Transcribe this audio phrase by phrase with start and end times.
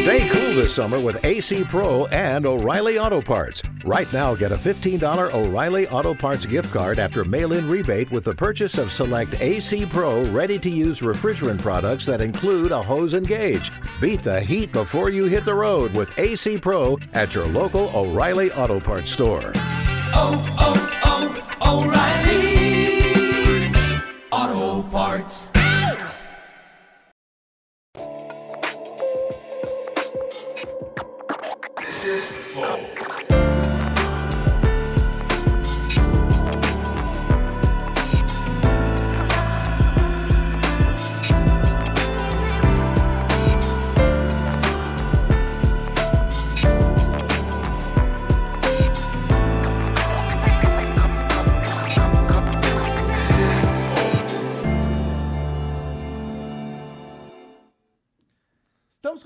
[0.00, 3.62] Stay cool this summer with AC Pro and O'Reilly Auto Parts.
[3.84, 8.24] Right now, get a $15 O'Reilly Auto Parts gift card after mail in rebate with
[8.24, 13.12] the purchase of select AC Pro ready to use refrigerant products that include a hose
[13.12, 13.70] and gauge.
[14.00, 18.50] Beat the heat before you hit the road with AC Pro at your local O'Reilly
[18.52, 19.52] Auto Parts store.
[20.14, 21.84] oh, oh, oh,
[24.32, 25.50] O'Reilly Auto Parts.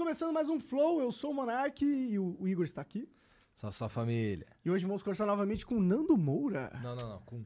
[0.05, 1.01] Começando mais um Flow.
[1.01, 3.09] Eu sou o Monark e o, o Igor está aqui.
[3.55, 4.47] Salve sua família.
[4.63, 6.71] E hoje vamos conversar novamente com o Nando Moura.
[6.83, 7.19] Não, não, não.
[7.21, 7.43] Com.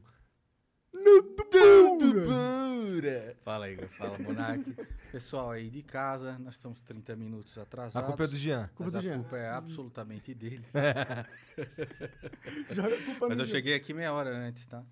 [0.91, 3.37] Nando Moura!
[3.45, 3.87] Fala, Igor.
[3.87, 4.75] Fala, Monark.
[5.09, 8.09] Pessoal aí de casa, nós estamos 30 minutos A atrasados.
[8.09, 8.67] culpa é do Jean.
[8.75, 9.21] Culpa mas do a Jean.
[9.21, 10.65] culpa é absolutamente dele.
[12.75, 14.83] Joga a culpa Mas eu cheguei aqui meia hora antes, tá?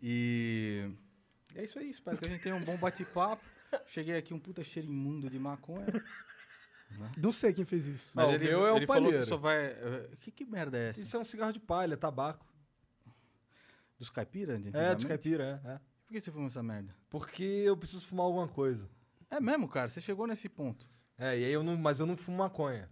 [0.00, 0.88] E
[1.56, 1.90] é isso aí.
[1.90, 3.42] Espero que a gente tenha um bom bate-papo.
[3.86, 5.86] Cheguei aqui um puta cheiro imundo de maconha.
[7.16, 8.12] Não sei quem fez isso.
[8.14, 9.26] Mas Ah, o ele, meu é o ele falou que palheiro.
[9.28, 9.56] só vai...
[9.66, 11.00] eh, Que, que merda é essa?
[11.00, 12.46] Isso é um cigarro de palha, tabaco.
[13.98, 14.56] Dos caipira?
[14.58, 14.98] de É, antigamente?
[14.98, 15.80] de caipira, é, é.
[16.06, 16.94] Por que você fumou essa merda?
[17.08, 18.88] Porque eu preciso fumar alguma coisa.
[19.30, 19.88] É mesmo, cara?
[19.88, 20.88] Você chegou nesse ponto.
[21.18, 21.76] É, e aí eu não.
[21.76, 22.88] Mas eu não fumo maconha.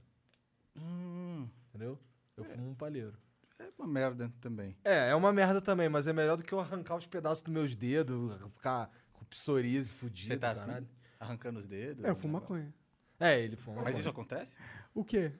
[0.76, 1.98] Hum, Entendeu?
[2.36, 3.16] Eu fumo um palheiro.
[3.58, 4.76] é uma merda também.
[4.84, 7.52] É, é uma merda também, mas é melhor do que eu arrancar os pedaços dos
[7.52, 10.28] meus dedos, ficar com psoríase fudido.
[10.32, 10.78] Você tá caralho.
[10.78, 10.88] assim,
[11.20, 12.04] arrancando os dedos?
[12.04, 12.54] É, eu um fumo negócio.
[12.56, 12.74] maconha.
[13.22, 13.82] É, ele fuma.
[13.82, 14.52] Mas isso acontece?
[14.94, 15.32] O quê?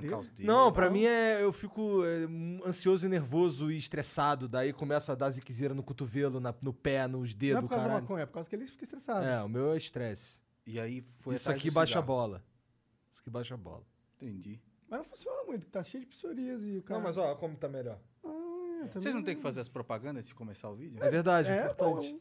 [0.00, 0.30] Dedos?
[0.38, 1.42] Não, pra mim é.
[1.42, 4.46] Eu fico é, ansioso e nervoso e estressado.
[4.48, 7.68] Daí começa a dar ziquezeira no cotovelo, na- no pé, nos Não é dedos, por
[7.70, 8.02] causa da caralho.
[8.04, 9.24] maconha, é por causa que ele fica estressado.
[9.26, 10.40] É, o meu é estresse.
[10.66, 12.06] E aí foi Isso atrás aqui do baixa a cigarro.
[12.06, 12.44] bola.
[13.12, 13.82] Isso aqui baixa a bola.
[14.20, 14.60] Entendi.
[14.88, 17.00] Mas não funciona muito, tá cheio de psoríase e o cara...
[17.00, 17.98] Não, mas ó, como tá melhor.
[18.22, 21.02] Ah, também Vocês não têm que fazer as propagandas de começar o vídeo?
[21.02, 22.20] É verdade, é, É, importante.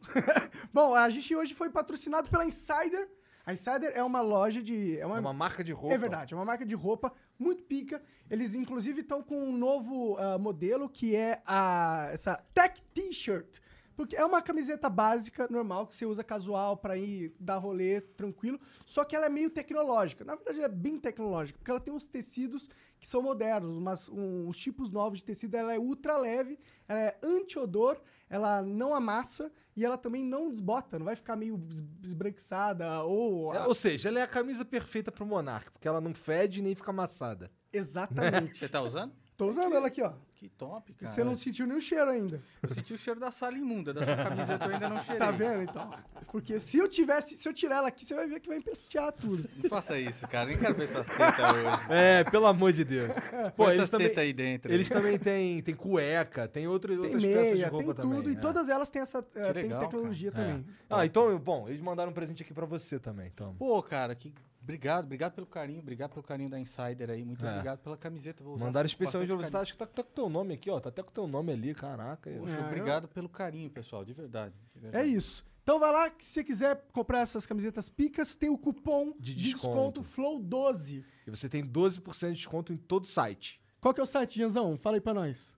[0.74, 3.08] Bom, a gente hoje foi patrocinado pela Insider.
[3.46, 4.98] A Insider é uma loja de...
[4.98, 5.96] É É uma, uma marca de roupa.
[5.96, 8.02] É verdade, é uma marca de roupa muito pica.
[8.30, 13.60] Eles, inclusive, estão com um novo ah, modelo que é a, essa Tech T-shirt.
[13.96, 18.60] Porque é uma camiseta básica, normal, que você usa casual pra ir dar rolê tranquilo.
[18.86, 20.24] Só que ela é meio tecnológica.
[20.24, 22.70] Na verdade, é bem tecnológica, porque ela tem uns tecidos
[23.00, 25.56] que são modernos, umas, uns tipos novos de tecido.
[25.56, 26.58] Ela é ultra leve,
[26.88, 31.64] ela é anti-odor, ela não amassa e ela também não desbota, não vai ficar meio
[31.70, 33.54] es- esbranquiçada ou.
[33.54, 36.76] É, ou seja, ela é a camisa perfeita pro Monark, porque ela não fede nem
[36.76, 37.52] fica amassada.
[37.72, 38.58] Exatamente.
[38.60, 39.14] Você tá usando?
[39.38, 40.14] Tô usando ela aqui, ó.
[40.36, 41.12] Que top, cara.
[41.12, 42.42] Você não sentiu nenhum cheiro ainda.
[42.64, 45.20] Eu senti o cheiro da sala imunda, da sua camiseta eu ainda não cheirei.
[45.20, 45.92] Tá vendo, então?
[46.32, 49.12] Porque se eu tivesse, se eu tirar ela aqui, você vai ver que vai empestear
[49.12, 49.48] tudo.
[49.62, 50.48] Não faça isso, cara.
[50.48, 51.66] Nem quero ver suas tetas hoje.
[51.92, 53.12] É, pelo amor de Deus.
[53.56, 54.74] Pô, Põe eles essas também, tetas aí dentro.
[54.74, 58.18] eles também têm, têm cueca, tem outra, Tem outras peças de meia, roupa tem também.
[58.18, 58.30] tudo.
[58.32, 58.40] E é.
[58.40, 60.44] todas elas têm essa eh, tem legal, tecnologia cara.
[60.48, 60.66] também.
[60.90, 63.54] Ah, então, bom, eles mandaram um presente aqui pra você também, então.
[63.56, 64.34] Pô, cara, que...
[64.62, 67.26] Obrigado, obrigado pelo carinho, obrigado pelo carinho da Insider aí.
[67.26, 67.50] Muito É.
[67.50, 68.44] obrigado pela camiseta.
[68.44, 70.80] Vou usar Mandaram pra bastante você, acho que tá, tá com teu nome aqui, ó,
[70.80, 72.30] tá até com teu nome ali, caraca.
[72.30, 74.54] eu- Poxa, É, eu- obrigado pelo carinho, pessoal, de verdade.
[74.74, 75.16] de É verdade.
[75.16, 75.44] isso.
[75.64, 79.34] Então vai lá, que se você quiser comprar essas camisetas picas, tem o cupom De
[79.36, 80.04] de desconto, desconto.
[80.04, 81.04] FLOW12.
[81.28, 83.60] E você tem 12% de desconto em todo o site.
[83.80, 84.78] Qual que é o site, Janzão?
[84.78, 85.54] Fala aí pra nós.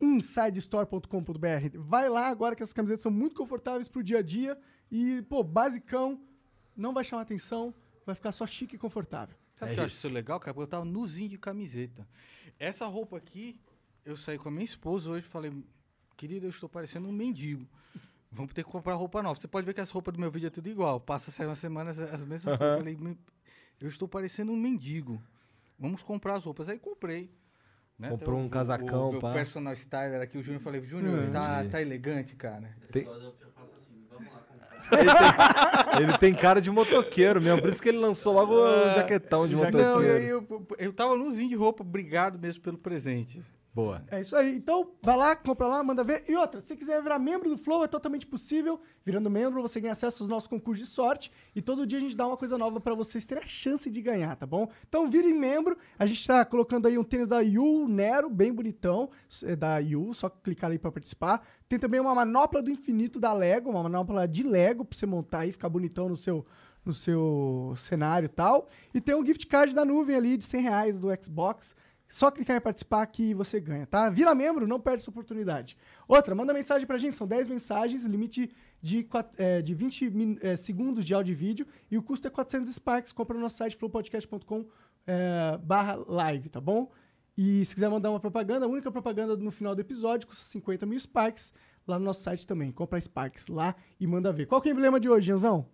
[0.00, 1.76] insidestore.com.br.
[1.78, 4.56] Vai lá agora que essas camisetas são muito confortáveis pro dia a dia
[4.90, 6.20] e, pô, basicão,
[6.78, 7.74] não vai chamar atenção,
[8.06, 9.36] vai ficar só chique e confortável.
[9.56, 10.08] Sabe o É que eu acho isso.
[10.08, 10.54] legal, cara?
[10.54, 12.06] Porque eu tava nuzinho de camiseta.
[12.58, 13.60] Essa roupa aqui,
[14.04, 15.52] eu saí com a minha esposa hoje e falei,
[16.16, 17.66] querida, eu estou parecendo um mendigo.
[18.30, 19.38] Vamos ter que comprar roupa nova.
[19.40, 21.00] Você pode ver que as roupas do meu vídeo é tudo igual.
[21.00, 22.68] Passa, sai uma semana, as as mesmas roupas.
[22.68, 23.18] Eu falei, "Me-
[23.80, 25.20] eu estou parecendo um mendigo.
[25.78, 26.68] Vamos comprar as roupas.
[26.68, 27.30] Aí comprei.
[27.98, 28.10] né?
[28.10, 29.32] Comprou Tem um o- casacão, o, meu pá.
[29.32, 30.62] personal styler aqui, o Júnior.
[30.62, 31.30] Falei, Júnior, É.
[31.32, 32.72] tá, tá elegante, cara.
[32.92, 33.04] Tem-
[36.00, 39.54] Ele tem cara de motoqueiro mesmo, por isso que ele lançou logo o jaquetão de
[39.54, 40.18] Não, motoqueiro.
[40.18, 43.42] eu, eu, eu tava nozinho de roupa, obrigado mesmo pelo presente.
[43.78, 44.02] Boa.
[44.10, 44.56] É isso aí.
[44.56, 46.24] Então, vai lá, compra lá, manda ver.
[46.28, 48.80] E outra, se quiser virar membro do Flow, é totalmente possível.
[49.04, 51.30] Virando membro, você ganha acesso aos nossos concursos de sorte.
[51.54, 54.02] E todo dia a gente dá uma coisa nova pra vocês terem a chance de
[54.02, 54.68] ganhar, tá bom?
[54.88, 55.78] Então, virem membro.
[55.96, 59.10] A gente tá colocando aí um tênis da Yu Nero, bem bonitão.
[59.44, 61.46] É da Yu, só clicar aí pra participar.
[61.68, 65.42] Tem também uma manopla do infinito da Lego, uma manopla de Lego pra você montar
[65.42, 66.44] aí, ficar bonitão no seu
[66.84, 68.66] no seu cenário e tal.
[68.94, 71.76] E tem um gift card da nuvem ali de 100 reais do Xbox.
[72.08, 74.08] Só clicar em participar que você ganha, tá?
[74.08, 75.76] Vira membro, não perde essa oportunidade.
[76.08, 78.50] Outra, manda mensagem pra gente, são 10 mensagens, limite
[78.80, 82.26] de, quat- é, de 20 min- é, segundos de áudio e vídeo, e o custo
[82.26, 83.12] é 400 Sparks.
[83.12, 84.64] Compra no nosso site flowpodcast.com
[85.06, 86.90] é, barra live, tá bom?
[87.36, 90.86] E se quiser mandar uma propaganda, a única propaganda no final do episódio custa 50
[90.86, 91.52] mil Sparks
[91.86, 92.72] lá no nosso site também.
[92.72, 94.46] Compra Sparks lá e manda ver.
[94.46, 95.66] Qual que é o emblema de hoje, Janzão?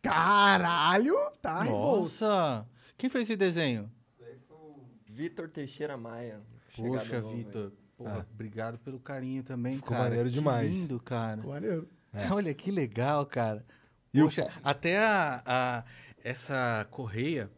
[0.00, 1.16] Caralho!
[1.42, 1.64] Tá.
[1.64, 2.66] Nossa!
[2.96, 3.90] Quem fez esse desenho?
[5.18, 6.40] Vitor Teixeira Maia.
[6.76, 7.20] Poxa.
[7.20, 7.72] Vitor.
[7.96, 10.04] Porra, obrigado pelo carinho também, Ficou cara.
[10.04, 10.70] maneiro Que demais.
[10.70, 11.38] lindo, cara.
[11.38, 11.88] Ficou maneiro.
[12.32, 13.66] Olha que legal, cara.
[14.14, 15.84] E o- Poxa, até a, a-
[16.22, 17.50] essa correia,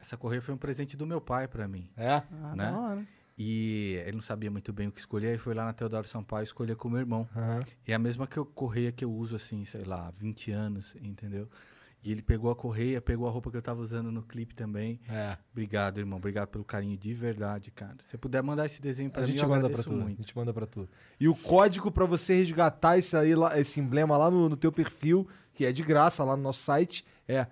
[0.00, 1.90] essa correia foi um presente do meu pai pra mim.
[1.98, 2.08] É?
[2.12, 2.64] Ah, Né?
[2.72, 3.06] da hora.
[3.36, 6.44] E ele não sabia muito bem o que escolher, aí foi lá na Teodoro Sampaio
[6.44, 7.28] escolher com o meu irmão.
[7.36, 7.60] Aham.
[7.86, 10.96] É a mesma que eu, correia que eu uso, assim, sei lá, há 20 anos,
[11.02, 11.46] entendeu?
[12.06, 15.00] E ele pegou a correia, pegou a roupa que eu tava usando no clipe também.
[15.08, 15.36] É.
[15.50, 16.18] Obrigado, irmão.
[16.18, 17.96] Obrigado pelo carinho de verdade, cara.
[17.98, 19.90] Se você puder mandar esse desenho pra A mim, gente eu manda pra tu.
[19.90, 20.18] A muito.
[20.18, 20.88] gente manda pra tu.
[21.18, 25.26] E o código pra você resgatar esse, aí, esse emblema lá no, no teu perfil,
[25.52, 27.48] que é de graça lá no nosso site, é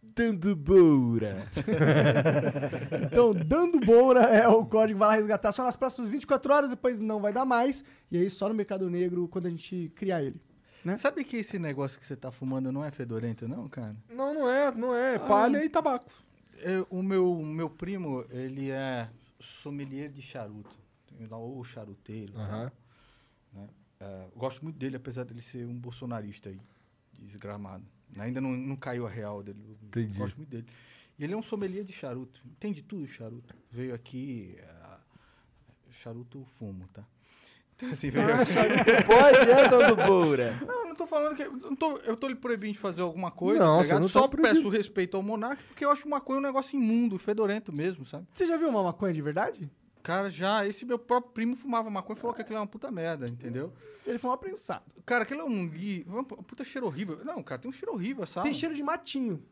[0.00, 1.46] Dando Boura.
[3.04, 7.02] Então, dando boura é o código, vai lá resgatar só nas próximas 24 horas, depois
[7.02, 7.84] não vai dar mais.
[8.10, 10.40] E aí só no Mercado Negro quando a gente criar ele.
[10.86, 10.96] Né?
[10.96, 13.96] Sabe que esse negócio que você tá fumando não é fedorento, não, cara?
[14.08, 15.18] Não, não é, não é.
[15.18, 16.08] Palha e tabaco.
[16.58, 19.10] Eu- o meu, meu primo, ele é
[19.40, 20.78] sommelier de charuto.
[21.08, 22.38] Tem lá o charuteiro.
[22.38, 22.70] Aham.
[23.52, 23.68] né?
[23.98, 26.60] É, gosto muito dele, apesar dele ser um bolsonarista aí,
[27.18, 27.84] desgramado.
[28.16, 29.58] Ainda não, não caiu a real dele.
[29.82, 30.16] Entendi.
[30.16, 30.66] Gosto muito dele.
[31.18, 32.40] E ele é um sommelier de charuto.
[32.46, 33.56] Entende tudo charuto.
[33.72, 34.54] Veio aqui.
[34.58, 34.96] é,
[35.90, 37.04] charuto fumo, tá?
[37.76, 38.16] Então, assim, aqui.
[39.04, 40.54] Pode, é Dando Boura.
[40.66, 41.42] Não, não tô falando que.
[41.42, 43.62] Eu, não tô, eu tô lhe proibindo de fazer alguma coisa.
[43.62, 44.00] Não, tá ligado?
[44.00, 44.54] não tá Só proibido.
[44.54, 48.26] peço respeito ao monarca, porque eu acho maconha um negócio imundo, fedorento mesmo, sabe?
[48.32, 49.70] Você já viu uma maconha de verdade?
[50.02, 52.90] Cara, já, esse meu próprio primo fumava maconha e falou que aquilo é uma puta
[52.90, 53.72] merda, entendeu?
[54.06, 54.84] Ele foi um aprensado.
[55.04, 56.06] Cara, aquilo é um li...
[56.08, 57.20] uma puta cheiro horrível.
[57.24, 58.44] Não, cara, tem um cheiro horrível, sabe?
[58.44, 59.42] Tem cheiro de matinho.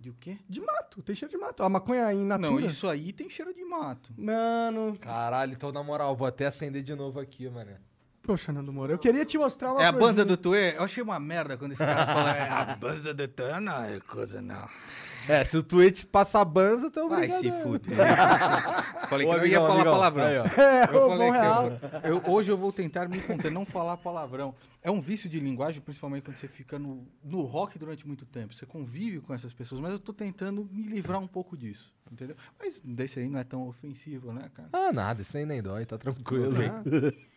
[0.00, 0.38] De o quê?
[0.48, 1.62] De mato, tem cheiro de mato.
[1.62, 2.50] A maconha in natura.
[2.50, 4.10] Não, isso aí tem cheiro de mato.
[4.16, 7.72] Mano, Caralho, então na moral, vou até acender de novo aqui, mano.
[8.22, 10.08] poxa, Nando Moura, eu queria te mostrar uma É a coisinha.
[10.08, 10.74] banda do Tuê?
[10.76, 14.00] Eu achei uma merda quando esse cara fala é a banda do Tuê, não é
[14.00, 14.66] coisa não.
[15.28, 17.96] É, se o Twitch passar banza, tá Vai se fuder.
[19.08, 20.24] Falei Ô, que não ia amigão, falar amigão, palavrão.
[20.24, 20.44] aí, ó.
[20.46, 21.66] É, Eu o falei bom que real.
[22.04, 24.54] eu, eu- hoje eu vou tentar me conter, não falar palavrão.
[24.82, 28.54] É um vício de linguagem, principalmente quando você fica no, no rock durante muito tempo.
[28.54, 32.36] Você convive com essas pessoas, mas eu tô tentando me livrar um pouco disso, entendeu?
[32.58, 34.68] Mas desse aí não é tão ofensivo, né, cara?
[34.72, 36.54] Ah, nada, isso aí nem dói, tá tranquilo.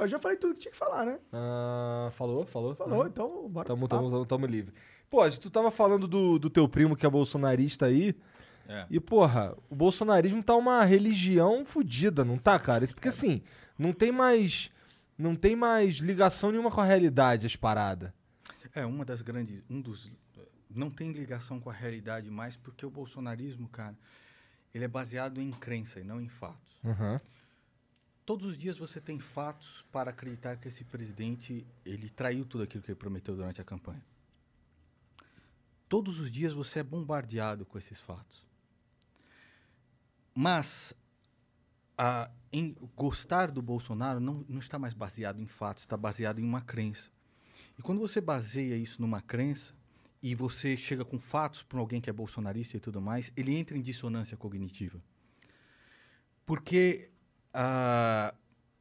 [0.00, 1.18] Eu já falei tudo que tinha que falar, né?
[1.32, 2.74] Ah, falou, falou.
[2.76, 3.06] Falou, Uhum.
[3.06, 3.66] então bora.
[3.66, 4.72] Tamo, tamo, tamo, tamo livre.
[5.10, 8.14] Pô, tu tava falando do, do teu primo que é bolsonarista aí.
[8.68, 8.86] É.
[8.90, 12.84] E, porra, o bolsonarismo tá uma religião fodida, não tá, cara?
[12.84, 13.42] Isso porque, assim,
[13.78, 14.70] não tem mais.
[15.16, 18.12] Não tem mais ligação nenhuma com a realidade, as paradas.
[18.74, 19.62] É, uma das grandes.
[19.68, 20.10] Um dos.
[20.70, 23.96] Não tem ligação com a realidade mais, porque o bolsonarismo, cara,
[24.74, 26.76] ele é baseado em crença e não em fatos.
[26.84, 27.16] Uhum.
[28.24, 32.82] Todos os dias você tem fatos para acreditar que esse presidente ele traiu tudo aquilo
[32.82, 34.02] que ele prometeu durante a campanha.
[35.88, 38.46] Todos os dias você é bombardeado com esses fatos.
[40.34, 40.94] Mas
[41.96, 46.44] a- em gostar do Bolsonaro não, não está mais baseado em fatos, está baseado em
[46.44, 47.10] uma crença.
[47.78, 49.74] E quando você baseia isso numa crença
[50.22, 53.76] e você chega com fatos para alguém que é bolsonarista e tudo mais, ele entra
[53.76, 55.00] em dissonância cognitiva.
[56.44, 57.10] Porque
[57.52, 58.34] ah,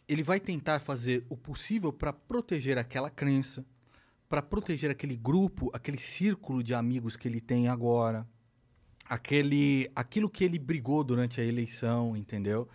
[0.07, 3.65] ele vai tentar fazer o possível para proteger aquela crença,
[4.27, 8.27] para proteger aquele grupo, aquele círculo de amigos que ele tem agora,
[9.07, 12.67] aquele, aquilo que ele brigou durante a eleição, entendeu?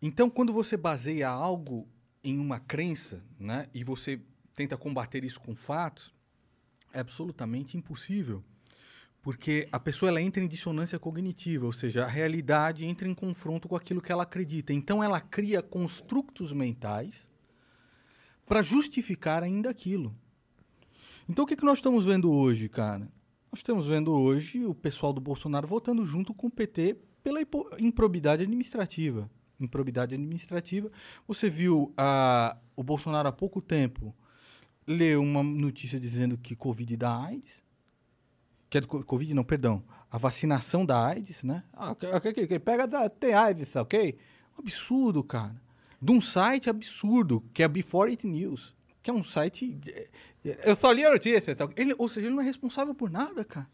[0.00, 1.88] Então, quando você baseia algo
[2.22, 4.20] em uma crença, né, e você
[4.54, 6.12] tenta combater isso com fatos,
[6.92, 8.42] é absolutamente impossível.
[9.22, 13.66] Porque a pessoa ela entra em dissonância cognitiva, ou seja, a realidade entra em confronto
[13.66, 14.74] com aquilo que ela acredita.
[14.74, 17.26] Então ela cria construtos mentais
[18.44, 20.14] para justificar ainda aquilo.
[21.28, 23.08] Então o que, que nós estamos vendo hoje, cara?
[23.50, 27.40] Nós estamos vendo hoje o pessoal do Bolsonaro votando junto com o PT pela
[27.78, 29.30] improbidade administrativa.
[29.58, 30.90] Improbidade administrativa.
[31.26, 34.14] Você viu a, o Bolsonaro há pouco tempo
[34.86, 37.62] ler uma notícia dizendo que Covid dá AIDS.
[38.68, 39.82] Que é do co- Covid, não, perdão.
[40.10, 41.62] A vacinação da AIDS, né?
[41.72, 42.58] Ah, ok, ok, ok, ok.
[42.58, 44.18] Pega, da, tem AIDS, ok?
[44.58, 45.54] Um absurdo, cara.
[46.02, 48.74] De um site absurdo, que é Before It News.
[49.04, 49.78] Que é um site.
[49.86, 50.08] eh,
[50.46, 51.54] eh, Eu só li a notícia.
[51.76, 53.68] Ele, ou seja, ele não é responsável por nada, cara.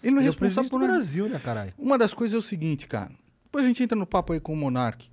[0.00, 0.92] Ele não é Ele é responsável presidente por nada.
[0.92, 1.74] Brasil, né, caralho?
[1.76, 3.10] Uma das coisas é o seguinte, cara.
[3.42, 5.10] Depois a gente entra no papo aí com o Monark.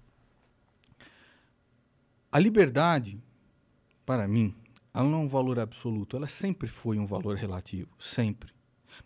[2.31, 3.19] A liberdade,
[4.05, 4.53] para mim,
[4.93, 6.15] ela não é um valor absoluto.
[6.15, 7.89] Ela sempre foi um valor relativo.
[7.97, 8.53] Sempre.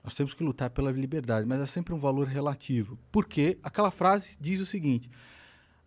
[0.04, 3.00] Nós temos que lutar pela liberdade, mas é sempre um valor relativo.
[3.12, 5.10] Porque aquela frase diz o seguinte: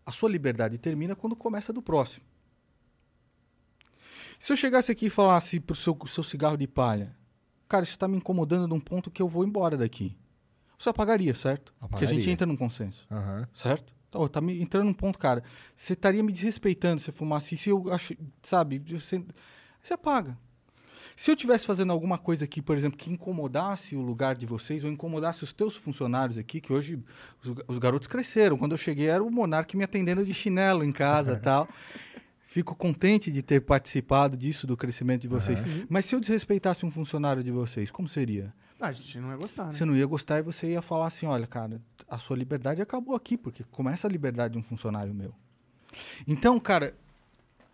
[0.07, 2.25] a sua liberdade termina quando começa do próximo.
[4.42, 7.14] Se eu chegasse aqui e falasse pro seu, seu cigarro de palha,
[7.68, 10.18] cara, isso está me incomodando num ponto que eu vou embora daqui.
[10.76, 11.72] Você apagaria, certo?
[11.78, 12.32] Porque a gente Apagaria.
[12.32, 13.46] entra num consenso, Aham.
[13.52, 13.94] certo?
[14.08, 15.44] Então, tá me entrando num ponto, cara.
[15.76, 18.82] Você estaria me desrespeitando se eu fumasse isso, eu acho, sabe?
[18.84, 19.25] Você,
[19.80, 20.37] você apaga.
[21.14, 24.82] Se eu tivesse fazendo alguma coisa aqui, por exemplo, que incomodasse o lugar de vocês,
[24.82, 27.00] ou incomodasse os teus funcionários aqui, que hoje
[27.44, 28.58] os, os garotos cresceram.
[28.58, 31.68] Quando eu cheguei, era o Monark me atendendo de chinelo em casa tal.
[32.52, 35.59] Fico contente de ter participado disso, do crescimento de vocês.
[35.88, 38.52] Mas se eu desrespeitasse um funcionário de vocês, como seria?
[38.78, 39.73] Ah, a gente não ia gostar, né?
[39.73, 43.16] Você não ia gostar e você ia falar assim: olha, cara, a sua liberdade acabou
[43.16, 45.35] aqui, porque começa a liberdade de um funcionário meu.
[46.28, 46.94] Então, cara,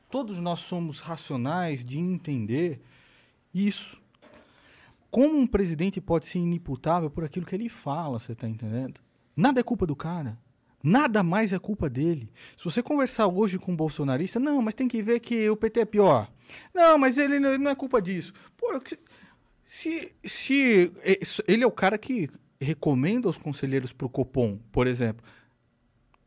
[0.08, 2.80] todos nós somos racionais de entender
[3.52, 4.00] isso.
[5.10, 9.00] Como um presidente pode ser inimputável por aquilo que ele fala, você tá entendendo?
[9.36, 10.38] Nada é culpa do cara.
[10.82, 12.30] Nada mais é culpa dele.
[12.56, 15.80] Se você conversar hoje com um bolsonarista, não, mas tem que ver que o PT
[15.80, 16.30] é pior.
[16.74, 18.32] Não, mas ele não é culpa disso.
[18.56, 18.80] Pô,
[19.64, 22.30] se, se eh, ele é o cara que
[22.60, 25.24] recomenda os conselheiros para o Copom, por exemplo,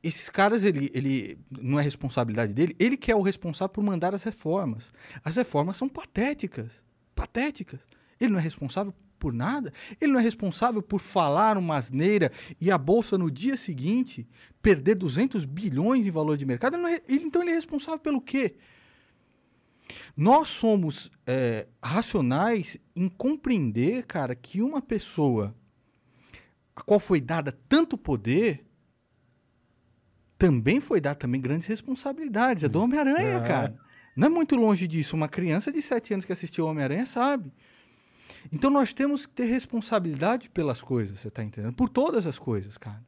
[0.04, 4.14] esses caras, ele, ele não é responsabilidade dele, ele que é o responsável por mandar
[4.14, 4.92] as reformas.
[5.24, 6.84] As reformas são patéticas.
[7.16, 7.82] Patéticas.
[8.20, 9.72] Ele não é responsável por nada.
[10.02, 14.28] Ele não é responsável por falar uma asneira e a bolsa no dia seguinte
[14.62, 16.76] perder 200 bilhões em valor de mercado.
[16.76, 18.56] Ele é- ele- então ele é responsável pelo quê?
[20.18, 25.56] Nós somos é, racionais em compreender, cara, que uma pessoa
[26.76, 28.66] a qual foi dada tanto poder
[30.38, 32.64] também foi dada também grandes responsabilidades.
[32.64, 33.48] É do Homem-Aranha, É.
[33.48, 33.78] cara.
[34.16, 35.16] Não é muito longe disso.
[35.16, 37.52] Uma criança de 7 anos que assistiu Homem-Aranha sabe.
[38.52, 41.74] Então nós temos que ter responsabilidade pelas coisas, você tá entendendo?
[41.74, 43.02] Por todas as coisas, cara.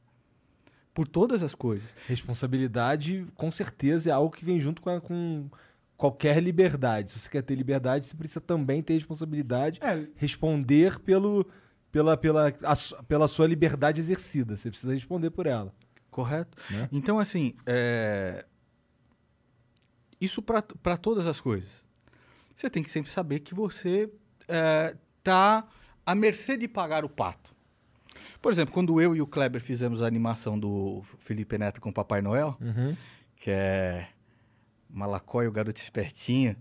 [0.93, 1.93] Por todas as coisas.
[2.07, 5.49] Responsabilidade, com certeza, é algo que vem junto com, a- com
[5.97, 7.11] qualquer liberdade.
[7.11, 11.47] Se você quer ter liberdade, você precisa também ter responsabilidade, É, responder pelo,
[11.91, 14.55] pela, pela, a pela sua liberdade exercida.
[14.55, 15.73] Você precisa responder por ela.
[16.11, 16.55] Correto?
[16.71, 16.87] Né?
[16.91, 18.45] Então, assim, é,
[20.21, 21.83] isso para todas as coisas.
[22.55, 24.11] Você tem que sempre saber que você
[25.23, 25.65] está
[26.05, 27.55] à mercê de pagar o pato.
[28.41, 31.93] Por exemplo, quando eu e o Kleber fizemos a animação do Felipe Neto com o
[31.93, 32.57] Papai Noel,
[33.37, 34.09] que é
[34.89, 36.57] Malacói, o garoto espertinho,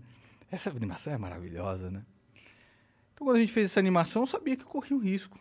[0.49, 2.03] essa animação é maravilhosa, né?
[3.13, 5.37] Então, quando a gente fez essa animação, eu sabia que eu corria um risco.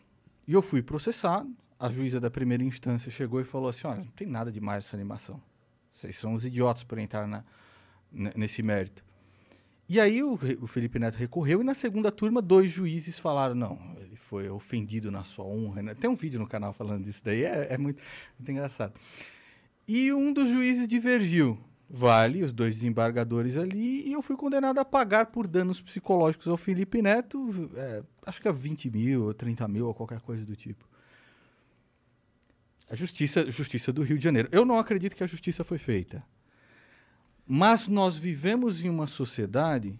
[0.46, 1.50] E eu fui processado.
[1.78, 4.96] A juíza da primeira instância chegou e falou assim: olha, não tem nada demais essa
[4.96, 5.40] animação.
[5.94, 7.44] Vocês são os idiotas por entrar na,
[8.10, 9.04] nesse mérito.
[9.92, 13.78] E aí o, o Felipe Neto recorreu e na segunda turma dois juízes falaram: não,
[14.00, 15.82] ele foi ofendido na sua honra.
[15.82, 15.94] né?
[15.94, 18.02] Tem um vídeo no canal falando disso daí, é, é muito,
[18.38, 18.94] muito engraçado.
[19.86, 21.58] E um dos juízes divergiu.
[21.90, 26.56] Vale, os dois desembargadores ali, e eu fui condenado a pagar por danos psicológicos ao
[26.56, 30.56] Felipe Neto, é, acho que é 20 mil, ou 30 mil, ou qualquer coisa do
[30.56, 30.88] tipo.
[32.88, 34.48] A justiça, justiça do Rio de Janeiro.
[34.50, 36.24] Eu não acredito que a justiça foi feita.
[37.46, 39.98] Mas nós vivemos em uma sociedade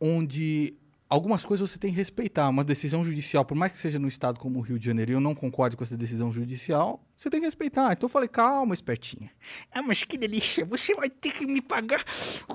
[0.00, 0.74] onde
[1.08, 2.48] algumas coisas você tem que respeitar.
[2.48, 5.20] Uma decisão judicial, por mais que seja no estado como o Rio de Janeiro, eu
[5.20, 7.92] não concordo com essa decisão judicial, você tem que respeitar.
[7.92, 9.30] Então eu falei, calma, espertinha.
[9.72, 12.04] Ah, mas que delícia, você vai ter que me pagar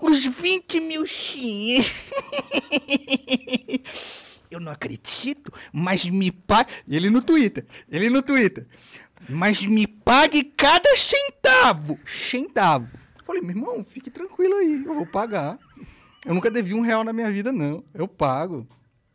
[0.02, 1.92] os 20 mil xiinhos.
[4.50, 6.72] Eu não acredito, mas me pague.
[6.88, 8.66] Ele no Twitter, ele no Twitter.
[9.28, 12.00] Mas me pague cada centavo.
[12.06, 12.88] Centavo.
[13.26, 15.60] Falei, meu irmão, fique tranquilo aí, eu vou pagar.
[16.26, 17.84] Eu nunca devi um real na minha vida, não.
[17.94, 18.66] Eu pago,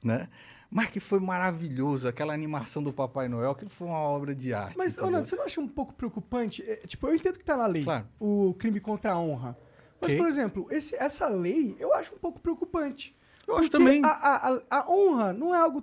[0.05, 0.29] né?
[0.71, 4.77] Mas que foi maravilhoso, aquela animação do Papai Noel, que foi uma obra de arte.
[4.77, 5.07] Mas, entendeu?
[5.07, 6.63] Ronaldo, você não acha um pouco preocupante?
[6.63, 8.07] É, tipo, eu entendo que tá na lei Claro.
[8.21, 9.57] o crime contra a honra.
[10.01, 10.17] Mas, Ok.
[10.19, 13.17] por exemplo, esse, essa lei eu acho um pouco preocupante.
[13.49, 14.05] Eu acho também.
[14.05, 15.83] A, a, a- a honra não é algo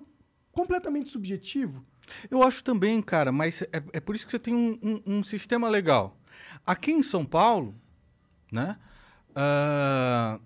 [0.52, 1.86] completamente subjetivo.
[2.32, 5.24] Eu acho também, cara, mas é, é por isso que você tem um, um- um
[5.24, 6.18] sistema legal.
[6.66, 7.76] Aqui em São Paulo,
[8.51, 8.77] né?
[9.36, 10.39] ah,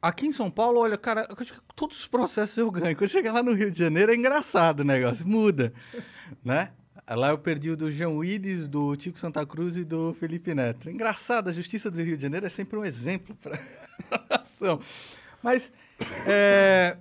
[0.00, 2.96] aqui em São Paulo, olha, cara, eu acho que todos os processos eu ganho.
[2.96, 5.72] Quando chegar lá no Rio de Janeiro é engraçado o negócio, muda,
[6.44, 6.72] né?
[7.08, 10.88] Lá eu perdi o do João Willis, do Tico Santa Cruz e do Felipe Neto.
[10.88, 13.58] Engraçado, a justiça do Rio de Janeiro é sempre um exemplo para
[14.10, 14.80] a nação.
[15.42, 15.72] Mas
[16.26, 16.96] é,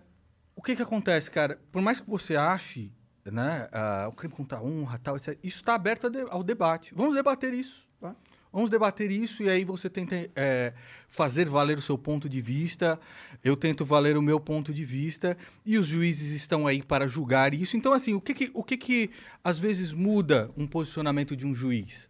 [0.56, 1.62] o que que acontece, cara?
[1.72, 2.92] Por mais que você ache,
[3.24, 6.94] né, ah, o crime contra a honra, tal, etc., isso está aberto de- ao debate.
[6.96, 7.88] Vamos debater isso.
[8.02, 8.16] Tá.
[8.52, 10.74] Vamos debater isso e aí você tenta é,
[11.08, 13.00] fazer valer o seu ponto de vista,
[13.42, 17.54] eu tento valer o meu ponto de vista e os juízes estão aí para julgar
[17.54, 17.78] isso.
[17.78, 19.10] Então, assim, o que que, o que, que
[19.42, 22.10] às vezes muda um posicionamento de um juiz?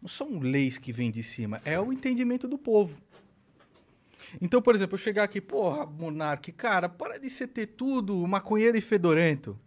[0.00, 2.96] Não são leis que vêm de cima, é o entendimento do povo.
[4.40, 8.78] Então, por exemplo, eu chegar aqui, porra, Monarque, cara, para de ser ter tudo maconheiro
[8.78, 9.58] e fedorento.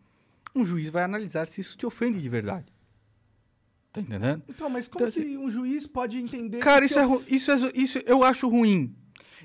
[0.55, 2.74] Um juiz vai analisar se isso te ofende de verdade.
[3.95, 4.43] Tá entendendo?
[4.47, 6.59] Então, mas como Então, que um juiz pode entender...
[6.59, 8.95] Cara, isso é, eu- ru- isso é, isso eu acho ruim.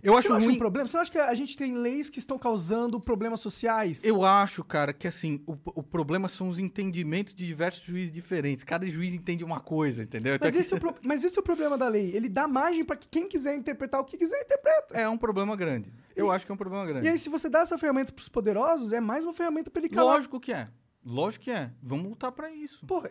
[0.03, 0.55] Eu Você acho não acha ruim.
[0.57, 0.89] um problema?
[0.89, 4.03] Você não acha que a gente tem leis que estão causando problemas sociais?
[4.03, 8.65] Eu acho, cara, que assim, o, o problema são os entendimentos de diversos juízes diferentes.
[8.65, 10.35] Cada juiz entende uma coisa, entendeu?
[10.37, 12.11] Então Mas aqui- esse, é o pro- mas esse é o problema da lei.
[12.15, 14.95] Ele dá margem para que quem quiser interpretar o que quiser, interpreta.
[14.99, 15.93] é um problema grande.
[16.17, 17.07] Eu acho que é um problema grande.
[17.07, 19.89] E aí, se você dá essa ferramenta pros poderosos, é mais uma ferramenta pra ele
[19.91, 20.15] calar.
[20.17, 20.69] Lógico que é.
[21.05, 21.71] Lógico que é.
[21.83, 22.87] Vamos lutar pra isso.
[22.87, 23.11] Porra,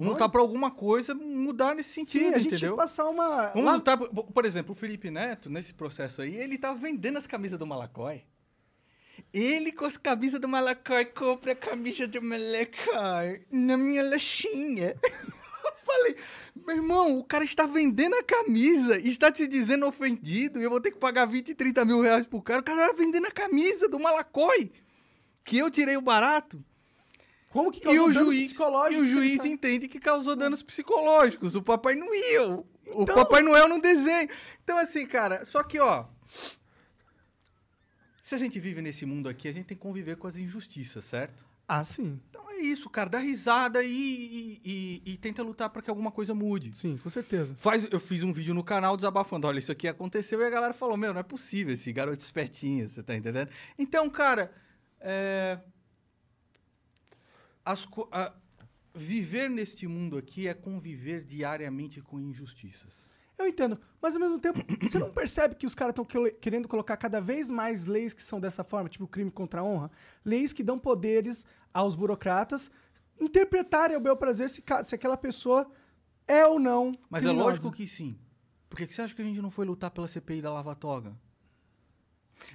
[0.00, 2.74] Vamos lutar pra alguma coisa mudar nesse sim, sentido, a gente entendeu?
[2.74, 3.48] passar uma...
[3.48, 3.98] Vamos lá- lutar.
[3.98, 7.66] Por, por exemplo, o Felipe Neto, nesse processo aí, ele tá vendendo as camisas do
[7.66, 8.24] Malacói.
[9.32, 14.96] Ele com as camisas do Malacói compra a camisa do Malacói na minha laxinha.
[15.62, 16.16] Eu falei,
[16.56, 20.80] meu irmão, o cara está vendendo a camisa está te dizendo ofendido e eu vou
[20.80, 22.60] ter que pagar 20, 30 mil reais pro cara.
[22.60, 24.70] O cara tá vendendo a camisa do Malacói,
[25.44, 26.64] que eu tirei o barato.
[27.50, 29.88] Como que E causou o danos juiz, e psicológicos o se ele juiz tá- entende
[29.88, 31.54] que causou danos psicológicos.
[31.56, 32.64] O Papai Noel.
[32.86, 34.28] O Então- Papai Noel no desenho.
[34.62, 36.06] Então, assim, cara, só que, ó.
[38.22, 41.04] Se a gente vive nesse mundo aqui, a gente tem que conviver com as injustiças,
[41.04, 41.44] certo?
[41.66, 42.20] Ah, sim.
[42.30, 43.08] Então é isso, cara.
[43.10, 46.76] Dá risada e, e, e- e tenta lutar pra que alguma coisa mude.
[46.76, 47.54] Sim, com certeza.
[47.58, 49.46] Faz, eu fiz um vídeo no canal desabafando.
[49.48, 52.88] Olha, isso aqui aconteceu e a galera falou: Meu, não é possível esse garoto espertinho,
[52.88, 53.50] você tá entendendo?
[53.78, 54.52] Então, cara,
[55.00, 55.58] é,
[57.70, 58.32] as a-
[58.94, 62.92] viver neste mundo aqui é conviver diariamente com injustiças.
[63.38, 63.80] Eu entendo.
[64.02, 66.04] Mas ao mesmo tempo, você não percebe que os caras estão
[66.40, 69.90] querendo colocar cada vez mais leis que são dessa forma, tipo crime contra a honra?
[70.24, 72.70] Leis que dão poderes aos burocratas
[73.18, 75.70] interpretarem ao bel prazer se, se aquela pessoa
[76.26, 76.92] é ou não.
[77.08, 77.50] Mas é criminosa.
[77.50, 78.18] lógico que sim.
[78.68, 81.16] Por que você acha que a gente não foi lutar pela CPI da Lava Toga?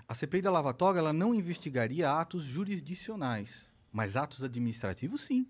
[0.07, 5.47] A CPI da Lava Toga ela não investigaria atos jurisdicionais, mas atos administrativos sim.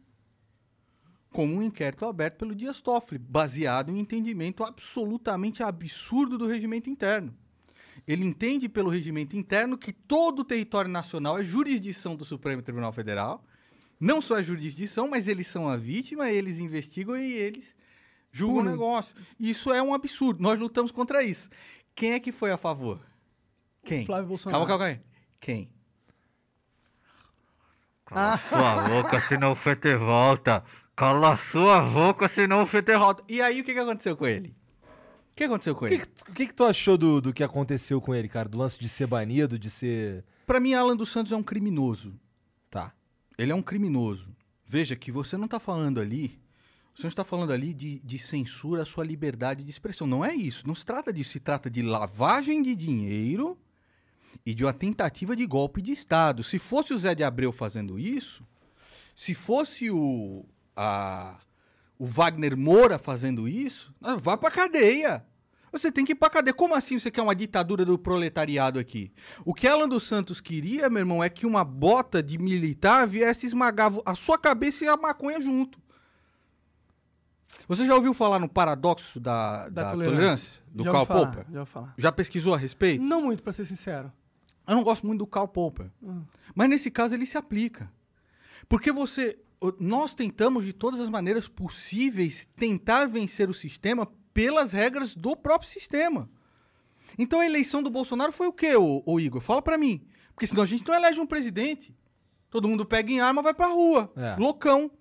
[1.31, 6.87] Como um inquérito aberto pelo Dias Toffoli, baseado em um entendimento absolutamente absurdo do regimento
[6.87, 7.35] interno.
[8.07, 12.93] Ele entende pelo regimento interno que todo o território nacional é jurisdição do Supremo Tribunal
[12.93, 13.43] Federal.
[13.99, 17.75] Não só é jurisdição, mas eles são a vítima, eles investigam e eles
[18.31, 18.73] julgam o Punem.
[18.73, 19.15] negócio.
[19.39, 20.43] Isso é um absurdo.
[20.43, 21.49] Nós lutamos contra isso.
[21.95, 23.01] Quem é que foi a favor?
[23.83, 24.05] Quem?
[24.05, 24.67] Flávio Bolsonaro.
[24.67, 25.09] Calma, calma, calma.
[25.39, 25.74] Quem?
[28.11, 30.63] Ah, Sua boca, senão o Fete volta.
[30.95, 33.23] Cala sua boca, senão o Fete volta.
[33.27, 34.55] E aí, o que, que aconteceu com ele?
[35.31, 36.05] O que aconteceu com O que, ele?
[36.05, 38.47] que- o que, que tu achou do, do que aconteceu com ele, cara?
[38.47, 40.23] Do lance de ser banido, de ser.
[40.47, 42.17] Pra mim, Alan dos Santos é um criminoso.
[42.69, 42.93] Tá.
[43.37, 44.33] Ele é um criminoso.
[44.65, 46.39] Veja que você não está falando ali.
[46.95, 50.07] Você não está falando ali de, de censura à sua liberdade de expressão.
[50.07, 50.65] Não é isso.
[50.65, 51.31] Não se trata disso.
[51.31, 53.57] Se trata de lavagem de dinheiro
[54.45, 56.43] e de uma tentativa de golpe de Estado.
[56.43, 58.45] Se fosse o Zé de Abreu fazendo isso,
[59.15, 60.45] se fosse o,
[60.75, 61.37] a-
[61.99, 65.23] o Wagner Moura fazendo isso, ah, vá pra cadeia.
[65.71, 66.53] Você tem que ir pra cadeia.
[66.53, 69.11] Como assim você quer uma ditadura do proletariado aqui?
[69.43, 73.45] O que Alan dos Santos queria, meu irmão, é que uma bota de militar viesse
[73.45, 75.77] e esmagava a sua cabeça e a maconha junto.
[77.67, 80.61] Você já ouviu falar no paradoxo da, da, tolerância.
[80.67, 81.45] Do Já Karl falar, Popper?
[81.51, 81.93] Já falar.
[81.97, 83.03] Já pesquisou a respeito?
[83.03, 84.11] Não muito, pra ser sincero.
[84.67, 85.91] Eu não gosto muito do Karl Popper.
[86.53, 87.91] Mas nesse caso ele se aplica.
[88.67, 89.37] Porque você.
[89.79, 95.69] Nós tentamos de todas as maneiras possíveis tentar vencer o sistema pelas regras do próprio
[95.69, 96.29] sistema.
[97.17, 99.41] Então a eleição do Bolsonaro foi o quê, ô, ô Igor?
[99.41, 100.05] Fala pra mim.
[100.33, 101.95] Porque senão a gente não elege um presidente.
[102.49, 104.11] Todo mundo pega em arma e vai pra rua.
[104.15, 104.35] É.
[104.37, 104.91] Loucão.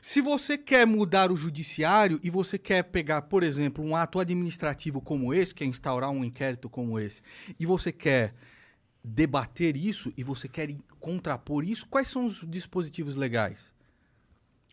[0.00, 5.00] Se você quer mudar o judiciário e você quer pegar, por exemplo, um ato administrativo
[5.00, 7.22] como esse, que é instaurar um inquérito como esse,
[7.58, 8.34] e você quer
[9.02, 13.72] debater isso e você quer contrapor isso, quais são os dispositivos legais?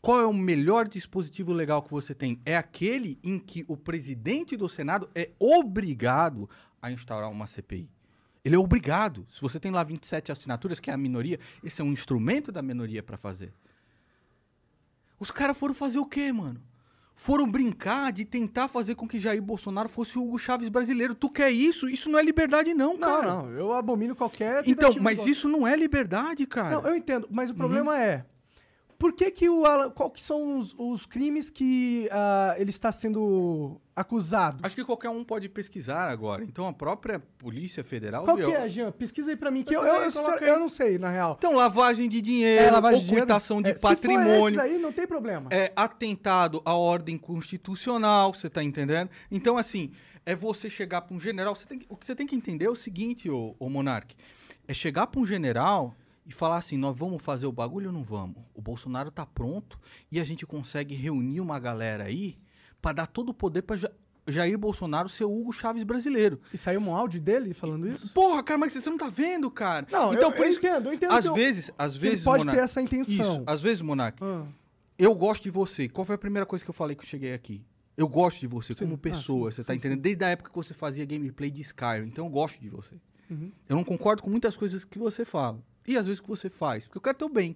[0.01, 2.39] Qual é o melhor dispositivo legal que você tem?
[2.45, 7.89] É aquele em que o presidente do Senado é obrigado a instaurar uma CPI.
[8.43, 9.25] Ele é obrigado.
[9.31, 12.61] Se você tem lá 27 assinaturas, que é a minoria, esse é um instrumento da
[12.61, 13.51] minoria para fazer.
[15.19, 16.61] Os caras foram fazer o quê, mano?
[17.15, 21.15] Foram brincar de tentar fazer com que Jair Bolsonaro fosse o Hugo Chaves brasileiro.
[21.15, 21.89] Tu quer isso?
[21.89, 23.25] Isso não é liberdade, não, Não, cara.
[23.25, 24.63] não, eu abomino qualquer.
[24.67, 26.75] Então, mas isso não é liberdade, cara.
[26.75, 28.25] Não, eu entendo, mas o problema é.
[28.97, 29.89] Por que que o Alan.
[29.91, 34.59] Qual que são os, os crimes que ah, ele está sendo acusado?
[34.63, 36.43] Acho que qualquer um pode pesquisar agora.
[36.43, 38.23] Então a própria Polícia Federal.
[38.23, 38.91] Qual que viu- é, Jean?
[38.91, 41.35] Pesquisa aí pra mim, que eu, eu, eu, eu não sei, na real.
[41.37, 43.25] Então, lavagem de dinheiro, É, lavagem de dinheiro.
[43.25, 44.47] ocultação de É, se for patrimônio.
[44.47, 45.49] esses aí, não tem problema.
[45.51, 49.09] é atentado à ordem constitucional, você tá entendendo?
[49.31, 49.91] Então, assim,
[50.25, 51.55] é você chegar para um general.
[51.55, 54.15] Você tem que- o que você tem que entender é o seguinte, ô, ô Monark.
[54.67, 58.03] É chegar para um general e falar assim: nós vamos fazer o bagulho ou não
[58.03, 58.37] vamos?
[58.53, 59.79] O Bolsonaro tá pronto
[60.11, 62.37] e a gente consegue reunir uma galera aí
[62.81, 63.77] para dar todo o poder para
[64.27, 66.39] Jair Bolsonaro ser o Hugo Chaves brasileiro.
[66.51, 68.11] E saiu um áudio dele falando isso?
[68.11, 69.85] Porra, cara, mas você não tá vendo, cara?
[69.91, 72.39] Não, então, eu- por eu isso, entendo, eu entendo Às eu- vezes, às vezes, pode
[72.39, 73.13] Monark, ter essa intenção.
[73.35, 74.45] Isso, às vezes, Monark, Ah.
[74.97, 75.87] eu gosto de você.
[75.87, 77.63] Qual foi a primeira coisa que eu falei que eu cheguei aqui?
[77.95, 78.85] Eu gosto de você Sim.
[78.85, 80.01] como Ah, pessoa, sim, você tá sim, entendendo?
[80.01, 82.95] Desde a época que você fazia gameplay de Skyrim, então eu gosto de você.
[83.29, 83.51] Uhum.
[83.69, 85.59] Eu não concordo com muitas coisas que você fala.
[85.87, 87.55] E às vezes que você faz, porque eu quero teu bem.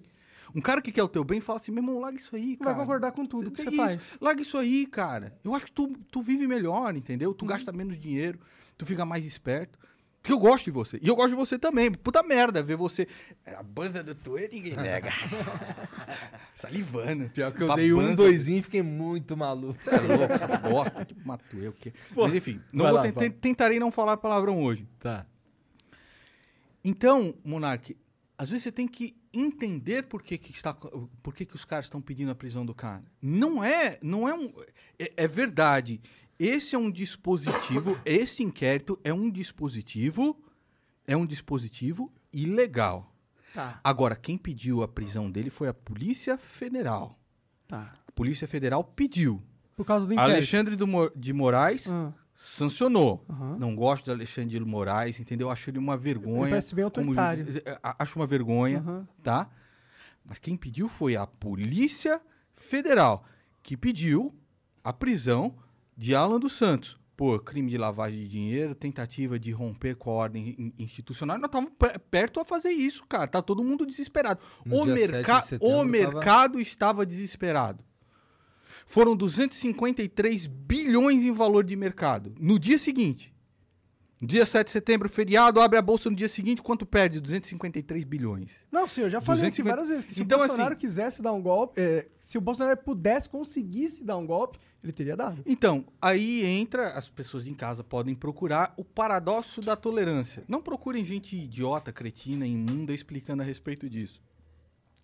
[0.53, 2.71] Um cara que quer o teu bem fala assim, meu irmão, larga isso aí, cara.
[2.71, 3.99] Vai concordar com tudo que tem você isso, faz.
[4.19, 5.37] Larga isso aí, cara.
[5.43, 7.29] Eu acho que tu, tu vive melhor, entendeu?
[7.29, 7.35] Uhum.
[7.35, 8.39] Tu gasta menos dinheiro,
[8.77, 9.77] tu fica mais esperto.
[10.21, 10.99] Porque eu gosto de você.
[11.01, 11.89] E eu gosto de você também.
[11.91, 13.07] Puta merda ver você.
[13.45, 15.11] É a banda do Tuê, ninguém nega.
[16.53, 17.29] Salivando.
[17.29, 19.81] Pior que eu dei um doisinho e fiquei muito maluco.
[19.81, 21.05] Você é louco, essa bosta.
[21.05, 21.71] Tipo, matou eu.
[21.71, 21.93] Que...
[22.15, 23.03] Mas enfim, não vou lá,
[23.39, 24.85] tentarei não falar palavrão hoje.
[24.99, 25.25] Tá.
[26.83, 27.95] Então, Monark,
[28.39, 31.87] às vezes você tem que entender por que, que, está, por que, que os caras
[31.87, 33.03] estão pedindo a prisão do cara.
[33.21, 34.53] Não é, não é um.
[34.97, 35.99] É, é verdade.
[36.39, 40.41] Esse é um dispositivo, esse inquérito é um dispositivo,
[41.05, 43.13] é um dispositivo ilegal.
[43.53, 47.19] Tá, Agora, quem pediu a prisão dele foi a Polícia Federal.
[47.67, 47.93] tá.
[48.07, 49.43] A Polícia Federal pediu.
[49.75, 50.33] Por causa do inquérito.
[50.33, 50.77] Alexandre
[51.15, 53.25] de Moraes Ah, sancionou.
[53.29, 53.57] aham.
[53.59, 55.49] Não gosto de Alexandre de Moraes, entendeu?
[55.49, 56.43] Acho ele uma vergonha.
[56.43, 57.45] Ele parece bem autoritário.
[57.65, 59.07] É, a- Acho uma vergonha, Aham.
[59.21, 59.49] tá?
[60.25, 62.21] Mas quem pediu foi a Polícia
[62.55, 63.25] Federal,
[63.61, 64.33] que pediu
[64.81, 65.53] a prisão
[65.97, 70.13] de Alan dos Santos por crime de lavagem de dinheiro, tentativa de romper com a
[70.13, 71.37] ordem in- institucional.
[71.37, 73.27] Nós estávamos per- perto a fazer isso, cara.
[73.27, 74.39] Tá todo mundo desesperado.
[74.65, 77.83] No o, dia 7 merca- o tava- mercado estava desesperado.
[78.89, 82.33] Foram 253 bilhões em valor de mercado.
[82.39, 83.31] No dia seguinte,
[84.19, 87.19] dia 7 de setembro, feriado, abre a bolsa no dia seguinte, quanto perde?
[87.19, 88.65] 253 bilhões.
[88.71, 90.79] Não, sim, eu já falei aqui 250 várias vezes que se Então, o Bolsonaro assim-
[90.81, 95.15] quisesse dar um golpe, é, se o Bolsonaro pudesse, conseguisse dar um golpe, ele teria
[95.15, 95.43] dado.
[95.45, 100.43] Então, aí entra, as pessoas de em casa podem procurar o paradoxo da tolerância.
[100.47, 104.19] Não procurem gente idiota, cretina, imunda explicando a respeito disso.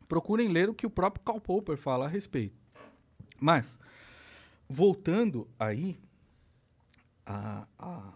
[0.08, 2.65] Procurem ler o que o próprio Karl Popper fala a respeito.
[3.40, 3.80] Mas,
[4.68, 6.00] voltando aí
[7.26, 8.14] a, a,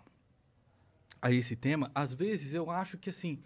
[1.22, 3.42] a esse tema, às vezes eu acho que assim,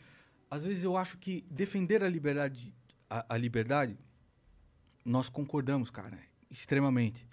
[0.49, 2.73] às vezes eu acho que defender a liberdade,
[3.09, 3.97] a, a liberdade,
[5.03, 6.17] nós concordamos, cara,
[6.49, 7.27] extremamente.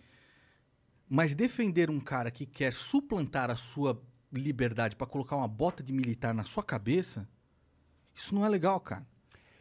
[1.08, 4.00] Mas defender um cara que quer suplantar a sua
[4.32, 7.28] liberdade pra colocar uma bota de militar na sua cabeça,
[8.14, 9.06] isso não é legal, cara.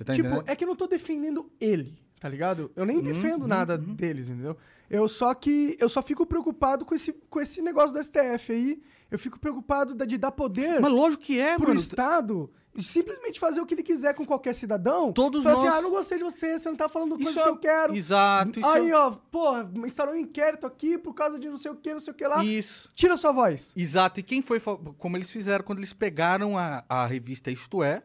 [0.06, 0.50] Tá tipo, entendendo?
[0.50, 2.72] é que eu não tô defendendo ele, tá ligado?
[2.76, 3.94] Eu nem Uhum, defendo uhum, nada uhum.
[3.94, 4.58] deles, entendeu?
[4.90, 8.82] Eu só que eu só fico preocupado com esse, com esse negócio do STF aí.
[9.12, 11.80] Eu fico preocupado de dar poder Mas lógico que é, pro mano.
[11.80, 15.12] Estado e simplesmente fazer o que ele quiser com qualquer cidadão.
[15.12, 17.48] Todos assim, nós- ah, não gostei de você, você não tá falando coisa Isso que
[17.48, 17.96] é- eu quero.
[17.96, 18.96] Exato, isso Aí, é...
[18.96, 22.14] ó, porra, instaurou um inquérito aqui por causa de não sei o que, não sei
[22.14, 22.44] o que lá.
[22.46, 22.92] Isso.
[22.96, 23.74] Tira sua voz.
[23.76, 24.20] Exato.
[24.20, 24.60] E quem foi,
[24.98, 28.04] como eles fizeram quando eles pegaram a, a revista Isto É,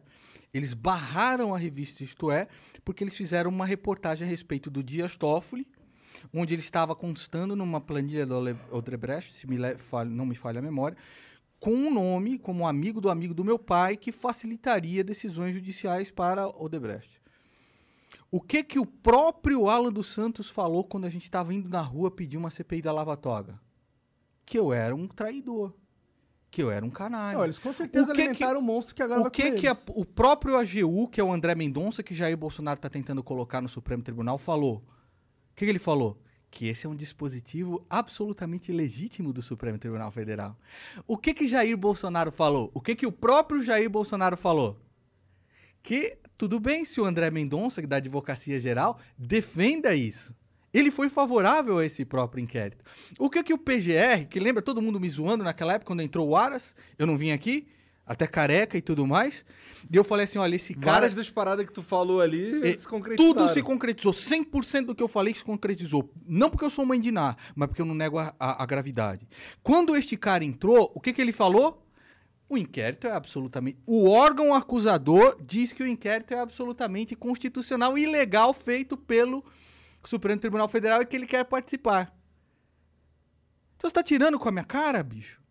[0.55, 2.47] eles barraram a revista Isto É,
[2.85, 5.67] porque eles fizeram uma reportagem a respeito do Dias Toffoli,
[6.33, 8.37] onde ele estava constando numa planilha do
[8.71, 10.97] Odebrecht, se me falha- não me falha a memória,
[11.59, 16.47] com um nome como amigo do amigo do meu pai que facilitaria decisões judiciais para
[16.47, 17.21] Odebrecht.
[18.31, 21.81] O que que o próprio Alan dos Santos falou quando a gente estava indo na
[21.81, 23.61] rua pedir uma CPI da Lava Toga?
[24.45, 25.73] Que eu era um traidor.
[26.55, 27.37] Que eu era um canalha.
[27.37, 29.77] Não, eles com certeza O que alimentaram o monstro que agora o que que a-
[29.89, 33.69] o próprio AGU, que é o André Mendonça, que Jair Bolsonaro está tentando colocar no
[33.69, 34.77] Supremo Tribunal, falou?
[34.77, 36.17] O que, que ele falou?
[36.53, 40.57] Que esse é um dispositivo absolutamente legítimo do Supremo Tribunal Federal.
[41.09, 42.71] O que que Jair Bolsonaro falou?
[42.73, 44.79] O que que o próprio Jair Bolsonaro falou?
[45.83, 50.35] que tudo bem se o André Mendonça, que da Advocacia Geral, defenda isso.
[50.75, 52.85] Ele foi favorável a esse próprio inquérito.
[53.19, 56.29] O que que o PGR, que lembra todo mundo me zoando naquela época quando entrou
[56.29, 57.69] o Aras, eu não vim aqui,
[58.07, 59.47] até careca e tudo mais,
[59.91, 60.93] e eu falei assim, olha, esse cara...
[60.93, 63.35] Várias das paradas que tu falou ali É, se concretizaram.
[63.35, 64.13] Tudo se concretizou.
[64.13, 66.13] 100% do que eu falei se concretizou.
[66.27, 68.67] Não porque eu sou mãe de Ná, mas porque eu não nego a, a- a
[68.67, 69.27] gravidade.
[69.63, 71.81] Quando este cara entrou, o que, que ele falou?
[72.47, 73.79] O inquérito é absolutamente.
[73.87, 79.43] O órgão acusador diz que o inquérito é absolutamente constitucional e legal feito pelo
[80.09, 82.15] Supremo Tribunal Federal e que ele quer participar.
[83.77, 85.43] Então você tá tirando com a minha cara, bicho?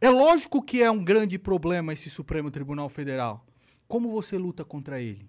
[0.00, 3.44] É lógico que é um grande problema esse Supremo Tribunal Federal.
[3.88, 5.28] Como você luta contra ele?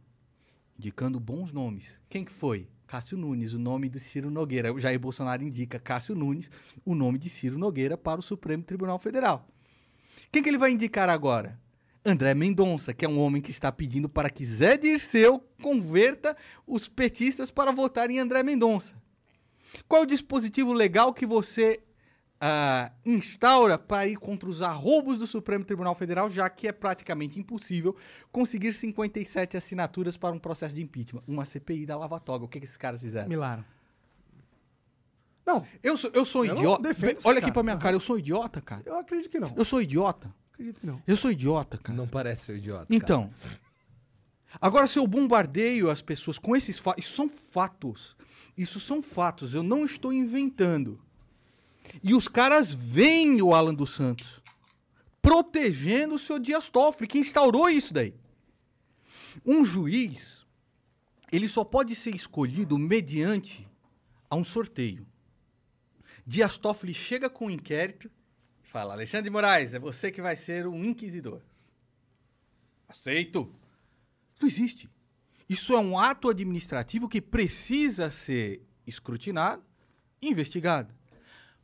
[0.77, 1.99] Indicando bons nomes.
[2.07, 2.69] Quem que foi?
[2.85, 4.73] Cássio Nunes, o nome do Ciro Nogueira.
[4.73, 6.49] O Jair Bolsonaro indica Cássio Nunes,
[6.83, 9.47] o nome de Ciro Nogueira para o Supremo Tribunal Federal.
[10.31, 11.59] Quem que ele vai indicar agora?
[12.03, 16.35] André Mendonça, que é um homem que está pedindo para que Zé Dirceu converta
[16.65, 18.95] os petistas para votar em André Mendonça.
[19.87, 21.81] Qual é o dispositivo legal que você
[22.39, 27.39] ah, instaura para ir contra os arroubos do Supremo Tribunal Federal, já que é praticamente
[27.39, 27.95] impossível
[28.31, 31.21] conseguir 57 assinaturas para um processo de impeachment?
[31.27, 32.45] Uma CPI da Lava Toga.
[32.45, 33.27] O que, que esses caras fizeram?
[33.27, 33.65] Milagre.
[35.45, 36.89] Não, Eu sou, eu sou Eu idiota.
[37.23, 38.83] Olha aqui pra minha cara, eu sou idiota, cara.
[38.85, 39.51] eu acredito que não.
[39.55, 40.33] Eu sou idiota.
[40.59, 41.01] Acredito que não.
[41.07, 41.97] Eu sou idiota, cara.
[41.97, 42.93] Não parece ser idiota.
[42.93, 43.31] Então,
[44.59, 48.17] agora se eu bombardeio as pessoas com esses fatos, isso são fatos.
[48.57, 50.99] Isso são fatos, eu não estou inventando.
[52.03, 54.41] E os caras veem o Alan dos Santos
[55.21, 58.13] protegendo o seu Dias Toffoli, que instaurou isso daí.
[59.45, 60.45] Um juiz,
[61.31, 63.67] ele só pode ser escolhido mediante
[64.29, 65.05] a um sorteio.
[66.25, 68.11] Dias Toffoli chega com o inquérito e
[68.69, 71.41] fala: Alexandre de Moraes, é você que vai ser o inquisidor.
[72.87, 73.53] Aceito.
[74.41, 74.89] Não existe.
[75.47, 79.63] Isso é um ato administrativo que precisa ser escrutinado
[80.21, 80.93] e investigado.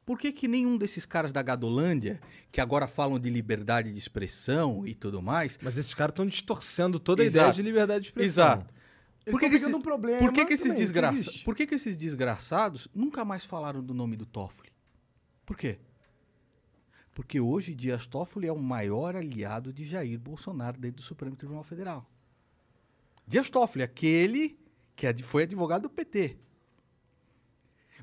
[0.06, 2.20] Por que, que nenhum desses caras da Gadolândia,
[2.52, 7.00] que agora falam de liberdade de expressão e tudo mais, Mas esses caras estão distorcendo
[7.00, 7.44] toda a Exato.
[7.46, 8.46] ideia de liberdade de expressão.
[8.46, 8.74] Exato.
[9.32, 11.16] Por que, que, esse- um problema por que, que esses também, que desgraça...
[11.18, 11.44] existe.
[11.44, 14.70] Por que, que esses desgraçados nunca mais falaram do nome do Toffoli?
[15.44, 15.80] Por quê?
[17.16, 21.64] Porque hoje Dias Toffoli é o maior aliado de Jair Bolsonaro dentro do Supremo Tribunal
[21.64, 22.06] Federal.
[23.26, 24.60] Dias Toffoli, aquele
[24.98, 26.38] que foi advogado do PT.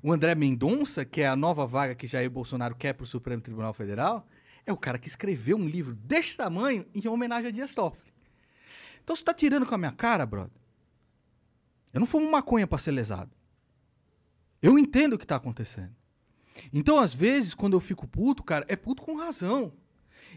[0.03, 3.43] O André Mendonça, que é a nova vaga que Jair Bolsonaro quer para o Supremo
[3.43, 4.27] Tribunal Federal,
[4.65, 8.11] é o cara que escreveu um livro deste tamanho em homenagem a Dias Toffoli.
[9.05, 10.57] Então você tá tirando com a minha cara, brother.
[11.93, 13.31] Eu não fumo maconha para ser lesado.
[14.63, 15.95] Eu entendo o que tá acontecendo.
[16.73, 19.73] Então, às vezes, quando eu fico puto, cara, é puto com razão.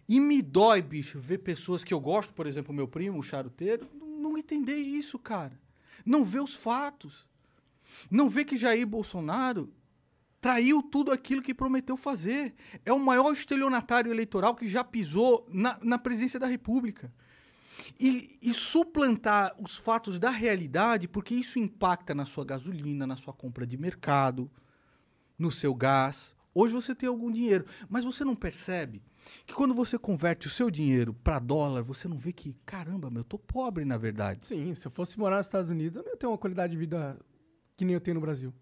[0.07, 3.87] E me dói, bicho, ver pessoas que eu gosto, por exemplo, meu primo, o charuteiro,
[3.99, 5.57] não não entender isso, cara.
[6.05, 7.25] Não ver os fatos.
[8.11, 9.73] Não ver que Jair Bolsonaro
[10.41, 12.53] traiu tudo aquilo que prometeu fazer.
[12.85, 17.11] É o maior estelionatário eleitoral que já pisou na, na presidência da República.
[17.99, 23.33] E, e suplantar os fatos da realidade, porque isso impacta na sua gasolina, na sua
[23.33, 24.49] compra de mercado,
[25.37, 26.35] no seu gás.
[26.53, 29.01] Hoje você tem algum dinheiro, mas você não percebe
[29.45, 33.21] que quando você converte o seu dinheiro para dólar, você não vê que, caramba, meu,
[33.21, 34.45] eu tô pobre na verdade.
[34.45, 36.77] Sim, se eu fosse morar nos Estados Unidos, eu não ia ter uma qualidade de
[36.77, 37.19] vida
[37.75, 38.53] que nem eu tenho no Brasil.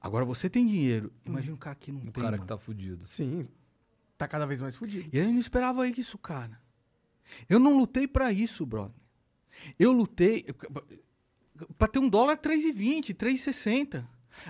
[0.00, 1.10] Agora você tem dinheiro.
[1.24, 2.22] Imagina o cara que não O tem.
[2.22, 2.46] cara que mano.
[2.46, 3.06] tá fudido.
[3.06, 3.48] Sim,
[4.18, 5.08] tá cada vez mais fudido.
[5.12, 6.60] E eu não esperava isso, cara.
[7.48, 8.94] Eu não lutei pra isso, brother.
[9.78, 10.44] Eu lutei
[11.78, 14.06] pra ter um dólar 3,20, 3,60.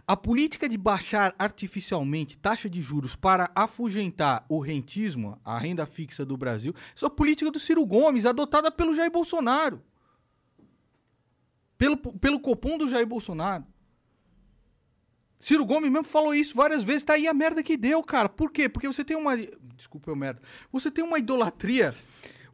[0.07, 6.25] A política de baixar artificialmente taxa de juros para afugentar o rentismo, a renda fixa
[6.25, 9.83] do Brasil, é a política do Ciro Gomes, adotada pelo Jair Bolsonaro.
[11.77, 13.64] Pelo, pelo copom do Jair Bolsonaro.
[15.44, 18.31] Ciro Gomes mesmo falou isso várias vezes, tá aí a merda que deu, cara.
[18.31, 18.66] Por quê?
[18.66, 19.37] Porque você tem uma.
[19.77, 20.40] Desculpa, eu merda.
[20.73, 21.92] Você tem uma idolatria.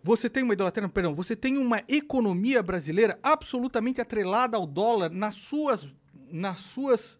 [0.02, 1.14] Você tem uma idolatria, perdão.
[1.14, 5.86] Você tem uma economia brasileira absolutamente atrelada ao dólar nas suas,
[6.32, 7.18] nas suas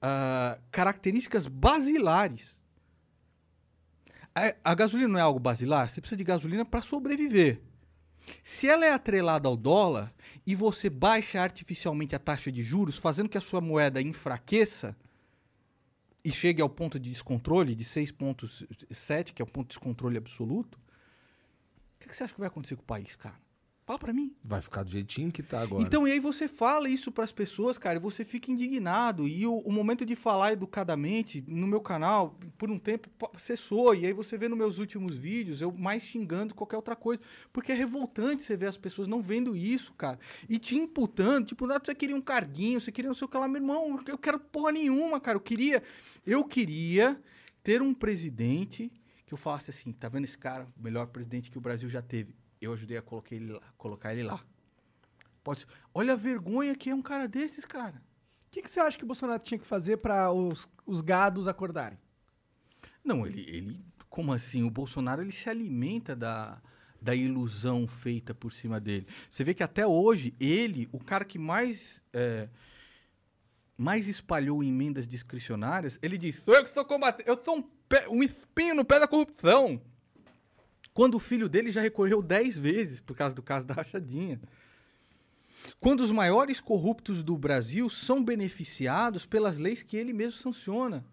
[0.00, 2.60] ah, características basilares.
[4.34, 5.88] A, a gasolina não é algo basilar?
[5.88, 7.60] Você precisa de gasolina para sobreviver.
[8.42, 10.12] Se ela é atrelada ao dólar
[10.46, 14.96] e você baixa artificialmente a taxa de juros, fazendo que a sua moeda enfraqueça
[16.24, 20.78] e chegue ao ponto de descontrole de 6,7, que é o ponto de descontrole absoluto,
[20.78, 23.36] o que, que você acha que vai acontecer com o país, cara?
[23.92, 24.34] Fala pra mim.
[24.42, 25.82] Vai ficar do jeitinho que tá agora.
[25.82, 29.28] Então, e aí você fala isso pras pessoas, cara, e você fica indignado.
[29.28, 33.94] E o, o momento de falar educadamente no meu canal, por um tempo, cessou.
[33.94, 37.20] E aí você vê nos meus últimos vídeos eu mais xingando qualquer outra coisa.
[37.52, 40.18] Porque é revoltante você ver as pessoas não vendo isso, cara.
[40.48, 43.36] E te imputando, tipo, "Ah, você queria um carguinho, você queria não sei o que
[43.36, 45.36] lá, meu irmão, eu quero porra nenhuma, cara.
[45.36, 45.82] Eu queria,
[46.26, 47.20] eu queria
[47.62, 48.90] ter um presidente
[49.26, 50.66] que eu falasse assim, tá vendo esse cara?
[50.78, 52.34] O melhor presidente que o Brasil já teve.
[52.62, 53.60] Eu ajudei a colocar ele lá.
[53.76, 54.40] Colocar ele lá.
[55.42, 55.66] Pode.
[55.92, 57.96] Olha a vergonha que é um cara desses, cara.
[58.46, 61.48] O que, que você acha que o Bolsonaro tinha que fazer pra os, os gados
[61.48, 61.98] acordarem?
[63.04, 63.84] Não, ele, ele.
[64.08, 64.62] Como assim?
[64.62, 66.60] O Bolsonaro ele se alimenta da,
[67.00, 69.06] da ilusão feita por cima dele.
[69.28, 72.02] Você vê que até hoje, ele, o cara que mais.
[72.12, 72.48] é,
[73.76, 78.08] mais espalhou emendas discricionárias, ele diz: sou eu que sou combatente, eu sou um, pé-
[78.08, 79.80] um espinho no pé da corrupção.
[80.94, 84.40] Quando o filho dele já recorreu 10 vezes por causa do caso da rachadinha.
[85.80, 91.04] Quando os maiores corruptos do Brasil são beneficiados pelas leis que ele mesmo sanciona.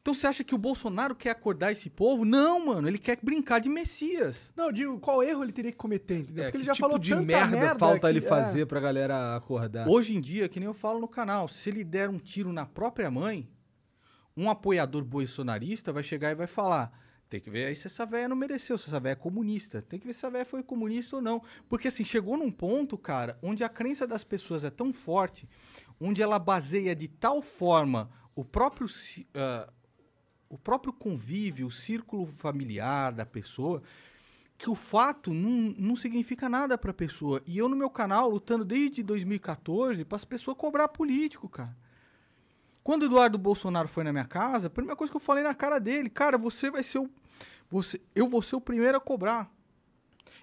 [0.00, 2.24] Então você acha que o Bolsonaro quer acordar esse povo?
[2.24, 4.50] Não, mano, ele quer brincar de Messias.
[4.56, 6.42] Não, eu digo, qual erro ele teria que cometer, entendeu?
[6.44, 8.28] É, Porque ele já tipo falou de tanta merda, merda falta que- ele é.
[8.28, 9.88] fazer pra galera acordar?
[9.88, 12.66] Hoje em dia, que nem eu falo no canal, se ele der um tiro na
[12.66, 13.48] própria mãe,
[14.36, 16.92] um apoiador bolsonarista vai chegar e vai falar:
[17.32, 19.80] tem que ver aí se essa véia não mereceu, se essa véia é comunista.
[19.80, 21.42] Tem que ver se essa véia foi comunista ou não.
[21.66, 25.48] Porque assim, chegou num ponto, cara, onde a crença das pessoas é tão forte,
[25.98, 28.86] onde ela baseia de tal forma o próprio,
[29.34, 29.72] ah,
[30.46, 33.82] o próprio convívio, o círculo familiar da pessoa,
[34.58, 37.42] que o fato não, não significa nada pra pessoa.
[37.46, 41.74] E eu no meu canal lutando desde 2014 para as pessoas cobrar político, cara.
[42.84, 45.54] Quando o Eduardo Bolsonaro foi na minha casa, a primeira coisa que eu falei na
[45.54, 47.08] cara dele, cara, você vai ser o
[47.72, 49.50] você, eu vou ser o primeiro a cobrar.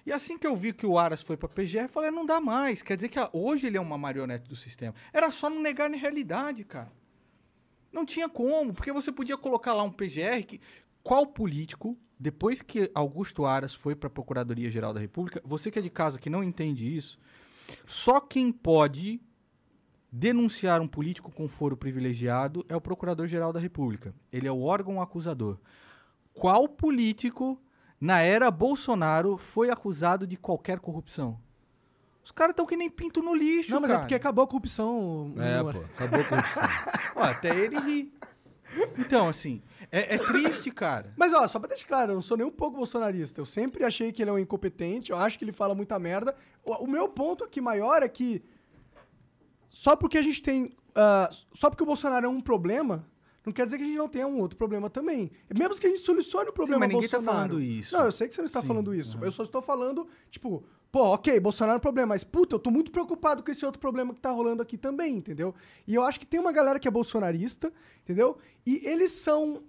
[0.04, 2.40] E assim que eu vi que o Aras foi pra PGR, eu falei, não dá
[2.40, 2.82] mais.
[2.82, 4.94] Quer dizer que a- hoje ele é uma marionete do sistema.
[5.12, 6.90] Era só não negar na realidade, cara.
[7.92, 10.60] Não tinha como, porque você podia colocar lá um PGR que
[11.02, 15.82] qual político, depois que Augusto Aras foi para a Procuradoria-Geral da República, você que é
[15.82, 17.18] de casa que não entende isso,
[17.86, 19.20] só quem pode
[20.12, 24.12] denunciar um político com foro privilegiado é o Procurador-Geral da República.
[24.32, 25.58] Ele é o órgão acusador.
[26.40, 27.60] Qual político
[28.00, 31.38] na era Bolsonaro foi acusado de qualquer corrupção?
[32.24, 34.00] Os caras estão que nem pinto no lixo, Não, mas cara.
[34.00, 35.34] é porque acabou a corrupção.
[35.36, 36.62] É, pô, acabou a corrupção.
[37.16, 38.14] Ó, até ele ri.
[38.96, 39.60] Então, assim,
[39.92, 41.12] é, é triste, cara.
[41.16, 43.40] Mas ó, só pra deixar claro, eu não sou nem um pouco bolsonarista.
[43.40, 46.34] Eu sempre achei que ele é um incompetente, eu acho que ele fala muita merda.
[46.64, 48.42] O, o meu ponto aqui maior é que
[49.68, 50.70] só porque a gente tem.
[50.94, 53.04] ah, só porque o Bolsonaro é um problema,
[53.44, 55.30] não quer dizer que a gente não tenha um outro problema também.
[55.54, 57.48] Mesmo que a gente solucione o problema mas ninguém tá Bolsonaro.
[57.48, 57.96] falando isso.
[57.96, 59.18] Não, eu sei que você não está Sim, falando isso.
[59.22, 62.70] Eu só estou falando, tipo, pô, ok, Bolsonaro é um problema, mas puta, eu tô
[62.70, 65.54] muito preocupado com esse outro problema que tá rolando aqui também, entendeu?
[65.86, 67.72] E eu acho que tem uma galera que é bolsonarista,
[68.02, 68.36] entendeu?
[68.66, 69.62] E eles são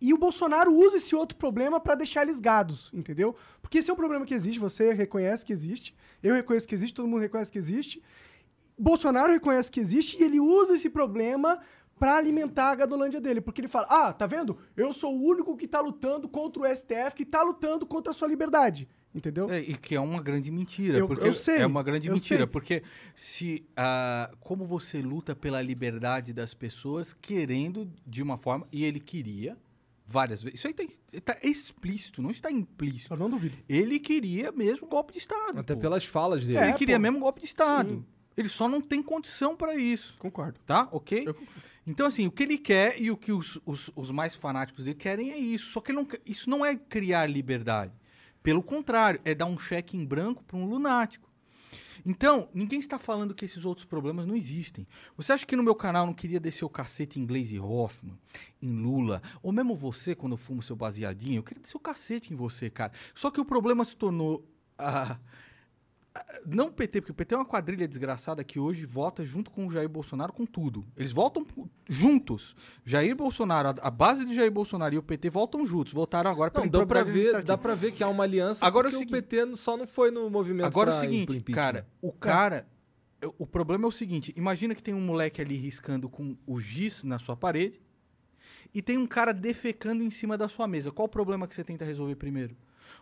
[0.00, 3.36] e o Bolsonaro usa esse outro problema pra deixar eles gados, entendeu?
[3.60, 6.92] Porque esse é um problema que existe, você reconhece que existe, eu reconheço que existe,
[6.92, 8.02] todo mundo reconhece que existe.
[8.76, 11.60] Bolsonaro reconhece que existe e ele usa esse problema
[12.02, 14.58] pra alimentar a gadolândia dele, porque ele fala: "Ah, tá vendo?
[14.76, 18.14] Eu sou o único que tá lutando contra o STF, que tá lutando contra a
[18.14, 18.88] sua liberdade".
[19.14, 19.48] Entendeu?
[19.48, 20.98] É, e que é uma grande mentira.
[20.98, 22.40] Eu- porque eu sei, É uma grande mentira.
[22.40, 22.46] sei.
[22.48, 22.82] Porque
[23.14, 23.64] se.
[23.76, 28.66] ah, como você luta pela liberdade das pessoas, querendo de uma forma.
[28.72, 29.56] E ele queria
[30.04, 30.58] várias vezes.
[30.58, 30.84] Isso aí tá,
[31.24, 33.14] tá explícito, não está implícito.
[33.14, 33.56] Eu não duvido.
[33.68, 35.60] Ele queria mesmo golpe de Estado.
[35.60, 35.80] Até pô.
[35.82, 36.58] pelas falas dele.
[36.58, 37.02] É, ele queria pô.
[37.02, 37.90] mesmo golpe de Estado.
[37.90, 38.04] Sim.
[38.36, 40.16] Ele só não tem condição para isso.
[40.18, 40.58] Concordo.
[40.66, 40.88] Tá?
[40.90, 41.22] Ok?
[41.28, 41.71] Eu concordo.
[41.86, 44.96] Então, assim, o que ele quer e o que os, os, os mais fanáticos dele
[44.96, 45.70] querem é isso.
[45.72, 47.92] Só que não, isso não é criar liberdade.
[48.42, 51.32] Pelo contrário, é dar um cheque em branco para um lunático.
[52.04, 54.86] Então, ninguém está falando que esses outros problemas não existem.
[55.16, 58.18] Você acha que no meu canal não queria descer o cacete em Glaze Hoffman,
[58.60, 62.32] em Lula, ou mesmo você, quando eu fumo seu baseadinho, eu queria descer o cacete
[62.32, 62.92] em você, cara.
[63.14, 64.44] Só que o problema se tornou.
[64.78, 65.18] ah,
[66.44, 69.66] não o PT, porque o PT é uma quadrilha desgraçada que hoje vota junto com
[69.66, 70.84] o Jair Bolsonaro com tudo.
[70.96, 71.46] Eles votam
[71.88, 72.54] juntos.
[72.84, 75.92] Jair Bolsonaro, a, base de Jair Bolsonaro e o PT votam juntos.
[75.92, 78.66] Votaram agora pela Não, dá pra, improbidade ver, dá pra ver que há uma aliança
[78.66, 81.00] Agora porque é o o, seguinte- PT só não foi no movimento Agora é o
[81.00, 82.66] seguinte, cara, o cara.
[83.20, 86.60] eu- O problema é o seguinte: imagina que tem um moleque ali riscando com o
[86.60, 87.80] giz na sua parede
[88.74, 90.90] e tem um cara defecando em cima da sua mesa.
[90.90, 92.54] Qual o problema que você tenta resolver primeiro?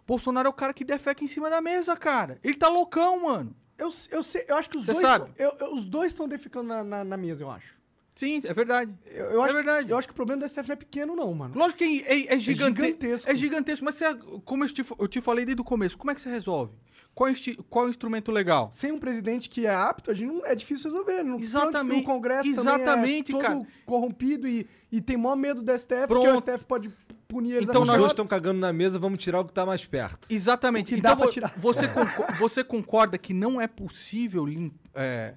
[0.07, 2.39] Bolsonaro é o cara que defeca em cima da mesa, cara.
[2.43, 3.55] Ele tá loucão, mano.
[3.79, 5.07] Eu, eu, sei, eu acho que os Você dois.
[5.07, 5.31] sabe?
[5.39, 7.75] eu- eu- os dois estão defecando na, na, na mesa, eu acho.
[8.15, 8.93] Sim, é verdade.
[9.07, 9.87] Eu, eu É acho verdade.
[9.87, 11.55] Que, eu acho que o problema do STF não é pequeno, não, mano.
[11.57, 13.31] Lógico que é, é, gigante- gigantesco.
[13.31, 14.15] É gigantesco, mas você,
[14.45, 16.75] como eu te, eu te falei desde o começo, como é que você resolve?
[17.21, 17.35] Qual, é
[17.69, 18.71] qual é instrumento legal?
[18.73, 21.23] Sem um presidente que é apto, a gente não é difícil resolver.
[21.23, 23.67] No, Exatamente, O Congresso exatamente, também é todo cara.
[23.85, 26.37] corrompido e, e tem maior medo do STF, porque Pronto.
[26.49, 26.89] o STF pode
[27.29, 29.53] punir eles Então Os a nós- dois estão cagando na mesa, vamos tirar o que
[29.53, 30.29] tá mais perto.
[30.31, 30.95] Exatamente.
[30.95, 31.53] Então dá pra vo- tirar.
[31.59, 34.47] Você, conco- você concorda que não é possível
[34.95, 35.35] é,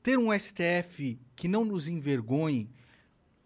[0.00, 2.70] ter um STF que não nos envergonhe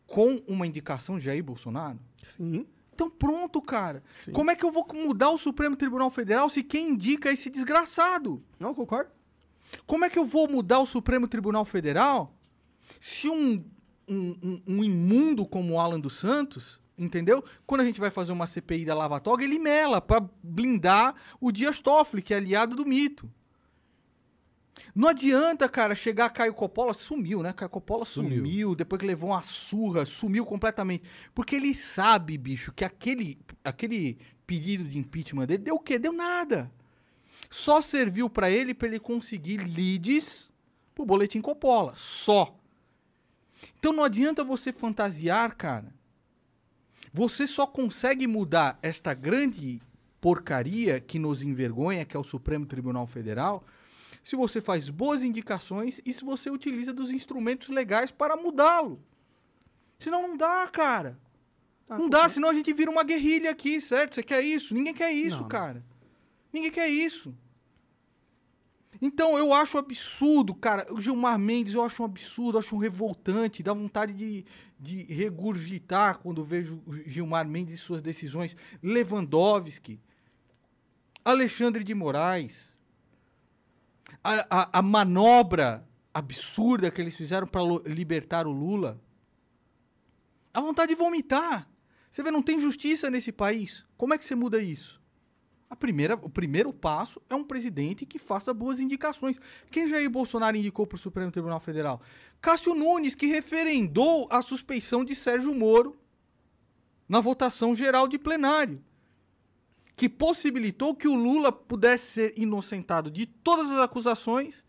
[0.06, 1.98] com uma indicação de Jair Bolsonaro?
[2.22, 2.66] Sim.
[3.06, 4.02] Então pronto, cara.
[4.32, 7.50] Como é que eu vou mudar o Supremo Tribunal Federal se quem indica é esse
[7.50, 8.42] desgraçado?
[8.60, 9.10] Não, concordo.
[9.86, 12.32] Como é que eu vou mudar o Supremo Tribunal Federal
[13.00, 13.64] se um,
[14.08, 17.42] um, um- um imundo como o Alan dos Santos, entendeu?
[17.66, 21.50] Quando a gente vai fazer uma CPI da Lava Toga, ele mela pra blindar o
[21.50, 23.28] Dias Toffoli, que é aliado do mito.
[24.94, 27.52] Não adianta, cara, chegar Caio Coppola, sumiu, né?
[27.52, 28.44] Caio Coppola sumiu.
[28.44, 28.74] Sumiu.
[28.74, 31.04] depois que levou uma surra, sumiu completamente.
[31.34, 35.98] Porque ele sabe, bicho, que aquele, aquele pedido de impeachment dele deu o quê?
[35.98, 36.70] Deu nada.
[37.48, 40.50] Só serviu pra ele pra ele conseguir leads
[40.94, 41.94] pro boletim Coppola.
[41.96, 42.54] Só.
[43.78, 45.92] Então não adianta você fantasiar, cara.
[47.14, 49.80] Você só consegue mudar esta grande
[50.20, 53.64] porcaria que nos envergonha, que é o Supremo Tribunal Federal,
[54.22, 59.02] se você faz boas indicações e se você utiliza dos instrumentos legais para mudá-lo.
[59.98, 61.18] Senão não dá, cara.
[61.88, 64.14] Ah, não dá, senão a gente vira uma guerrilha aqui, certo?
[64.14, 64.74] Você quer isso?
[64.74, 65.48] Ninguém quer isso, Não, não.
[65.48, 65.84] cara.
[66.52, 67.34] Ninguém quer isso.
[69.00, 70.86] Então eu acho absurdo, cara.
[70.92, 74.44] O Gilmar Mendes eu acho um absurdo, acho um revoltante, dá vontade de,
[74.78, 78.56] de regurgitar quando vejo o Gilmar Mendes e suas decisões.
[78.80, 79.98] Lewandowski,
[81.24, 82.71] Alexandre de Moraes,
[84.22, 89.00] a, a- a manobra absurda que eles fizeram para libertar o Lula.
[90.52, 91.68] A vontade de vomitar.
[92.10, 93.86] Você vê, não tem justiça nesse país.
[93.96, 95.00] Como é que você muda isso?
[95.70, 99.38] A primeira, o primeiro passo é um presidente que faça boas indicações.
[99.70, 102.02] Quem Jair Bolsonaro indicou para o Supremo Tribunal Federal?
[102.42, 105.96] Cássio Nunes, que referendou a suspeição de Sérgio Moro
[107.08, 108.84] na votação geral de plenário.
[109.94, 114.64] Que possibilitou que o Lula pudesse ser inocentado de todas as acusações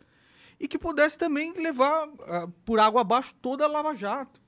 [0.60, 4.42] e que pudesse também levar ah, por água abaixo toda a Lava Jato.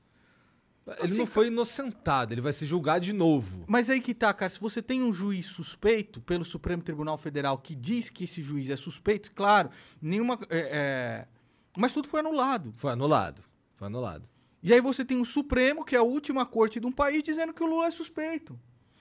[0.87, 3.65] Ele Assim, não foi inocentado, ele vai ser julgado de novo.
[3.67, 4.49] Mas aí que tá, cara.
[4.49, 8.69] Se você tem um juiz suspeito pelo Supremo Tribunal Federal que diz que esse juiz
[8.69, 10.37] é suspeito, claro, nenhuma.
[10.47, 11.27] é, é,
[11.75, 12.71] Mas tudo foi anulado.
[12.77, 13.43] Foi anulado.
[13.75, 14.29] Foi anulado.
[14.61, 17.53] E aí você tem o Supremo, que é a última corte de um país, dizendo
[17.53, 18.59] que o Lula é suspeito.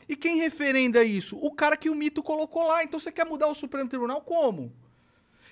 [0.09, 1.37] E quem referenda isso?
[1.41, 2.85] O cara que o mito colocou lá.
[2.85, 4.73] Então você quer mudar o Supremo Tribunal como?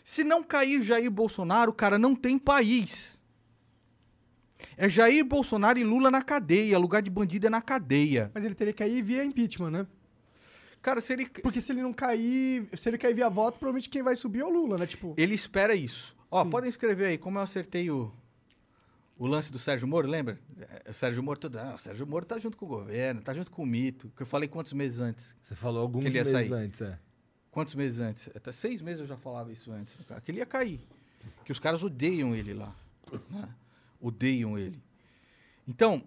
[0.05, 3.19] Se não cair Jair Bolsonaro, cara, não tem país.
[4.77, 6.79] É Jair Bolsonaro e Lula na cadeia.
[6.79, 8.31] Lugar de bandido é na cadeia.
[8.35, 9.87] Mas ele teria que cair via impeachment, né?
[10.81, 11.27] Cara, se ele.
[11.27, 14.45] Porque se ele não cair, se ele cair via voto, provavelmente quem vai subir é
[14.45, 14.87] o Lula, né?
[14.87, 16.17] Tipo, Ele espera isso.
[16.29, 16.51] Ó, Sim.
[16.51, 18.13] podem escrever aí como eu acertei o,
[19.23, 20.37] o lance do Sérgio Moro, lembra?
[20.59, 23.33] É, O Sérgio Moro, tudo, ah, o Sérgio Moro tá junto com o governo, tá
[23.33, 24.13] junto com o mito.
[24.17, 25.33] Que eu falei quantos meses antes?
[25.41, 26.53] Você falou alguns meses sair.
[26.53, 26.99] antes, é.
[27.49, 28.29] Quantos meses antes?
[28.35, 29.97] Até seis meses eu já falava isso antes.
[30.25, 30.81] Que ele ia cair.
[31.45, 32.75] Que os caras odeiam ele lá.
[33.31, 33.49] né?
[34.01, 34.83] Odeiam ele.
[35.69, 36.03] Então,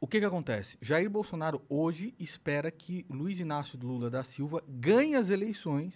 [0.00, 0.76] o que que acontece?
[0.82, 5.94] Jair Bolsonaro hoje espera que Luiz Inácio Lula da Silva ganhe as eleições.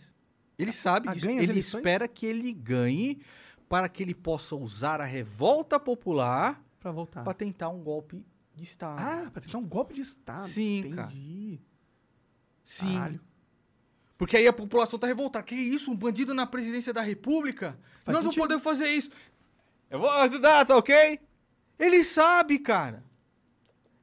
[0.57, 1.29] Ele sabe ah, disso.
[1.29, 3.21] Ele espera que ele ganhe
[3.69, 7.23] para que ele possa usar a revolta popular pra voltar.
[7.23, 9.01] para tentar um golpe de Estado.
[9.01, 10.49] Ah, pra tentar um golpe de Estado.
[10.49, 11.13] Sim, cara.
[11.13, 11.61] Entendi.
[12.65, 12.95] Sim.
[12.95, 13.21] Caralho.
[14.17, 15.45] Porque aí a população tá revoltada.
[15.45, 15.93] Que isso?
[15.93, 17.79] Um bandido na presidência da república?
[18.03, 18.43] Faz Nós não sentido.
[18.43, 19.11] podemos fazer isso.
[19.89, 21.21] Eu vou ajudar, tá ok?
[21.79, 23.05] Ele sabe, cara.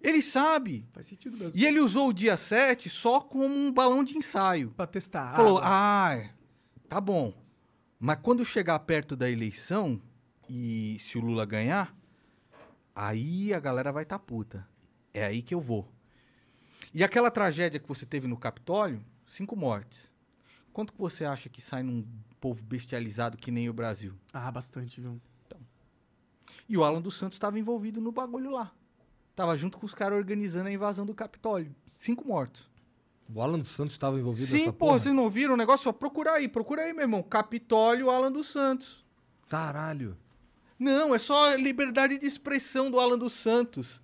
[0.02, 0.88] Ele sabe.
[0.94, 1.60] Faz sentido mesmo.
[1.60, 4.72] E ele usou o dia 7 só como um balão de ensaio.
[4.72, 5.36] Pra testar.
[5.36, 6.30] Falou, ah, ah,
[6.88, 7.34] tá bom.
[8.06, 10.00] Mas quando chegar perto da eleição
[10.48, 11.98] e se o Lula ganhar,
[12.94, 14.64] aí a galera vai tá puta.
[15.12, 15.92] É aí que eu vou.
[16.94, 20.14] E aquela tragédia que você teve no Capitólio, cinco mortes.
[20.72, 22.08] Quanto que você acha que sai num
[22.40, 24.14] povo bestializado que nem o Brasil?
[24.32, 25.20] ah, bastante, viu?
[26.70, 28.72] E o Alan dos Santos estava envolvido no bagulho lá.
[29.36, 31.76] Tava junto com os caras organizando a invasão do Capitólio.
[31.98, 32.70] Cinco mortos.
[33.34, 35.00] O Alan dos Santos estava envolvido Sim, nessa pô, porra?
[35.00, 35.86] vocês não viram o negócio?
[35.86, 37.24] Só procura aí, procura aí, meu irmão.
[37.24, 39.04] Capitólio Alan dos Santos.
[39.50, 40.18] Caralho.
[40.78, 44.02] Não, é só a liberdade de expressão do Alan dos Santos.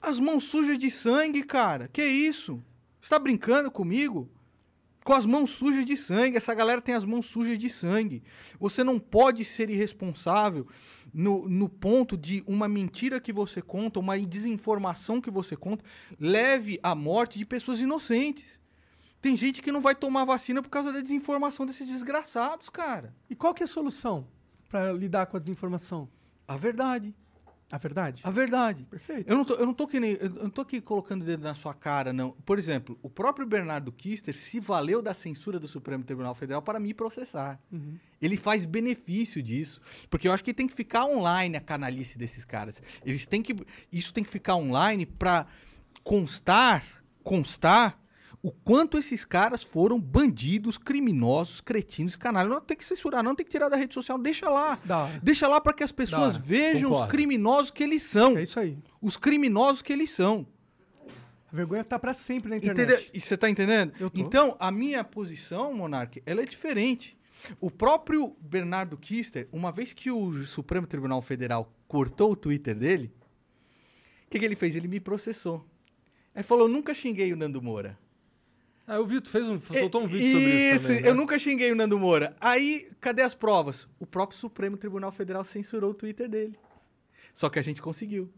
[0.00, 1.88] As mãos sujas de sangue, cara.
[1.88, 2.62] Que isso?
[3.00, 4.28] Você tá brincando comigo?
[5.10, 6.36] Com as mãos sujas de sangue.
[6.36, 8.22] Essa galera tem as mãos sujas de sangue.
[8.60, 10.68] Você não pode ser irresponsável
[11.12, 15.84] no, no ponto de uma mentira que você conta, uma desinformação que você conta,
[16.16, 18.60] leve à morte de pessoas inocentes.
[19.20, 23.12] Tem gente que não vai tomar vacina por causa da desinformação desses desgraçados, cara.
[23.28, 24.28] E qual que é a solução
[24.68, 26.08] pra lidar com a desinformação?
[26.46, 27.12] A verdade.
[27.70, 28.20] A verdade?
[28.24, 28.84] A verdade.
[28.84, 29.30] Perfeito.
[29.30, 31.42] Eu não tô, eu não tô que nem, eu não tô aqui colocando o dedo
[31.44, 32.32] na sua cara, não.
[32.44, 36.80] Por exemplo, o próprio Bernardo Kister se valeu da censura do Supremo Tribunal Federal para
[36.80, 37.60] me processar.
[38.20, 42.44] Ele faz benefício disso, porque eu acho que tem que ficar online a canalice desses
[42.44, 42.82] caras.
[43.04, 43.54] Eles têm que,
[43.92, 45.46] isso tem que ficar online para
[46.02, 46.84] constar,
[47.22, 47.98] constar
[48.42, 52.50] o quanto esses caras foram bandidos, criminosos, cretinos, canalhas.
[52.50, 54.78] Não tem que censurar, não tem que tirar da rede social, deixa lá.
[54.88, 55.20] Hora.
[55.22, 56.44] Deixa lá para que as pessoas hora.
[56.44, 57.10] vejam os Concordo.
[57.10, 58.38] criminosos que eles são.
[58.38, 58.78] É isso aí.
[59.00, 60.46] Os criminosos que eles são.
[61.52, 62.82] A vergonha tá pra sempre na internet.
[62.82, 63.10] Entendeu?
[63.12, 63.92] E você tá entendendo?
[64.14, 67.18] Então, a minha posição, Monark, ela é diferente.
[67.60, 73.12] O próprio Bernardo Kister, uma vez que o Supremo Tribunal Federal cortou o Twitter dele,
[74.26, 74.76] o que, que ele fez?
[74.76, 75.66] Ele me processou.
[76.34, 77.98] Aí falou: nunca xinguei o Nando Moura.
[78.86, 81.08] Ah, eu vi, tu fez um, soltou um vídeo sobre isso também, né?
[81.08, 82.34] eu nunca xinguei o Nando Moura.
[82.40, 83.86] Aí, cadê as provas?
[84.00, 86.58] O próprio Supremo Tribunal Federal censurou o Twitter dele.
[87.32, 88.32] Só que a gente conseguiu.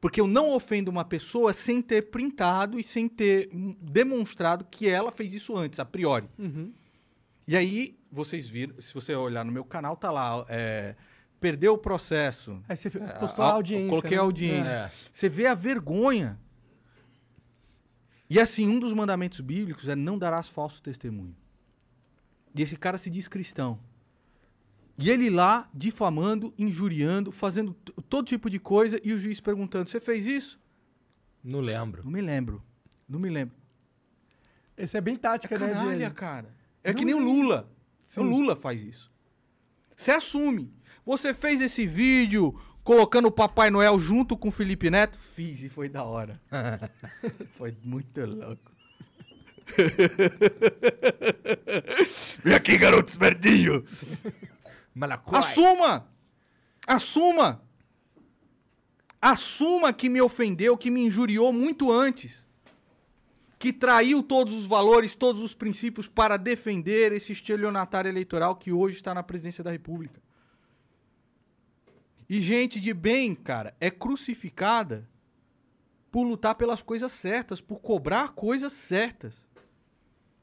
[0.00, 3.50] Porque eu não ofendo uma pessoa sem ter printado e sem ter
[3.80, 6.26] demonstrado que ela fez isso antes, a priori.
[6.38, 6.72] Uhum.
[7.46, 10.94] E aí, vocês viram, se você olhar no meu canal, tá lá, é,
[11.40, 12.62] perdeu o processo.
[12.68, 13.88] Aí você É, postou a audiência.
[13.88, 14.16] Coloquei né?
[14.18, 14.70] a audiência.
[14.70, 14.90] É.
[15.12, 16.38] Você vê a vergonha.
[18.30, 21.36] E assim, um dos mandamentos bíblicos é não darás falso testemunho.
[22.54, 23.78] E esse cara se diz cristão.
[24.96, 27.74] E ele lá, difamando, injuriando, fazendo
[28.08, 30.60] todo tipo de coisa, e o juiz perguntando: Você fez isso?
[31.42, 32.04] Não lembro.
[32.04, 32.62] Não me lembro.
[33.08, 33.56] Não me lembro.
[34.76, 35.68] Esse é bem É tática, né?
[35.68, 36.54] canalha, cara.
[36.84, 37.24] É Não que nem o é.
[37.24, 37.72] Lula.
[38.02, 38.20] Sim.
[38.20, 39.10] O Lula faz isso.
[39.96, 40.72] Você assume.
[41.04, 45.18] Você fez esse vídeo colocando o Papai Noel junto com o Felipe Neto?
[45.18, 46.40] Fiz e foi da hora.
[47.56, 48.70] foi muito louco.
[52.42, 53.16] Vem aqui, garoto.
[54.94, 55.38] Malacói.
[55.38, 56.08] Assuma!
[56.86, 57.62] Assuma!
[59.20, 62.48] Assuma que me ofendeu, que me injuriou muito antes.
[63.58, 68.96] Que traiu todos os valores, todos os princípios para defender esse estelionatário eleitoral que hoje
[68.96, 70.22] está na presidência da República.
[72.30, 75.04] E gente de bem, cara, é crucificada
[76.12, 79.48] por lutar pelas coisas certas, por cobrar coisas certas.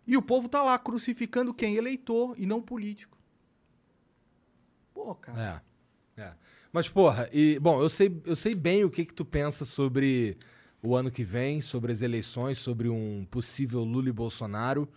[0.05, 1.77] E o povo tá lá crucificando quem?
[1.77, 3.17] Eleitor e não político.
[4.93, 5.63] Pô, cara.
[6.17, 6.23] É.
[6.23, 6.33] é.
[6.73, 10.37] Mas, porra, e, bom, eu sei, eu sei bem o que, que tu pensa sobre
[10.83, 14.89] o ano que vem, sobre as eleições, sobre um possível Lula e Bolsonaro.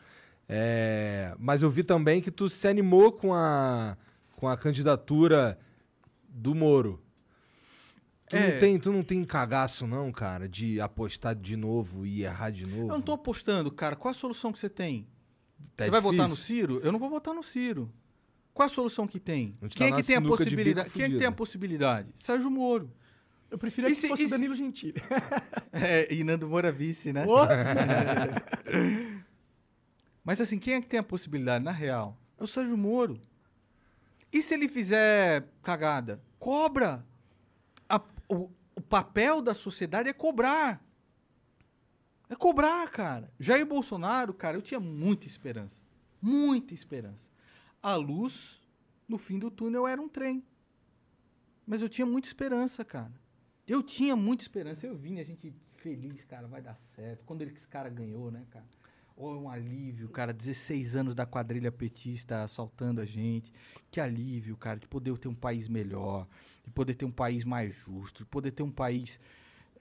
[0.48, 3.96] É, mas eu vi também que tu se animou com a,
[4.34, 5.56] com a candidatura
[6.30, 7.02] do Moro.
[8.28, 8.52] Tu, É.
[8.52, 12.64] não tem, tu não tem cagaço, não, cara, de apostar de novo e errar de
[12.64, 12.82] novo?
[12.82, 13.96] Eu não tô apostando, cara.
[13.96, 15.06] Qual a solução que você tem?
[15.76, 16.36] Tá você vai votar no?
[16.36, 16.80] Ciro?
[16.82, 17.92] Eu não vou votar no Ciro.
[18.54, 19.56] Qual a solução que tem?
[19.70, 20.90] Quem tá é que tem a possibilidade?
[20.90, 22.08] Quem é que tem a possibilidade?
[22.16, 22.90] Sérgio Moro.
[23.50, 24.94] Eu preferia E que se- fosse e Danilo Gentili.
[25.72, 27.24] É, e Nando Moura vice, né?
[30.24, 32.16] Mas assim, quem é que tem a possibilidade, na real?
[32.38, 33.20] É o Sérgio Moro.
[34.32, 36.22] E se ele fizer cagada?
[36.38, 37.04] Cobra!
[37.88, 40.84] A- o, o papel da sociedade é cobrar.
[42.28, 43.30] É cobrar, cara.
[43.40, 45.82] Jair Bolsonaro, cara, eu tinha muita esperança.
[46.22, 47.28] Muita esperança.
[47.82, 48.66] A luz
[49.08, 50.44] no fim do túnel era um trem.
[51.66, 53.12] Mas eu tinha muita esperança, cara.
[53.66, 54.86] Eu tinha muita esperança.
[54.86, 57.24] Eu vim, a gente feliz, cara, vai dar certo.
[57.24, 58.66] Quando ele, esse cara ganhou, né, cara?
[59.22, 60.32] Oh, um alívio, cara.
[60.32, 63.52] 16 anos da quadrilha petista assaltando a gente.
[63.90, 66.26] Que alívio, cara, de poder ter um país melhor,
[66.64, 69.20] de poder ter um país mais justo, de poder ter um país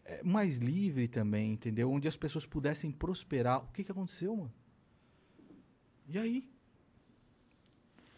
[0.03, 1.89] eh, mais livre também, entendeu?
[1.89, 3.63] Onde as pessoas pudessem prosperar.
[3.63, 4.53] O que, que aconteceu, mano?
[6.09, 6.49] E aí?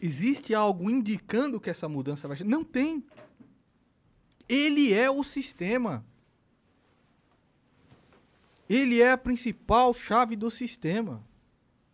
[0.00, 2.36] Existe algo indicando que essa mudança vai?
[2.42, 3.04] Não tem.
[4.48, 6.04] Ele é o sistema.
[8.72, 11.22] Ele é a principal chave do sistema.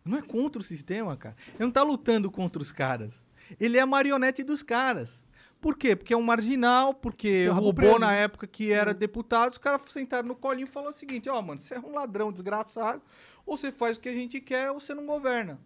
[0.05, 1.35] Não é contra o sistema, cara.
[1.49, 3.13] Ele não tá lutando contra os caras.
[3.59, 5.25] Ele é a marionete dos caras.
[5.59, 5.93] Por quê?
[5.93, 7.99] Porque é um marginal, porque roubou preso.
[7.99, 11.41] na época que era deputado, os caras sentaram no colinho e falaram o seguinte, ó,
[11.41, 13.01] mano, você é um ladrão desgraçado,
[13.45, 15.59] ou você faz o que a gente quer, ou você não governa.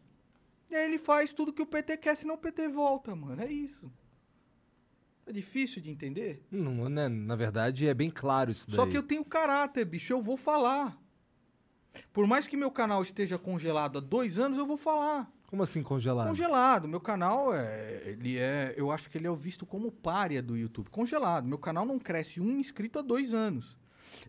[0.72, 3.44] E aí ele faz tudo que o PT quer, senão o PT volta, mano.
[3.44, 3.92] É isso.
[5.28, 6.44] É difícil de entender?
[6.50, 8.76] Não, né, na verdade, é bem claro isso daí.
[8.76, 11.03] Só que eu tenho caráter, bicho, eu vou falar.
[12.12, 15.32] Por mais que meu canal esteja congelado há dois anos, eu vou falar.
[15.48, 16.28] Como assim congelado?
[16.28, 16.88] Congelado.
[16.88, 18.02] Meu canal é.
[18.06, 18.74] Ele é.
[18.76, 20.90] Eu acho que ele é visto como párea do YouTube.
[20.90, 21.48] Congelado.
[21.48, 23.78] Meu canal não cresce um inscrito há dois anos.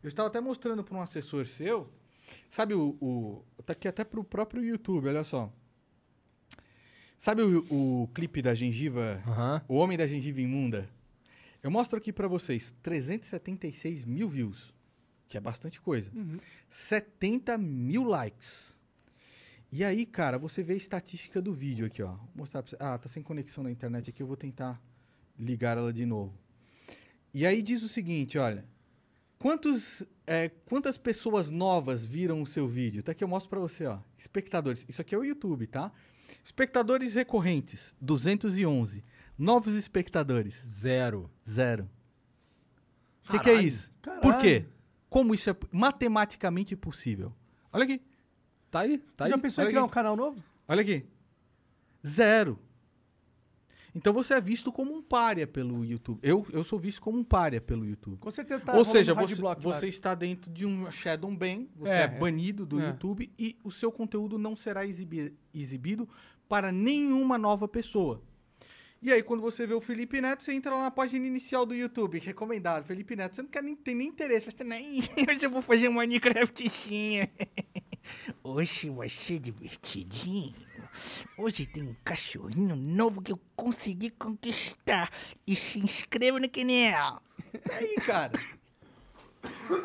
[0.03, 1.91] Eu estava até mostrando para um assessor seu
[2.49, 3.45] Sabe o, o.
[3.65, 5.53] Tá aqui até pro próprio YouTube, olha só.
[7.19, 9.23] Sabe o, o clipe da gengiva?
[9.27, 9.62] Aham.
[9.69, 10.89] O Homem da Gengiva Imunda?
[11.62, 12.75] Eu mostro aqui pra vocês.
[12.83, 14.75] 376 mil views.
[15.29, 16.11] Que é bastante coisa.
[16.68, 18.75] 70 mil likes.
[19.72, 22.12] E aí, cara, você vê a estatística do vídeo aqui, ó.
[22.12, 22.77] Vou mostrar pra você.
[22.79, 24.81] Ah, tá sem conexão na internet aqui, eu vou tentar
[25.39, 26.33] ligar ela de novo.
[27.33, 28.64] E aí diz o seguinte, olha.
[29.39, 33.03] Quantos, é, quantas pessoas novas viram o seu vídeo?
[33.03, 33.99] Tá aqui eu mostro pra você, ó.
[34.16, 34.87] Espectadores.
[34.89, 35.93] Isso aqui é o YouTube, tá?
[36.43, 39.05] Espectadores recorrentes, 211.
[39.37, 41.29] Novos espectadores, Zero.
[41.49, 41.91] zero.
[43.29, 43.91] O que, que é isso?
[44.01, 44.41] Por Caralho.
[44.41, 44.64] quê?
[45.15, 47.33] Como isso é matematicamente possível?
[47.73, 48.01] Olha aqui.
[48.69, 49.41] Tá aí, tá Você já aí.
[49.43, 49.89] pensou em olha criar aqui.
[49.89, 50.43] um canal novo?
[50.67, 51.05] Olha aqui.
[52.05, 52.59] Zero.
[53.95, 56.19] Então você é visto como um párea pelo YouTube.
[56.21, 58.17] Eu, eu sou visto como um párea pelo YouTube.
[58.19, 61.67] Com certeza tá Ou seja, um você, block você está dentro de um Shadow Ban,
[61.77, 62.09] você É, é, é.
[62.19, 62.89] banido do É.
[62.89, 66.09] YouTube e o seu conteúdo não será exibi- exibido
[66.49, 68.21] para nenhuma nova pessoa.
[69.05, 71.75] E aí, quando você vê o Felipe Neto, você entra lá na página inicial do
[71.75, 72.87] YouTube, recomendado.
[72.87, 75.01] Felipe Neto, você não quer nem, tem nem interesse, mas você nem.
[75.29, 77.31] Hoje eu vou fazer uma Minecraftinha.
[78.43, 80.55] Hoje vai ser divertidinho.
[81.37, 85.11] Hoje tem um cachorrinho novo que eu consegui conquistar.
[85.47, 87.23] E se inscreva no canal.
[87.73, 88.33] aí, cara.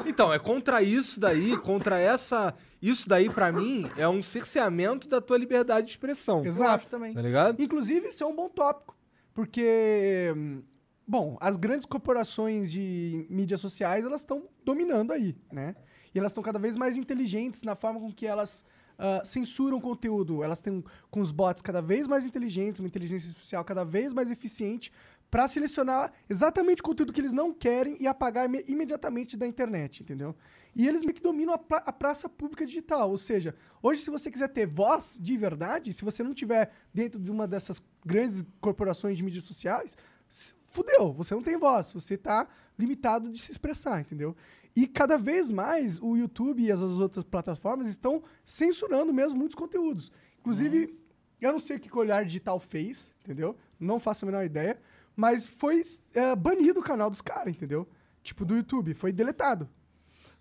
[0.06, 2.56] Então, é contra isso daí, contra essa.
[2.82, 6.46] Isso daí, pra mim, é um cerceamento da tua liberdade de expressão.
[6.46, 6.88] Exato.
[6.90, 7.14] também.
[7.14, 7.62] Tá ligado?
[7.62, 8.98] Inclusive, isso é um bom tópico.
[9.40, 10.36] Porque,
[11.08, 15.78] bom, as grandes corporações de mídias sociais, elas estão dominando aí, né?
[16.14, 18.66] E elas estão cada vez mais inteligentes na forma com que elas
[18.98, 20.44] ah, censuram conteúdo.
[20.44, 24.30] Elas têm com os bots cada vez mais inteligentes, uma inteligência artificial cada vez mais
[24.30, 24.92] eficiente
[25.32, 30.04] para selecionar exatamente o conteúdo que eles não querem e apagar ime- imediatamente da internet,
[30.04, 30.36] entendeu?
[30.76, 33.10] E eles meio que dominam a, pra- a praça pública digital.
[33.10, 37.20] Ou seja, hoje, se você quiser ter voz de verdade, se você não tiver dentro
[37.20, 39.98] de uma dessas grandes corporações de mídias sociais,
[40.68, 42.48] fudeu, você não tem voz, você tá
[42.78, 44.36] limitado de se expressar, entendeu?
[44.76, 49.56] E cada vez mais o YouTube e as as outras plataformas estão censurando mesmo muitos
[49.56, 50.12] conteúdos.
[50.40, 50.98] Inclusive,
[51.42, 53.58] eu não sei o que que o Olhar Digital fez, entendeu?
[53.80, 54.80] Não faço a menor ideia.
[55.16, 57.88] Mas foi é, banido o canal dos caras, entendeu?
[58.24, 58.94] Tipo, do YouTube.
[58.94, 59.68] Foi deletado.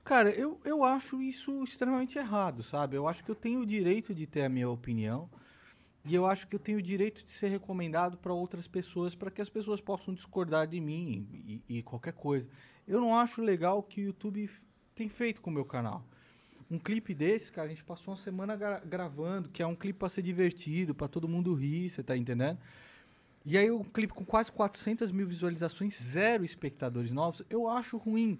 [0.08, 2.96] Cara, eu, eu acho isso extremamente errado, sabe?
[2.96, 5.28] Eu acho que eu tenho o direito de ter a minha opinião
[6.02, 9.30] e eu acho que eu tenho o direito de ser recomendado para outras pessoas, para
[9.30, 12.48] que as pessoas possam discordar de mim e, e qualquer coisa.
[12.86, 14.48] Eu não acho legal o que o YouTube
[14.94, 16.02] tem feito com o meu canal.
[16.70, 19.98] Um clipe desse, cara, a gente passou uma semana gra- gravando, que é um clipe
[19.98, 22.58] para ser divertido, para todo mundo rir, você tá entendendo?
[23.44, 28.38] E aí um clipe com quase 400 mil visualizações, zero espectadores novos, eu acho ruim.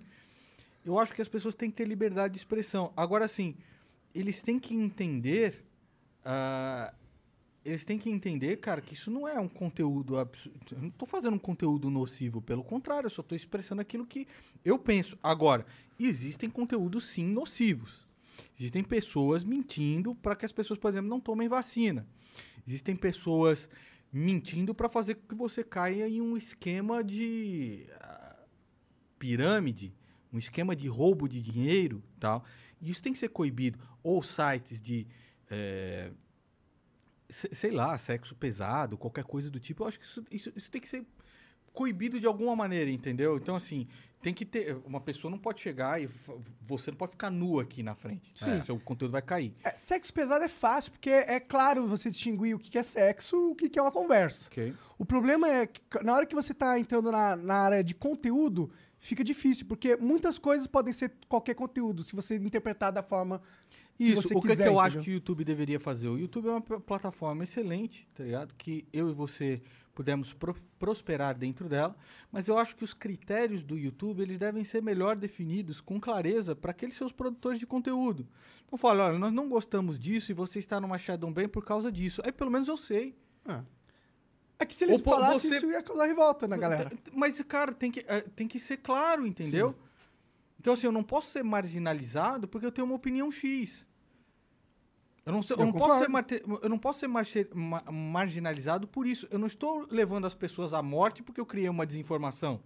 [0.89, 2.93] Eu acho que as pessoas têm que ter liberdade de expressão.
[2.97, 3.55] Agora, assim,
[4.15, 5.63] eles têm que entender.
[6.25, 6.95] ah,
[7.65, 10.17] eles têm que entender, cara, que isso não é um conteúdo.
[10.17, 14.07] absu- Eu não tô fazendo um conteúdo nocivo, pelo contrário, eu só tô expressando aquilo
[14.07, 14.27] que
[14.65, 15.19] eu penso.
[15.23, 15.67] Agora,
[15.99, 18.07] existem conteúdos sim nocivos.
[18.59, 22.07] Existem pessoas mentindo para que as pessoas, por exemplo, não tomem vacina.
[22.67, 23.69] Existem pessoas
[24.11, 28.37] mentindo para fazer com que você caia em um esquema de ah,
[29.19, 29.93] pirâmide,
[30.33, 32.45] um esquema de roubo de dinheiro, tal.
[32.81, 33.79] E isso tem que ser coibido.
[34.03, 35.07] Ou sites de
[37.29, 39.83] se- sei lá, sexo pesado, qualquer coisa do tipo.
[39.83, 41.05] Eu acho que isso, isso, isso tem que ser
[41.73, 43.37] coibido de alguma maneira, entendeu?
[43.37, 43.87] Então, assim,
[44.23, 44.77] tem que ter.
[44.85, 46.09] Uma pessoa não pode chegar e.
[46.67, 48.33] Você não pode ficar nu aqui na frente.
[48.35, 48.51] Sim.
[48.53, 49.55] É, seu conteúdo vai cair.
[49.63, 53.67] É, sexo pesado é fácil, porque é claro você distinguir o que é sexo e
[53.67, 54.49] o que é uma conversa.
[54.49, 54.75] Ok.
[54.99, 58.71] O problema é que na hora que você tá entrando na, na área de conteúdo,
[59.01, 63.41] fica difícil, porque muitas coisas podem ser qualquer conteúdo, se você interpretar da forma
[63.97, 65.05] que Isso, você o que, quiser, que eu acho entendeu?
[65.05, 66.09] que o YouTube deveria fazer?
[66.09, 68.55] O YouTube é uma pl- plataforma excelente, tá ligado?
[68.57, 69.61] Que eu e você
[69.95, 71.97] pudemos pro- prosperar dentro dela,
[72.31, 76.55] mas eu acho que os critérios do YouTube eles devem ser melhor definidos com clareza
[76.55, 78.29] para aqueles seus produtores de conteúdo.
[78.65, 81.91] Então fala, olha, nós não gostamos disso e você está numa Shadow Ban por causa
[81.91, 82.23] disso.
[82.25, 83.17] Aí pelo menos eu sei.
[84.59, 86.91] É que se eles Ou falassem você- isso, ia causar revolta na galera.
[87.13, 89.75] Mas, cara, tem que, eh, tem que ser claro, entendeu?
[90.59, 93.87] Então, assim, eu não posso ser marginalizado porque eu tenho uma opinião X.
[95.25, 98.89] Eu não, sei- eu Eu não posso ser, eu não posso ser marche- ma- marginalizado
[98.89, 99.29] por isso.
[99.31, 102.61] Eu não estou levando as pessoas à morte porque eu criei uma desinformação.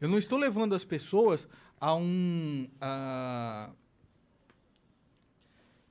[0.00, 1.48] Eu não estou levando as pessoas
[1.80, 2.68] a um.
[2.80, 3.70] a-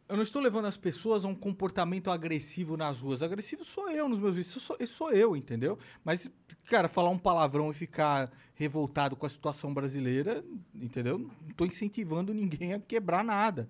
[0.08, 3.24] Eu não estou levando as pessoas a um comportamento agressivo nas ruas.
[3.24, 4.62] Agressivo sou eu nos meus vídeos.
[4.62, 5.80] Sou, sou eu, entendeu?
[6.04, 6.30] Mas,
[6.66, 10.46] cara, falar um palavrão e ficar revoltado com a situação brasileira,
[10.76, 11.18] entendeu?
[11.18, 13.68] Não estou incentivando ninguém a quebrar nada.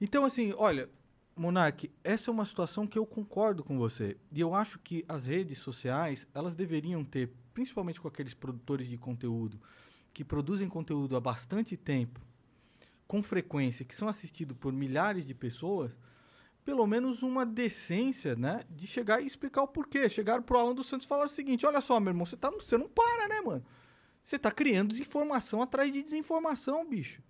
[0.00, 0.88] Então, assim, olha,
[1.36, 4.16] Monark, essa é uma situação que eu concordo com você.
[4.32, 8.96] E eu acho que as redes sociais, elas deveriam ter, principalmente com aqueles produtores de
[8.96, 9.60] conteúdo,
[10.12, 12.20] que produzem conteúdo há bastante tempo,
[13.12, 15.98] com frequência, que são assistidos por milhares de pessoas,
[16.64, 18.62] pelo menos uma decência, né?
[18.70, 20.08] De chegar e explicar o porquê.
[20.08, 22.48] Chegaram pro Alan dos Santos e falaram o seguinte: olha só, meu irmão, você, tá,
[22.48, 23.62] você não para, né, mano?
[24.22, 27.22] Você tá criando desinformação atrás de desinformação, bicho.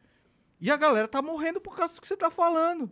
[0.61, 2.89] E a galera tá morrendo por causa do que você tá falando.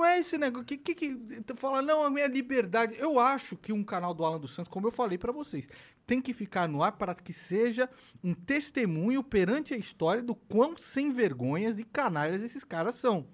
[0.00, 0.64] Não é esse negócio.
[0.64, 2.96] Que, que, que fala, não, a minha liberdade.
[2.98, 5.68] Eu acho que um canal do Alan dos Santos, como eu falei pra vocês,
[6.06, 7.86] tem que ficar no ar para que seja
[8.24, 13.26] um testemunho perante a história do quão sem vergonhas e canalhas esses caras são.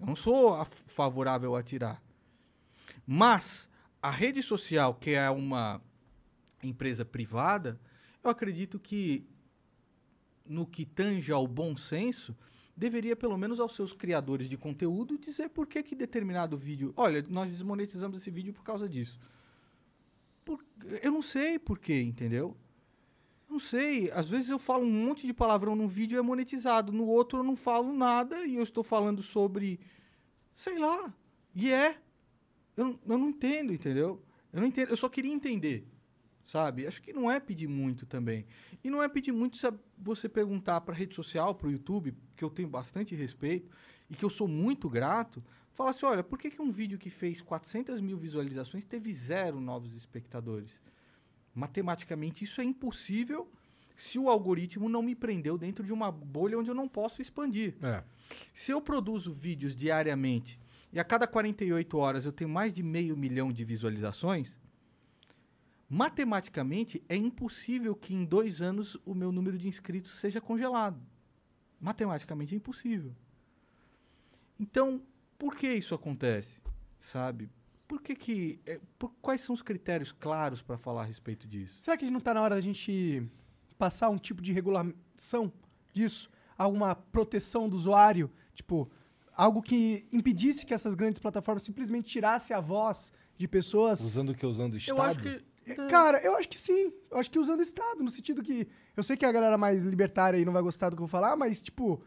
[0.00, 2.02] Eu não sou favorável a tirar.
[3.06, 3.68] Mas
[4.00, 5.82] a rede social, que é uma
[6.62, 7.78] empresa privada,
[8.24, 9.28] eu acredito que
[10.46, 12.34] no que tange ao bom senso,
[12.76, 17.24] deveria pelo menos aos seus criadores de conteúdo dizer por que, que determinado vídeo, olha,
[17.28, 19.18] nós desmonetizamos esse vídeo por causa disso.
[20.44, 20.62] Por-
[21.02, 22.56] eu não sei por quê, entendeu?
[23.48, 26.92] Não sei, às vezes eu falo um monte de palavrão num vídeo e é monetizado,
[26.92, 29.80] no outro eu não falo nada e eu estou falando sobre,
[30.54, 31.14] sei lá,
[31.54, 31.96] e é.
[32.76, 34.22] Eu, eu não entendo, entendeu?
[34.52, 35.86] Eu não entendo, eu só queria entender,
[36.46, 36.86] sabe?
[36.86, 38.46] Acho que não é pedir muito também.
[38.82, 39.66] E não é pedir muito se
[39.98, 43.68] você perguntar para rede social, para o YouTube, que eu tenho bastante respeito
[44.08, 45.42] e que eu sou muito grato,
[45.74, 49.60] falar assim, olha, por que, que um vídeo que fez 400 mil visualizações teve zero
[49.60, 50.80] novos espectadores?
[51.52, 53.50] Matematicamente, isso é impossível
[53.96, 57.74] se o algoritmo não me prendeu dentro de uma bolha onde eu não posso expandir.
[57.82, 58.04] É.
[58.54, 60.60] Se eu produzo vídeos diariamente
[60.92, 64.60] e a cada 48 horas eu tenho mais de meio milhão de visualizações,
[65.88, 71.00] matematicamente é impossível que em dois anos o meu número de inscritos seja congelado.
[71.80, 73.14] Matematicamente é impossível.
[74.58, 75.02] Então,
[75.38, 76.60] por que isso acontece?
[76.98, 77.50] Sabe?
[77.86, 78.58] Por que que...
[78.66, 81.78] é, por- quais são os critérios claros para falar a respeito disso?
[81.78, 83.22] Será que a gente não tá na hora da gente
[83.78, 85.52] passar um tipo de regulação
[85.92, 86.28] disso?
[86.58, 88.30] Alguma proteção do usuário?
[88.54, 88.90] Tipo,
[89.34, 94.00] algo que impedisse que essas grandes plataformas simplesmente tirassem a voz de pessoas?
[94.00, 94.46] Usando o que?
[94.46, 94.98] Usando o Estado?
[94.98, 95.44] Eu acho que...
[95.88, 96.92] Cara, eu acho que sim.
[97.10, 98.68] Eu acho que usando o Estado, no sentido que.
[98.96, 101.10] Eu sei que a galera mais libertária aí não vai gostar do que eu vou
[101.10, 102.02] falar, mas, tipo,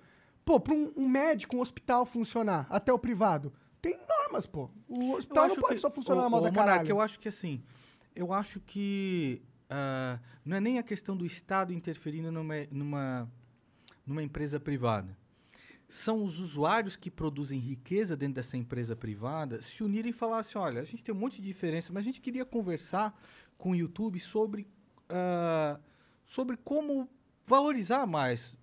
[0.45, 4.69] pô, pra um, um médico, um hospital funcionar, até o privado, tem normas, pô.
[4.87, 6.89] O hospital não pode só funcionar na moda caralho.
[6.89, 7.63] eu acho que assim,
[8.15, 13.31] eu acho que ah, não é nem a questão do Estado interferindo numa, numa,
[14.05, 15.15] numa empresa privada.
[15.87, 20.57] São os usuários que produzem riqueza dentro dessa empresa privada se unirem e falar assim,
[20.57, 23.19] olha, a gente tem um monte de diferença, mas a gente queria conversar
[23.59, 24.65] com o YouTube sobre,
[25.09, 25.79] ah,
[26.25, 27.07] sobre como
[27.45, 28.57] valorizar mais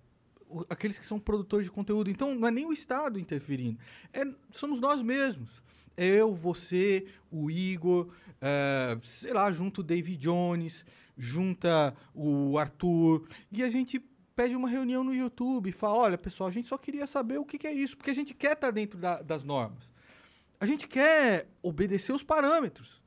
[0.49, 2.09] o- aqueles que são produtores de conteúdo.
[2.09, 3.77] Então, não é nem o Estado interferindo,
[4.11, 5.61] é, somos nós mesmos.
[5.95, 8.09] É eu, você, o Igor,
[8.41, 10.85] é, sei lá, junto o David Jones,
[11.17, 13.99] junta o Arthur, e a gente
[14.35, 17.45] pede uma reunião no YouTube e fala, olha, pessoal, a gente só queria saber o
[17.45, 19.89] que, que é isso, porque a gente quer estar dentro da- das normas.
[20.59, 23.01] A gente quer obedecer os parâmetros.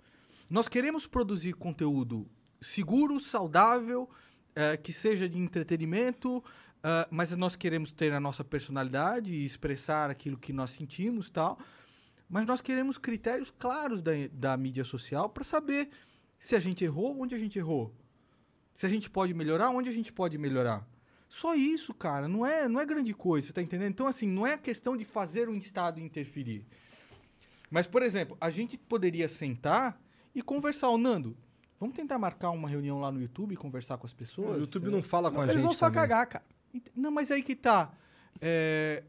[0.50, 2.28] Nós queremos produzir conteúdo
[2.60, 4.10] seguro, saudável,
[4.54, 6.44] eh, que seja de entretenimento,
[6.82, 11.58] ah, mas nós queremos ter a nossa personalidade e expressar aquilo que nós sentimos tal.
[12.28, 15.90] Mas nós queremos critérios claros da, da mídia social para saber
[16.38, 17.94] se a gente errou, onde a gente errou.
[18.74, 20.86] Se a gente pode melhorar, onde a gente pode melhorar.
[21.28, 22.26] Só isso, cara.
[22.26, 23.90] Não é, não é grande coisa, você tá entendendo?
[23.90, 26.66] Então, assim, não é questão de fazer o Estado interferir.
[27.70, 30.00] Mas, por exemplo, a gente poderia sentar
[30.34, 30.88] e conversar.
[30.88, 31.36] Ô, Nando,
[31.78, 34.56] vamos tentar marcar uma reunião lá no YouTube e conversar com as pessoas?
[34.56, 35.00] O YouTube entendeu?
[35.00, 36.00] não fala com a Eles gente vão só também.
[36.02, 36.44] cagar, cara.
[36.74, 37.92] Ent- Não, mas aí que tá.
[38.40, 39.02] É,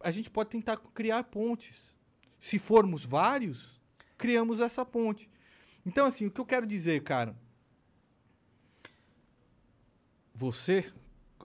[0.00, 1.92] a gente pode tentar criar pontes.
[2.40, 3.80] Se formos vários,
[4.18, 5.30] criamos essa ponte.
[5.86, 7.34] Então, assim, o que eu quero dizer, cara.
[10.34, 10.92] Você,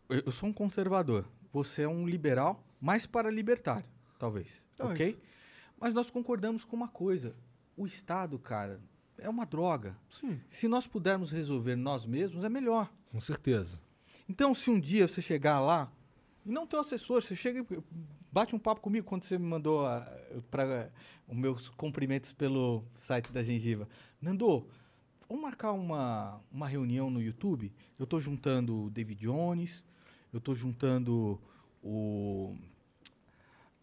[0.09, 1.25] eu eu sou um conservador.
[1.51, 3.85] Você é um liberal, mais para libertário,
[4.17, 4.65] talvez.
[4.75, 4.99] Talvez.
[4.99, 5.21] Ok?
[5.79, 7.35] Mas nós concordamos com uma coisa.
[7.77, 8.79] O Estado, cara,
[9.21, 9.95] é uma droga.
[10.09, 10.39] Sim.
[10.47, 12.91] Se nós pudermos resolver nós mesmos, é melhor.
[13.11, 13.81] Com certeza.
[14.27, 15.91] Então, se um dia você chegar lá,
[16.45, 17.79] e não teu assessor, você chega e
[18.31, 19.85] bate um papo comigo quando você me mandou
[20.49, 20.91] para
[21.27, 23.87] os meus cumprimentos pelo site da Gengiva.
[24.21, 24.67] Nando,
[25.27, 27.71] vamos marcar uma, uma reunião no YouTube?
[27.97, 29.83] Eu tô juntando o David Jones,
[30.31, 31.39] eu tô juntando
[31.83, 32.55] o,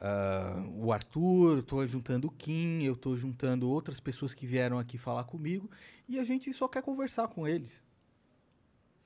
[0.00, 4.78] ah, o Arthur, eu tô juntando o Kim, eu tô juntando outras pessoas que vieram
[4.78, 5.70] aqui falar comigo,
[6.08, 7.82] e a gente só quer conversar com eles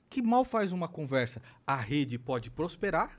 [0.09, 1.41] que mal faz uma conversa.
[1.65, 3.17] A rede pode prosperar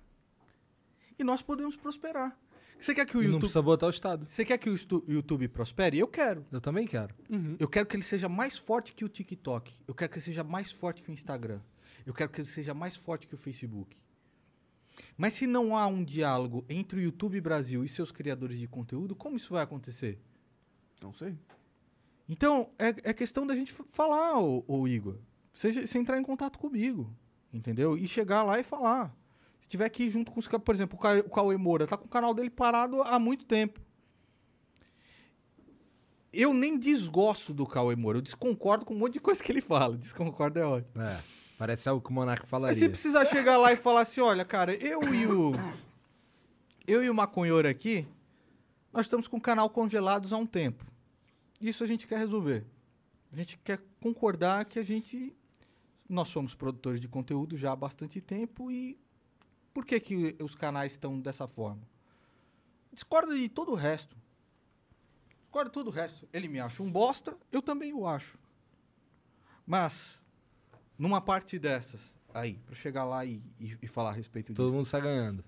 [1.18, 2.39] e nós podemos prosperar.
[2.79, 3.41] Você quer que o E não YouTube.
[3.41, 4.27] precisa botar o Estado.
[4.29, 4.77] Você quer que o
[5.09, 5.99] YouTube prospere?
[5.99, 6.45] Eu quero.
[6.53, 7.14] Eu também quero.
[7.59, 9.73] Eu quero que ele seja mais forte que o TikTok.
[9.89, 11.61] Eu quero que ele seja mais forte que o Instagram.
[12.05, 13.97] Eu quero que ele seja mais forte que o Facebook.
[15.16, 19.14] Mas se não há um diálogo entre o YouTube Brasil e seus criadores de conteúdo,
[19.14, 20.20] como isso vai acontecer?
[21.03, 21.36] Não sei.
[22.28, 25.18] Então, é, é questão da gente falar, ô, ô Igor.
[25.53, 27.14] Você, você entrar em contato comigo,
[27.53, 27.96] entendeu?
[27.96, 29.14] E chegar lá e falar.
[29.61, 32.32] Se tiver aqui junto com os por exemplo, o Cauê Moura, tá com o canal
[32.34, 33.80] dele parado há muito tempo.
[36.32, 39.61] Eu nem desgosto do Cauê Moura, eu desconcordo com um monte de coisa que ele
[39.61, 39.96] fala.
[39.96, 41.03] Desconcordo é ótimo.
[41.03, 41.20] É.
[41.63, 42.77] Parece algo que o Monark Mas falaria.
[42.77, 45.53] se precisar chegar lá e falar assim, olha, cara, eu e o.
[46.85, 48.05] Eu e o Maconheiro aqui,
[48.93, 50.85] nós estamos com o canal congelados há um tempo.
[51.61, 52.67] Isso a gente quer resolver.
[53.33, 55.37] A gente quer concordar que a gente.
[56.09, 58.99] Nós somos produtores de conteúdo já há bastante tempo e.
[59.73, 61.83] Por que, que os canais estão dessa forma?
[62.93, 64.17] Discorda de todo o resto.
[65.43, 66.29] Discorda de todo o resto.
[66.33, 68.37] Ele me acha um bosta, eu também o acho.
[69.65, 70.22] Mas,
[71.03, 74.76] numa parte dessas, aí, pra chegar lá e, e- e falar a respeito Todo disso.
[74.76, 75.44] mundo sai ganhando.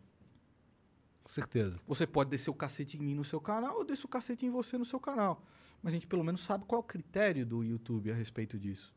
[1.22, 1.76] Com certeza.
[1.86, 4.50] Você pode descer o cacete em mim no seu canal ou descer o cacete em
[4.50, 5.42] você no seu canal.
[5.82, 8.92] Mas a gente pelo menos sabe qual é o critério do YouTube a respeito disso.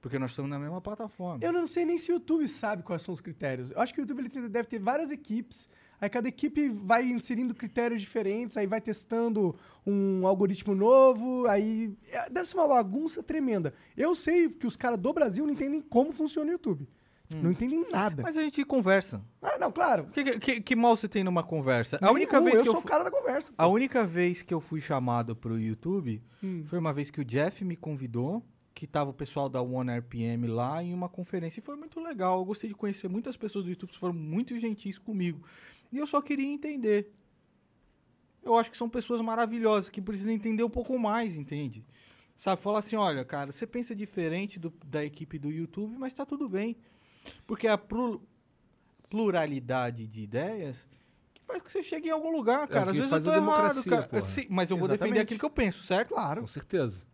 [0.00, 1.44] Porque nós estamos na mesma plataforma.
[1.44, 3.70] Eu não sei nem se o YouTube sabe quais são os critérios.
[3.70, 5.68] Eu acho que o YouTube ele deve ter várias equipes.
[6.00, 9.54] Aí cada equipe vai inserindo critérios diferentes, aí vai testando
[9.86, 13.74] um algoritmo novo, aí é, deve ser uma bagunça tremenda.
[13.96, 16.88] Eu sei que os caras do Brasil não entendem como funciona o YouTube.
[17.28, 18.24] Tipo, Não entendem nada.
[18.24, 19.22] Mas a gente conversa.
[19.40, 20.06] Ah, não, claro.
[20.06, 21.96] Que, que, que mal você tem numa conversa?
[22.02, 23.52] A única Nenhum, vez eu que eu sou o cara da conversa.
[23.56, 26.64] A única vez que eu fui chamado pro YouTube Hum.
[26.66, 28.42] foi uma vez que o Jeff me convidou,
[28.74, 31.60] que tava o pessoal da One RPM lá em uma conferência.
[31.60, 32.38] E foi muito legal.
[32.38, 35.42] Eu gostei de conhecer muitas pessoas do YouTube foram muito gentis comigo.
[35.92, 37.12] E eu só queria entender.
[38.42, 41.84] Eu acho que são pessoas maravilhosas que precisam entender um pouco mais, entende?
[42.34, 46.24] Sabe, falar assim, olha, cara, você pensa diferente do- da equipe do YouTube, mas tá
[46.24, 46.74] tudo bem.
[47.46, 48.22] Porque a plu-
[49.10, 50.88] pluralidade de ideias
[51.34, 52.84] que faz que você chegue em algum lugar, cara.
[52.92, 54.20] que Às vezes eu a tô errado, cara.
[54.22, 55.22] Sim, mas eu vou defender Exatamente.
[55.24, 56.08] aquilo que eu penso, certo?
[56.08, 57.04] Claro, Com certeza.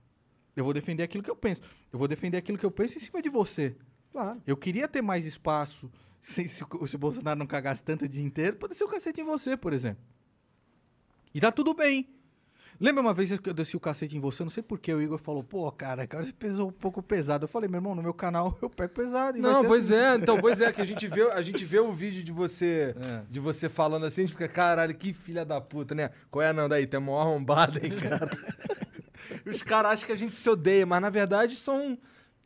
[0.57, 1.61] Eu vou defender aquilo que eu penso.
[1.93, 3.77] Eu vou defender aquilo que eu penso em cima de você.
[4.11, 4.41] claro.
[4.47, 5.91] Eu queria ter mais espaço
[6.21, 8.89] se, se, o- se o Bolsonaro não cagasse tanto o dia inteiro, pra descer o
[8.89, 10.03] cacete em você, por exemplo.
[11.35, 12.09] E tá tudo bem.
[12.79, 14.43] Lembra uma vez que eu desci o cacete em você?
[14.43, 14.93] Não sei porquê.
[14.93, 17.45] O Igor falou, pô, cara, cara, você pesou um pouco pesado.
[17.45, 19.39] Eu falei, meu irmão, no meu canal eu pego pesado.
[19.39, 19.95] Não, ser pois assim.
[20.03, 22.95] é, então, pois é, que a gente vê, a gente vê o vídeo de você,
[23.01, 23.23] É.
[23.31, 26.11] de você falando assim, a gente fica, caralho, que filha da puta, né?
[26.31, 28.29] Qual é, não, daí, tem uma arrombada, hein, cara?
[29.47, 31.99] Os caras acham que a gente se odeia, mas na verdade são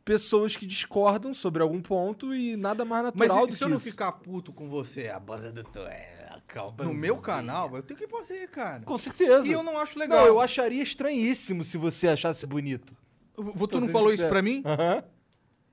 [0.03, 3.67] pessoas que discordam sobre algum ponto e nada mais Mas natural se, do se eu
[3.67, 3.89] que não isso.
[3.91, 6.19] ficar puto com você, a banda do tu é.
[6.47, 6.83] Calma.
[6.83, 8.83] No meu canal, eu tenho que fazer, cara.
[8.83, 9.47] Com certeza.
[9.47, 10.19] E eu não acho legal.
[10.19, 12.93] Não, eu acharia estranhíssimo se você achasse bonito.
[13.33, 14.29] Tu Pra não falou isso sincero.
[14.29, 14.61] pra mim?
[14.65, 15.01] Aham.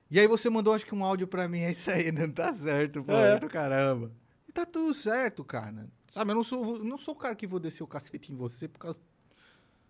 [0.09, 2.53] E aí você mandou, acho que um áudio pra mim, é isso aí, não tá
[2.53, 3.37] certo, pô, É.
[3.37, 4.09] do caramba.
[4.47, 5.87] E tá tudo certo, cara.
[6.07, 8.35] Sabe, eu não sou, eu não sou o cara que vou descer o cacete em
[8.35, 8.99] você por causa...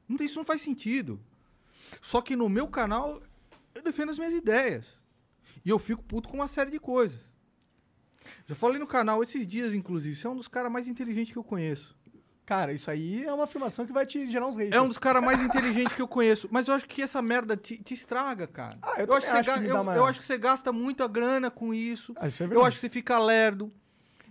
[0.09, 1.19] Não tem, isso não faz sentido.
[2.01, 3.21] Só que no meu canal,
[3.75, 4.97] eu defendo as minhas ideias.
[5.63, 7.21] E eu fico puto com uma série de coisas.
[8.47, 11.37] Já falei no canal esses dias, inclusive, você é um dos caras mais inteligentes que
[11.37, 11.95] eu conheço.
[12.45, 14.75] Cara, isso aí é uma afirmação que vai te gerar uns haters.
[14.75, 16.47] É um dos caras mais inteligentes que eu conheço.
[16.51, 18.75] Mas eu acho que essa merda te, te estraga, cara.
[18.81, 21.51] Ah, eu eu, acho acho ga- eu- uma- eu acho que você gasta muita grana
[21.51, 22.11] com isso.
[22.17, 23.71] Ah, isso é eu acho que você fica lerdo.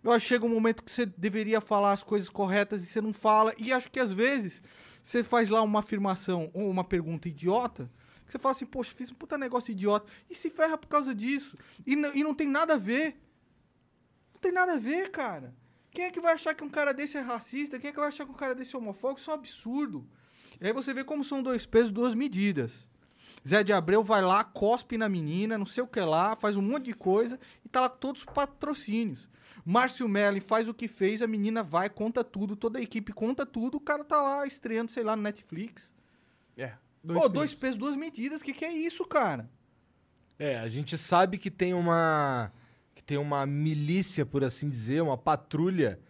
[0.03, 3.01] Eu acho que chega um momento que você deveria falar as coisas corretas e você
[3.01, 3.53] não fala.
[3.57, 4.61] E acho que às vezes
[5.03, 7.90] você faz lá uma afirmação ou uma pergunta idiota.
[8.26, 10.07] Que você fala assim, poxa, fiz um puta negócio idiota.
[10.28, 11.57] E se ferra por causa disso.
[11.86, 13.18] E, não- e não tem nada a ver.
[14.34, 15.55] Não tem nada a ver, cara.
[15.90, 17.78] Quem é que vai achar que um cara desse é racista?
[17.78, 19.20] Quem é que vai achar que um cara desse é homofóbico?
[19.20, 20.07] Isso é um absurdo.
[20.61, 22.86] E aí você vê como são dois pesos, duas medidas.
[23.46, 26.62] Zé de Abreu vai lá, cospe na menina, não sei o que lá, faz um
[26.62, 29.28] monte de coisa e tá lá com todos os patrocínios.
[29.71, 33.45] Márcio Melli faz o que fez, a menina vai, conta tudo, toda a equipe conta
[33.45, 35.95] tudo, o cara tá lá estreando, sei lá, no Netflix.
[36.57, 36.73] É.
[37.07, 39.47] Pô, dois pesos, duas medidas, que que é isso, cara?
[40.39, 42.51] É, a gente sabe que tem uma
[42.95, 46.01] que tem uma milícia, por assim dizer, uma patrulha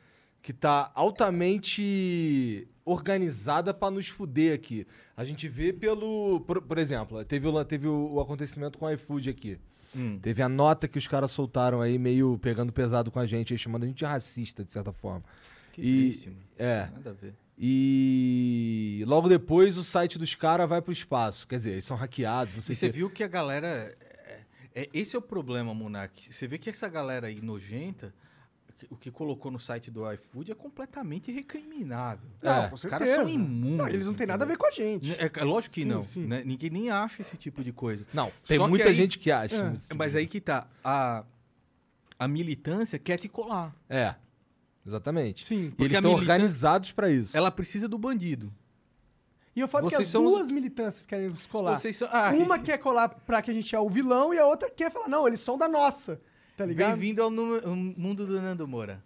[0.41, 4.87] que tá altamente organizada pra nos fuder aqui.
[5.17, 8.91] A gente vê pelo, por, por exemplo, teve o teve o, o acontecimento com o
[8.93, 9.59] iFood aqui.
[10.21, 13.85] Teve a nota que os caras soltaram aí meio pegando pesado com a gente, chamando
[13.85, 15.25] a gente de racista de certa forma.
[15.73, 16.41] Que E- triste, mano.
[16.59, 16.89] É.
[16.93, 17.35] Nada a ver.
[17.61, 21.47] E logo depois o site dos caras vai pro espaço.
[21.47, 23.97] Quer dizer, eles são hackeados, não sei E você viu que a galera.
[24.01, 24.41] É,
[24.83, 26.33] é- esse é o problema, Monark.
[26.33, 28.15] Você vê que essa galera aí nojenta,
[28.91, 32.29] o que colocou no site do iFood é completamente recriminável.
[32.43, 33.77] Não, É, Os caras são imundos.
[33.79, 35.13] Não, eles não têm nada a ver com a gente.
[35.15, 36.03] É, é lógico que Sim, não.
[36.03, 36.27] sim.
[36.27, 36.43] né?
[36.45, 38.07] Ninguém nem acha esse tipo de coisa.
[38.13, 39.57] Não, tem Só que muita aí- gente que acha.
[39.57, 39.73] É.
[39.73, 40.67] tipo Mas aí que tá.
[40.85, 41.25] A,
[42.19, 43.75] a militância quer te colar.
[43.89, 44.15] É,
[44.87, 45.47] exatamente.
[45.47, 47.37] Sim, E porque eles estão organizados pra isso.
[47.37, 48.53] Ela precisa do bandido.
[49.57, 51.77] E eu falo que Vocês as são os- duas militâncias querem nos colar.
[51.77, 52.09] Vocês são.
[52.13, 54.89] Ah, Uma quer colar pra que a gente é o vilão e a outra quer
[54.91, 56.21] falar, não, eles são da nossa.
[56.59, 56.91] Tá ligado?
[56.99, 59.01] Bem-vindo ao, mundo do Nando Moura.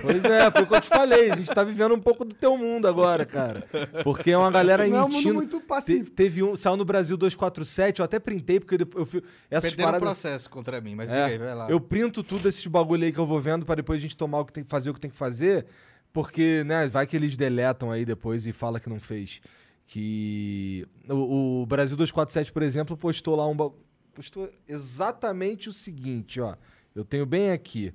[0.00, 1.30] Pois é, foi o que eu te falei.
[1.30, 3.66] A gente tá vivendo um pouco do teu mundo agora, cara.
[4.02, 5.34] Porque é uma galera Não é um mundo mentindo.
[5.34, 6.10] muito Te- pacífico.
[6.12, 9.22] teve um, saiu no Brasil 247, eu até printei, porque depois eu fui.
[9.50, 10.08] Essas Perderam paradas.
[10.08, 11.68] processo contra mim, mas É, aí, vai lá.
[11.68, 14.38] eu printo tudo esses bagulho aí que eu vou vendo pra depois a gente tomar
[14.40, 15.66] o que tem que fazer, o que tem que fazer.
[16.12, 19.40] Porque, né, vai que eles deletam aí depois e fala que não fez.
[19.86, 20.86] Que.
[21.08, 23.56] O, o Brasil 247, por exemplo, postou lá um.
[23.56, 23.70] ba-
[24.14, 26.54] Postou exatamente o seguinte, ó.
[26.94, 27.92] Eu tenho bem aqui.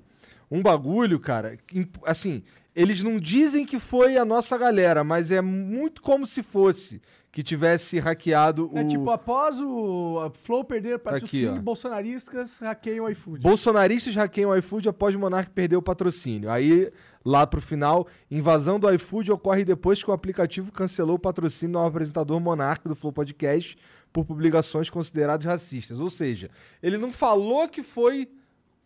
[0.50, 1.58] Um bagulho, cara,
[2.06, 2.44] assim,
[2.76, 7.02] eles não dizem que foi a nossa galera, mas é muito como se fosse
[7.36, 8.78] que tivesse hackeado o.
[8.78, 11.60] É tipo, após o Flow perder aqui, patrocínio, ó.
[11.60, 13.42] bolsonaristas hackeiam o iFood.
[13.42, 16.50] Bolsonaristas hackeiam o iFood após o Monark perder o patrocínio.
[16.50, 16.90] Aí,
[17.26, 21.88] lá pro final, invasão do iFood ocorre depois que o aplicativo cancelou o patrocínio ao
[21.88, 23.78] apresentador Monark do Flow Podcast
[24.16, 26.00] por publicações consideradas racistas.
[26.00, 26.50] Ou seja,
[26.82, 28.30] ele não falou que foi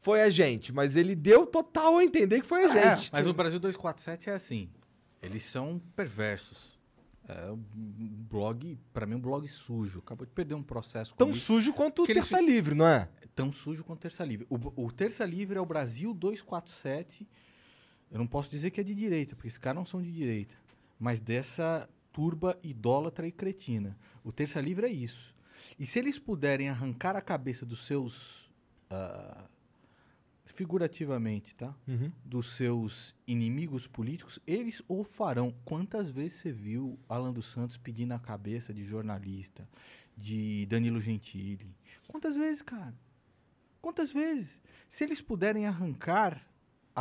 [0.01, 3.11] foi a gente, mas ele deu total a entender que foi a É, gente.
[3.11, 4.69] mas o Brasil 247 é assim.
[5.21, 6.79] Eles são perversos.
[7.27, 7.59] É um
[8.27, 9.99] blog, pra mim, um blog sujo.
[9.99, 11.45] Acabou de perder um processo Tão comigo.
[11.45, 13.07] sujo quanto o Que eles Terça Livre, não é?
[13.35, 14.47] tão sujo quanto Terça Livre.
[14.49, 17.27] O, o Terça Livre é o Brasil 247.
[18.11, 20.55] Eu não posso dizer que é de direita, porque esses caras não são de direita.
[20.97, 21.87] Mas dessa
[22.19, 23.97] turba idólatra e cretina.
[24.25, 25.33] O Terça Livre é isso.
[25.79, 28.51] E se eles puderem arrancar a cabeça dos seus.
[28.89, 29.45] ah,
[30.47, 31.73] figurativamente, tá?
[32.25, 35.55] Dos seus inimigos políticos, eles o farão.
[35.63, 39.65] Quantas vezes você viu Alan dos Santos pedindo a cabeça de jornalista,
[40.17, 41.73] de Danilo Gentili?
[42.05, 42.93] Quantas vezes, cara?
[43.81, 44.61] Quantas vezes?
[44.89, 46.45] Se eles puderem arrancar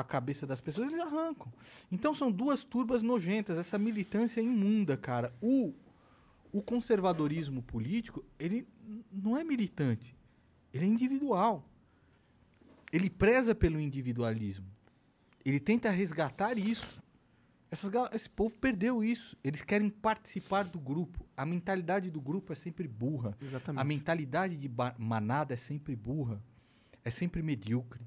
[0.00, 1.52] a cabeça das pessoas, eles arrancam.
[1.90, 5.32] Então são duas turbas nojentas, essa militância imunda, cara.
[5.40, 5.74] O,
[6.52, 8.66] o conservadorismo político, ele
[9.12, 10.14] não é militante,
[10.72, 11.64] ele é individual.
[12.92, 14.66] Ele preza pelo individualismo.
[15.44, 17.02] Ele tenta resgatar isso.
[17.70, 19.36] Essas esse povo perdeu isso.
[19.44, 21.26] Eles querem participar do grupo.
[21.36, 23.36] A mentalidade do grupo é sempre burra.
[23.40, 23.80] Exatamente.
[23.80, 26.42] A mentalidade de manada é sempre burra.
[27.04, 28.00] É sempre medíocre.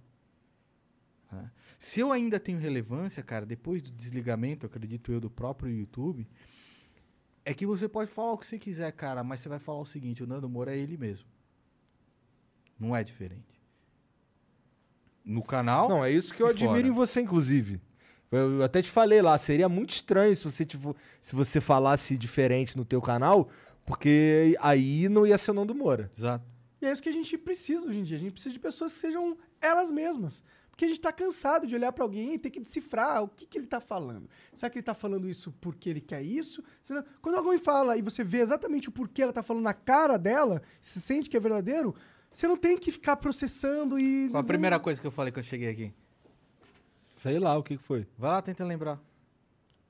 [1.32, 1.52] Né?
[1.80, 6.28] Se eu ainda tenho relevância, cara, depois do desligamento, acredito eu, do próprio YouTube,
[7.44, 9.86] é que você pode falar o que você quiser, cara, mas você vai falar o
[9.86, 11.26] seguinte: o Nando Moura é ele mesmo.
[12.80, 13.62] Não é diferente.
[15.24, 15.88] No canal.
[15.88, 16.88] Não, é isso que eu admiro fora.
[16.88, 17.80] em você, inclusive.
[18.32, 22.78] Eu até te falei lá, seria muito estranho se você, tipo, se você falasse diferente
[22.78, 23.50] no teu canal,
[23.86, 26.10] porque aí não ia ser o nome do Moura.
[26.18, 26.46] Exato.
[26.82, 28.18] E é isso que a gente precisa hoje em dia.
[28.18, 30.44] A gente precisa de pessoas que sejam elas mesmas.
[30.82, 33.46] Porque a gente tá cansado de olhar pra alguém e ter que decifrar o que,
[33.46, 34.28] que ele tá falando.
[34.52, 36.64] Será que ele tá falando isso porque ele quer isso?
[37.22, 40.60] Quando alguém fala e você vê exatamente o porquê ela tá falando na cara dela,
[40.82, 41.94] se sente que é verdadeiro,
[42.32, 44.28] você não tem que ficar processando e.
[44.32, 45.94] Qual a primeira coisa que eu falei quando eu cheguei aqui?
[47.20, 48.08] Sei lá o que, que foi.
[48.18, 49.00] Vai lá, tenta lembrar.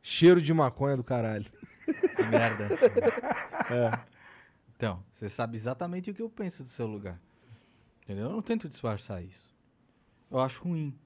[0.02, 1.50] Cheiro de maconha do caralho.
[1.86, 2.68] Que merda.
[4.76, 7.22] Então, você sabe exatamente o que eu penso do seu lugar.
[8.02, 8.26] Entendeu?
[8.26, 9.51] Eu não tento disfarçar isso.
[10.32, 10.98] Eu acho ruim.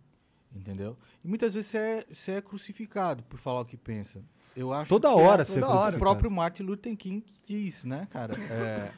[0.55, 0.97] Entendeu?
[1.23, 4.23] E muitas vezes você é, você é crucificado por falar o que pensa.
[4.55, 5.95] Eu acho Toda que hora é, você é toda hora.
[5.95, 8.34] O próprio Martin Luther King diz, né, cara?
[8.39, 8.93] É...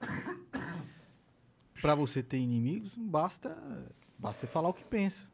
[1.82, 3.50] Pra você ter inimigos, basta,
[4.16, 5.26] basta você falar o que pensa.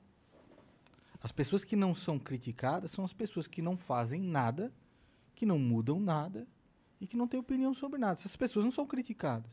[1.22, 4.72] As pessoas que não são criticadas são as pessoas que não fazem nada,
[5.34, 6.48] que não mudam nada
[6.98, 8.14] e que não têm opinião sobre nada.
[8.14, 9.52] Essas pessoas não são criticadas.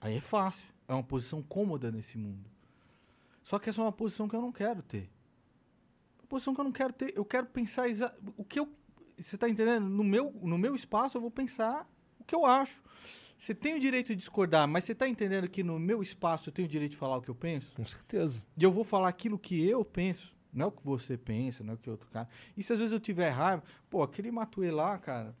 [0.00, 0.72] Aí é fácil.
[0.88, 2.53] É uma posição cômoda nesse mundo.
[3.44, 5.08] Só que essa é uma posição que eu não quero ter.
[6.18, 7.12] Uma posição que eu não quero ter.
[7.16, 8.68] Eu quero pensar exa- o que eu.
[9.16, 9.88] Você está entendendo?
[9.88, 11.88] No meu, no meu espaço eu vou pensar
[12.18, 12.82] o que eu acho.
[13.38, 16.52] Você tem o direito de discordar, mas você está entendendo que no meu espaço eu
[16.52, 17.70] tenho o direito de falar o que eu penso?
[17.76, 18.44] Com certeza.
[18.56, 21.72] E eu vou falar aquilo que eu penso, não é o que você pensa, não
[21.72, 22.28] é o que outro cara.
[22.56, 25.36] E se às vezes eu tiver raiva, pô, aquele Matuê lá, cara,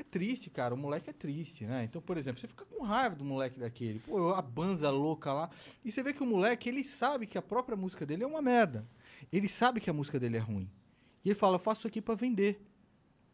[0.00, 1.84] é triste, cara, o moleque é triste, né?
[1.84, 5.50] Então, por exemplo, você fica com raiva do moleque daquele, pô, a banza louca lá,
[5.84, 8.40] e você vê que o moleque, ele sabe que a própria música dele é uma
[8.40, 8.86] merda.
[9.32, 10.70] Ele sabe que a música dele é ruim.
[11.24, 12.64] E ele fala, eu faço isso aqui pra vender.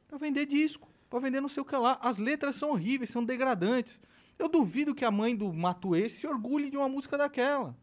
[0.09, 1.99] Pra vender disco, pra vender não sei o que lá.
[2.01, 4.01] As letras são horríveis, são degradantes.
[4.39, 7.77] Eu duvido que a mãe do Matuê se orgulhe de uma música daquela.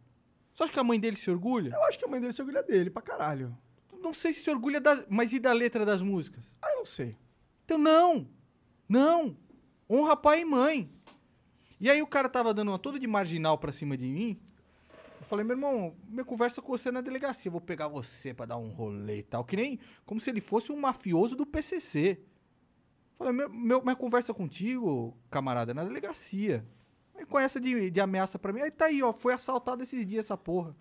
[0.54, 1.72] Você acha que a mãe dele se orgulha?
[1.74, 3.58] Eu acho que a mãe dele se orgulha dele pra caralho.
[4.02, 5.06] Não sei se se orgulha da.
[5.08, 6.44] Mas e da letra das músicas?
[6.62, 7.16] Ah, eu não sei.
[7.64, 8.28] Então, não!
[8.92, 9.36] Não!
[9.90, 10.90] Honra pai e mãe.
[11.80, 14.40] E aí o cara tava dando uma toda de marginal pra cima de mim.
[15.20, 17.48] Eu falei, meu irmão, minha conversa com você na delegacia.
[17.50, 19.44] Eu vou pegar você pra dar um rolê e tal.
[19.46, 22.20] Que nem como se ele fosse um mafioso do PCC.
[22.20, 26.66] Eu falei, meu, meu- minha conversa contigo, camarada, é na delegacia.
[27.16, 28.62] Aí com essa de, de ameaça pra mim.
[28.62, 29.14] Aí tá aí, ó.
[29.14, 30.76] Foi assaltado esses dias essa porra.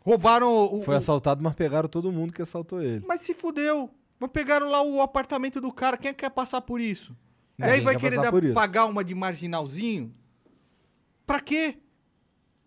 [0.00, 0.82] Roubaram o.
[0.82, 3.04] Foi o- assaltado, mas pegaram todo mundo que assaltou ele.
[3.06, 3.90] Mas se fudeu.
[4.18, 5.96] Mas pegaram lá o apartamento do cara.
[5.96, 7.16] Quem é que quer passar por isso?
[7.58, 10.14] E É, aí quem vai quer querer dar- pagar uma de marginalzinho?
[11.26, 11.78] Pra quê?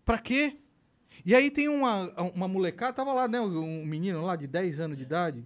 [0.04, 0.56] Pra quê?
[1.24, 3.40] E aí tem uma, uma molecada, tava lá, né?
[3.40, 5.44] Um menino lá de 10 anos de idade.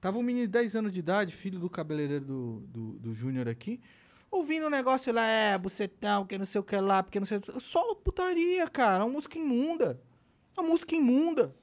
[0.00, 3.48] Tava um menino de 10 anos de idade, filho do cabeleireiro do, do, do Júnior
[3.48, 3.80] aqui,
[4.30, 7.38] ouvindo um negócio lá, é, bucetão, que não sei o que lá, porque não sei
[7.38, 7.58] o que.
[7.60, 9.04] Só putaria, cara.
[9.04, 10.00] Uma música imunda.
[10.56, 11.54] Uma música imunda.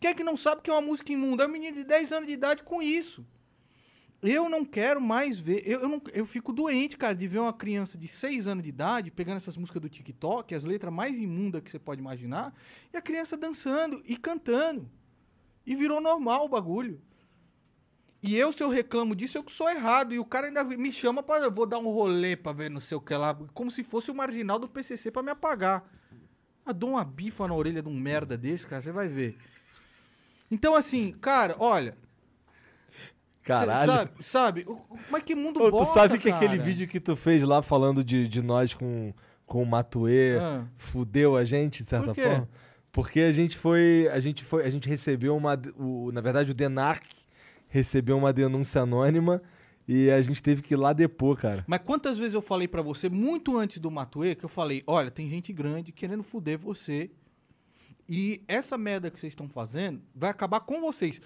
[0.00, 1.44] Quem é que não sabe que é uma música imunda?
[1.44, 3.24] É um menino de 10 anos de idade com isso.
[4.22, 5.62] Eu não quero mais ver.
[5.66, 8.70] Eu, eu, não- eu fico doente, cara, de ver uma criança de 6 anos de
[8.70, 12.54] idade pegando essas músicas do TikTok, as letras mais imundas que você pode imaginar,
[12.92, 14.90] e a criança dançando e cantando.
[15.66, 17.00] E virou normal o bagulho.
[18.22, 20.14] E eu, se eu reclamo disso, eu que sou errado.
[20.14, 21.24] E o cara ainda me chama.
[21.42, 23.34] Eu vou dar um rolê pra ver não sei o que lá.
[23.54, 25.84] Como se fosse o marginal do PCC pra me apagar.
[26.66, 29.36] Eu dou uma bifa na orelha de um merda desse, cara, você vai ver.
[30.50, 31.96] Então, assim, cara, olha.
[33.42, 33.92] Caralho.
[33.92, 34.66] Sabe, sabe?
[35.08, 36.62] Mas que mundo Ô, bosta, tu sabe que aquele cara.
[36.62, 39.14] vídeo que tu fez lá falando de, de nós com,
[39.46, 40.64] com o Matuê Ah.
[40.76, 42.48] fudeu a gente, de certa Por forma?
[42.90, 44.08] Porque a gente foi.
[44.12, 44.64] A gente foi.
[44.64, 45.56] A gente recebeu uma.
[45.78, 47.04] O, na verdade, o Denarc
[47.68, 49.42] recebeu uma denúncia anônima
[49.86, 51.62] e a gente teve que ir lá depor, cara.
[51.68, 55.10] Mas quantas vezes eu falei pra você, muito antes do Matuê, que eu falei, olha,
[55.10, 57.10] tem gente grande querendo fuder você.
[58.08, 61.20] E essa merda que vocês estão fazendo vai acabar com vocês.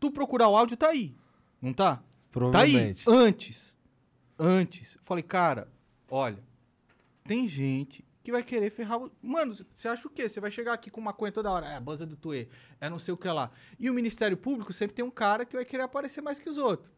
[0.00, 1.14] Tu procurar o áudio, tá aí.
[1.60, 1.96] Não tá?
[1.96, 2.02] Tá aí.
[2.30, 3.04] Provavelmente.
[3.08, 3.76] Antes.
[4.38, 4.94] Antes.
[4.94, 5.68] Eu falei, cara,
[6.10, 6.42] olha,
[7.24, 8.98] tem gente que vai querer ferrar.
[9.02, 10.28] o- Mano, você acha o quê?
[10.28, 11.66] Você vai chegar aqui com maconha toda hora.
[11.66, 12.48] É a banza do Tuê.
[12.80, 13.50] É não sei o que lá.
[13.78, 16.56] E o Ministério Público sempre tem um cara que vai querer aparecer mais que os
[16.58, 16.90] outros.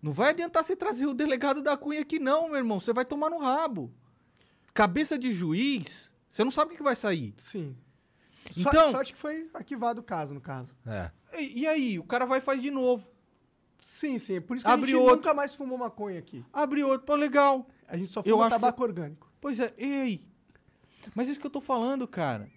[0.00, 2.78] Não vai adiantar você trazer o delegado da Cunha aqui, não, meu irmão.
[2.78, 3.92] Você vai tomar no rabo.
[4.72, 7.34] Cabeça de juiz, você não sabe o que vai sair.
[7.36, 7.76] Sim.
[8.50, 8.90] Então- Então...
[8.90, 10.74] Sorte que foi arquivado o caso, no caso.
[10.86, 11.10] É.
[11.38, 11.98] E, e aí?
[11.98, 13.10] O cara vai e faz de novo.
[13.78, 14.40] Sim, sim.
[14.40, 15.16] Por isso que Abre a gente outro.
[15.16, 16.44] nunca mais fumou maconha aqui.
[16.52, 17.06] Abre outro.
[17.06, 17.66] Pô, legal.
[17.88, 19.30] A gente só fuma tabaco orgânico.
[19.40, 20.26] Pois é, e aí?
[21.14, 22.48] Mas isso que eu tô falando, cara.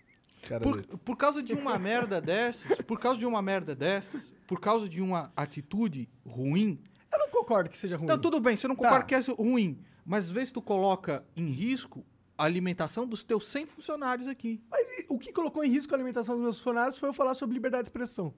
[0.62, 4.88] Por, por causa de uma merda dessas, por causa de uma merda dessas, por causa
[4.88, 6.80] de uma atitude ruim.
[7.12, 8.06] Eu não concordo que seja ruim.
[8.08, 8.84] Não, tudo bem, você não Tá.
[8.84, 12.06] concorda que é ruim, mas às vezes tu coloca em risco
[12.38, 14.62] a alimentação dos teus 100 funcionários aqui.
[14.70, 17.34] Mas e- o que colocou em risco a alimentação dos meus funcionários foi eu falar
[17.34, 18.34] sobre liberdade de expressão.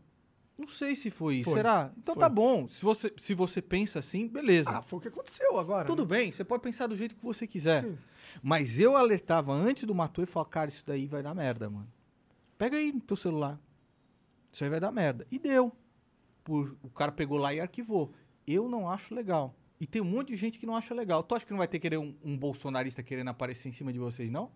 [0.57, 1.53] Não sei se foi, Foi.
[1.53, 1.91] será?
[1.97, 2.21] Então Foi.
[2.21, 2.67] tá bom.
[2.67, 4.69] Se você, se você pensa assim, beleza.
[4.71, 5.85] Ah, foi o que aconteceu agora.
[5.85, 6.09] Tudo né?
[6.17, 7.83] bem, você pode pensar do jeito que você quiser.
[7.83, 7.97] Sim.
[8.41, 11.87] Mas eu alertava antes do Matu e falava, cara, isso daí vai dar merda, mano.
[12.57, 13.59] Pega aí no teu celular.
[14.51, 15.27] Isso aí vai dar merda.
[15.29, 15.71] E deu.
[16.43, 18.11] Por, o cara pegou lá e arquivou.
[18.47, 19.53] Eu não acho legal.
[19.79, 21.21] E tem um monte de gente que não acha legal.
[21.23, 23.99] Tu acha que não vai ter querer um, um bolsonarista querendo aparecer em cima de
[23.99, 24.51] vocês, não?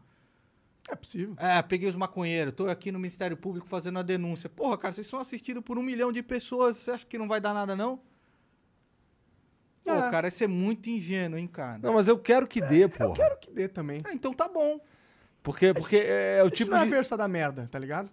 [0.89, 1.35] É possível.
[1.37, 4.49] É, peguei os maconheiros, tô aqui no Ministério Público fazendo a denúncia.
[4.49, 6.77] Porra, cara, vocês são assistidos por um milhão de pessoas.
[6.77, 7.99] Você acha que não vai dar nada, não?
[9.83, 10.09] Pô, É.
[10.11, 11.79] cara, esse é muito ingênuo, hein, cara?
[11.79, 13.03] Não, mas eu quero que dê, pô.
[13.05, 14.01] Eu quero que dê também.
[14.03, 14.79] Ah, então tá bom.
[15.43, 16.89] Porque, porque é o A gente tipo não é de...
[16.91, 18.09] versa da merda, tá ligado?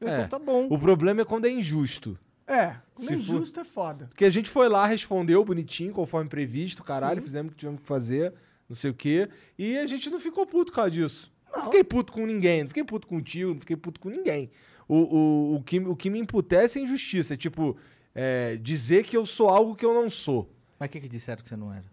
[0.00, 0.26] Então É.
[0.26, 0.66] tá bom.
[0.70, 2.18] O problema é quando é injusto.
[2.46, 4.06] É, quando Se é for- injusto é foda.
[4.06, 7.86] Porque a gente foi lá, respondeu bonitinho, conforme previsto, caralho, fizemos o que tivemos que
[7.86, 8.34] fazer,
[8.68, 9.28] não sei o quê.
[9.58, 11.32] E a gente não ficou puto por causa disso.
[11.54, 14.08] Não, fiquei puto com ninguém, não fiquei puto com o tio, não fiquei puto com
[14.10, 14.50] ninguém.
[14.86, 17.32] O, o, o, que, o que me imputece é injustiça.
[17.34, 17.76] É tipo,
[18.14, 20.52] é, dizer que eu sou algo que eu não sou.
[20.78, 21.84] Mas o que, que disseram que você não era?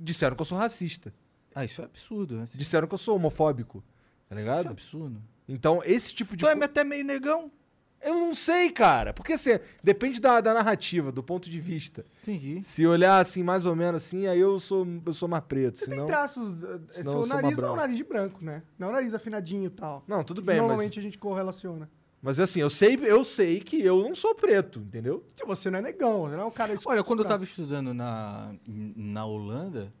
[0.00, 1.12] Disseram que eu sou racista.
[1.54, 2.42] Ah, isso é absurdo.
[2.42, 3.84] Isso Disseram que eu sou homofóbico.
[4.28, 4.68] Tá é ligado?
[4.68, 5.22] absurdo.
[5.48, 6.44] Então, esse tipo de.
[6.44, 7.50] Tu é co- até meio negão.
[8.00, 9.12] Eu não sei, cara.
[9.12, 12.04] Porque assim, depende da, da narrativa, do ponto de vista.
[12.22, 12.62] Entendi.
[12.62, 15.78] Se olhar assim, mais ou menos assim, aí eu sou, eu sou mais preto.
[15.78, 15.98] Você senão...
[15.98, 16.48] tem traços.
[16.48, 18.62] uh, senão eu Seu sou nariz não é um nariz de branco, né?
[18.78, 20.04] Não é um nariz afinadinho e tal.
[20.06, 21.90] Não, tudo bem, mas, Normalmente a gente correlaciona.
[22.22, 25.24] mas assim, eu sei, eu sei que eu não sou preto, entendeu?
[25.36, 26.74] Se você não é negão, você não é um cara.
[26.86, 29.92] Olha, quando eu tava estudando na, na Holanda,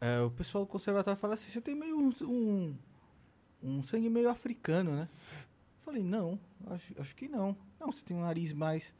[0.00, 2.74] é, o pessoal do conservatório fala assim, você tem meio um, um,
[3.62, 5.08] um sangue meio africano, né?
[5.90, 6.38] Eu falei, não,
[6.70, 7.56] acho, acho que não.
[7.80, 8.94] Não, você tem um nariz mais...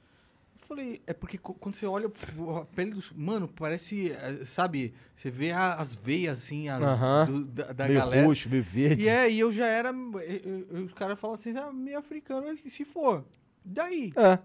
[0.61, 3.13] Eu falei, é porque quando você olha a pele dos.
[3.13, 4.11] Mano, parece.
[4.13, 4.93] eh, Sabe?
[5.17, 7.25] Você vê a- as veias assim, as, Aham.
[7.27, 8.27] do- da, da meio galera.
[8.27, 9.05] roxo, meio verde.
[9.05, 9.89] E é, e eu já era.
[9.91, 13.25] eu- eu- Os caras falam assim, ah, meio africano, mas se for.
[13.65, 14.13] Daí?
[14.17, 14.39] É.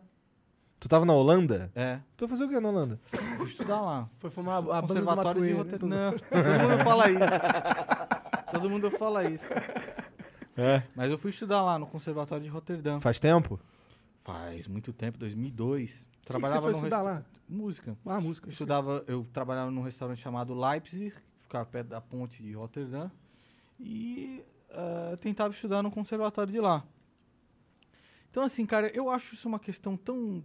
[0.79, 1.69] Tu tava na Holanda?
[1.75, 1.99] É.
[2.15, 2.99] Tu vai fazer o que na Holanda?
[3.37, 4.09] Fui estudar lá.
[4.17, 5.51] Foi fumar a banda do Conservatório de?
[5.51, 5.89] Rotterdam.
[5.89, 8.51] Não, todo mundo fala isso.
[8.51, 9.45] todo mundo fala isso.
[10.57, 10.83] É.
[10.95, 13.01] Mas eu fui estudar lá no Conservatório de Rotterdam.
[13.01, 13.59] Faz tempo?
[14.21, 15.91] Faz muito tempo, 2002.
[15.91, 17.23] que você Trabalhava foi no estudar lá?
[17.47, 17.97] Música.
[18.05, 18.47] Ah, música.
[18.47, 23.11] Eu estudava, eu trabalhava num restaurante chamado Leipzig, que ficava perto da ponte de Rotterdam,
[23.79, 26.83] e eh, tentava estudar no conservatório de lá.
[28.29, 30.43] Então, assim, cara, eu acho isso uma questão tão.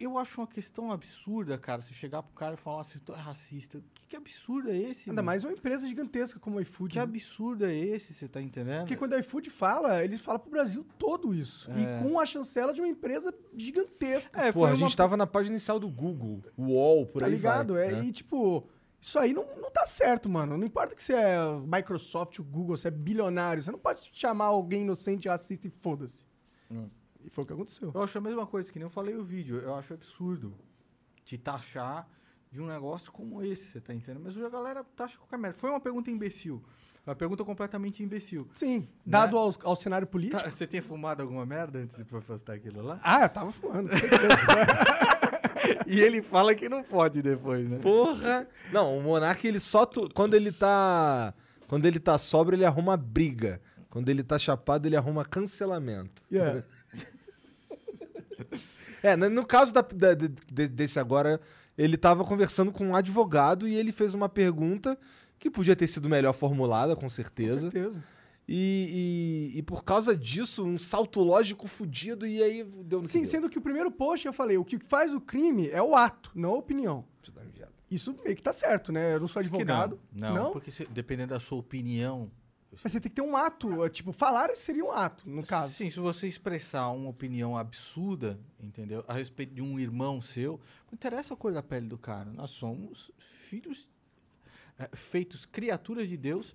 [0.00, 3.16] Eu acho uma questão absurda, cara, se chegar pro cara e falar assim, tu é
[3.16, 3.82] racista.
[3.94, 5.08] Que, que absurdo é esse?
[5.10, 5.26] Ainda mano?
[5.26, 6.92] mais uma empresa gigantesca como o iFood.
[6.92, 7.04] Que né?
[7.04, 8.80] absurdo é esse, você tá entendendo?
[8.80, 11.70] Porque quando o iFood fala, ele fala pro Brasil todo isso.
[11.70, 11.80] É.
[11.80, 14.40] E com a chancela de uma empresa gigantesca.
[14.40, 17.26] É, Pô, a gente uma- tava na página inicial do Google, o UOL, por tá
[17.26, 17.74] aí ligado?
[17.74, 18.04] vai, é, né?
[18.04, 18.66] E tipo,
[19.00, 20.56] isso aí não, não tá certo, mano.
[20.56, 21.36] Não importa que você é
[21.66, 23.62] Microsoft, o Google, você é bilionário.
[23.62, 26.24] Você não pode chamar alguém inocente, racista e foda-se.
[26.70, 26.88] Hum.
[27.24, 27.90] E foi o que aconteceu.
[27.94, 29.58] Eu acho a mesma coisa, que nem eu falei no vídeo.
[29.58, 30.54] Eu acho absurdo
[31.24, 32.08] te taxar
[32.50, 34.22] de um negócio como esse, você tá entendendo?
[34.24, 35.56] Mas hoje a galera taxa qualquer merda.
[35.56, 36.62] Foi uma pergunta imbecil.
[37.06, 38.48] Uma pergunta completamente imbecil.
[38.54, 40.40] Sim, dado ao, ao cenário político.
[40.42, 43.00] Tá, você tinha fumado alguma merda antes de postar aquilo lá?
[43.02, 43.90] Ah, eu tava fumando.
[45.86, 47.78] e ele fala que não pode depois, né?
[47.78, 48.46] Porra!
[48.72, 49.84] Não, o Monark, ele só.
[49.86, 51.34] tu- Quando ele tá.
[51.66, 53.60] Quando ele tá sóbrio, ele arruma briga.
[53.90, 56.22] Quando ele tá chapado, ele arruma cancelamento.
[56.30, 56.64] Yeah.
[59.02, 61.40] É, no, no caso da- da- de- de- desse agora,
[61.76, 64.98] ele tava conversando com um advogado e ele fez uma pergunta
[65.38, 67.60] que podia ter sido melhor formulada, com Com certeza.
[67.70, 68.02] certeza.
[68.48, 73.12] E, e, e por causa disso, um salto lógico fudido, e aí deu no que
[73.12, 73.30] Sim, deu.
[73.30, 76.30] sendo que o primeiro post eu falei, o que faz o crime é o ato,
[76.34, 77.04] não a opinião.
[77.90, 79.14] Isso meio que tá certo, né?
[79.14, 80.00] Eu não sou Que advogado.
[80.12, 82.30] Não, não, porque se- dependendo da sua opinião.
[82.82, 83.84] Mas você tem que ter um ato.
[83.84, 85.74] é, Tipo, falar seria um ato, no caso.
[85.74, 89.04] Sim, se você expressar uma opinião absurda, entendeu?
[89.06, 92.30] A respeito de um irmão seu, não interessa a cor da pele do cara.
[92.32, 93.88] Nós somos filhos
[94.78, 96.54] eh, feitos criaturas de Deus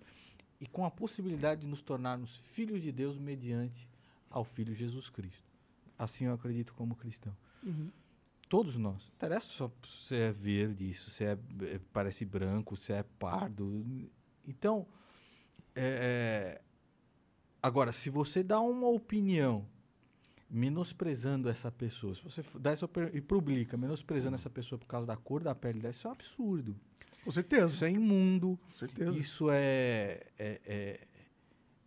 [0.60, 3.88] e com a possibilidade de nos tornarmos filhos de Deus mediante
[4.30, 5.44] ao Filho Jesus Cristo.
[5.98, 7.36] Assim eu acredito como cristão.
[8.50, 9.08] Todos nós.
[9.08, 13.84] Não interessa só se é verde, se é, eh, parece branco, se é pardo.
[14.48, 14.88] Então,
[15.78, 16.62] é, é,
[17.62, 19.66] agora, se você dá uma opinião
[20.50, 25.16] menosprezando essa pessoa, se você dá essa e publica menosprezando essa pessoa por causa da
[25.16, 26.76] cor da pele dela, isso é um absurdo.
[27.24, 27.76] Com certeza.
[27.76, 28.58] Isso é imundo.
[28.68, 29.20] Com certeza.
[29.20, 31.00] Isso é, é,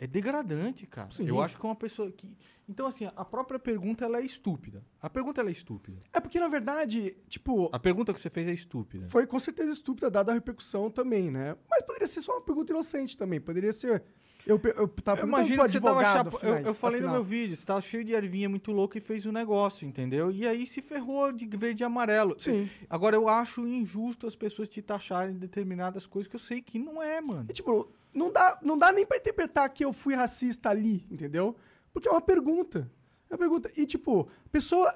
[0.01, 1.10] é, degradante, cara.
[1.10, 1.28] Sim.
[1.28, 2.35] Eu acho que é uma pessoa que.
[2.66, 4.82] Então, assim, a própria pergunta ela é estúpida.
[5.02, 5.98] A pergunta ela é estúpida.
[6.12, 9.09] É porque, na verdade, tipo, A pergunta que você fez é estúpida.
[9.10, 11.55] foi com certeza estúpida, dada a repercussão também, né?
[11.68, 13.40] Mas poderia ser só uma pergunta inocente também.
[13.40, 14.02] Poderia ser.
[14.47, 16.39] Eu, eu tava Eu imagino que você tava chapa...
[16.43, 17.23] eu, eu falei no afinal.
[17.23, 20.31] meu vídeo, você tava cheio de ervinha muito louca e fez um negócio, entendeu?
[20.31, 22.37] E aí se ferrou de verde e amarelo.
[22.39, 22.69] Sim.
[22.89, 26.79] Agora, eu acho injusto as pessoas te taxarem de determinadas coisas que eu sei que
[26.79, 27.47] não é, mano.
[27.49, 31.57] E, tipo, não dá, não dá nem pra interpretar que eu fui racista ali, entendeu?
[31.93, 32.91] Porque é uma pergunta.
[33.29, 33.71] É uma pergunta.
[33.77, 34.93] E, tipo, pessoa.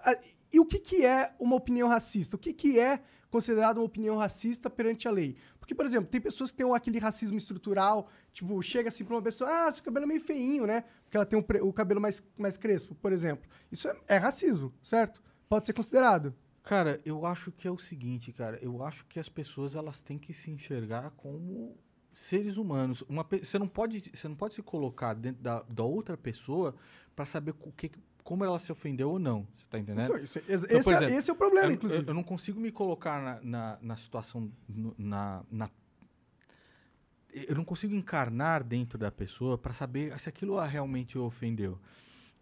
[0.53, 2.37] E o que, que é uma opinião racista?
[2.37, 3.01] O que, que é
[3.35, 5.37] considerado uma opinião racista perante a lei?
[5.59, 9.23] Porque, por exemplo, tem pessoas que têm aquele racismo estrutural, tipo, chega assim pra uma
[9.23, 10.85] pessoa, ah, seu cabelo é meio feinho, né?
[11.03, 13.51] Porque ela tem um o cabelo mais, mais crespo, por exemplo.
[13.73, 15.21] Isso é, é racismo, certo?
[15.49, 16.33] Pode ser considerado.
[16.63, 18.57] Cara, eu acho que é o seguinte, cara.
[18.63, 21.77] Eu acho que as pessoas elas têm que se enxergar como
[22.13, 23.03] seres humanos.
[23.09, 26.77] Uma, você não pode, você não pode se colocar dentro da, da outra pessoa
[27.17, 27.91] para saber o que,
[28.25, 29.47] como ela se ofendeu ou não.
[29.55, 30.17] Você tá entendendo?
[30.19, 32.03] Isso- isso- esse, Então, é- exemplo, esse é o problema, eu, inclusive.
[32.03, 34.51] eu- eu não consigo me colocar na, na, na situação.
[34.99, 35.71] Na, na-
[37.33, 41.79] eu não consigo encarnar dentro da pessoa para saber se aquilo realmente ofendeu.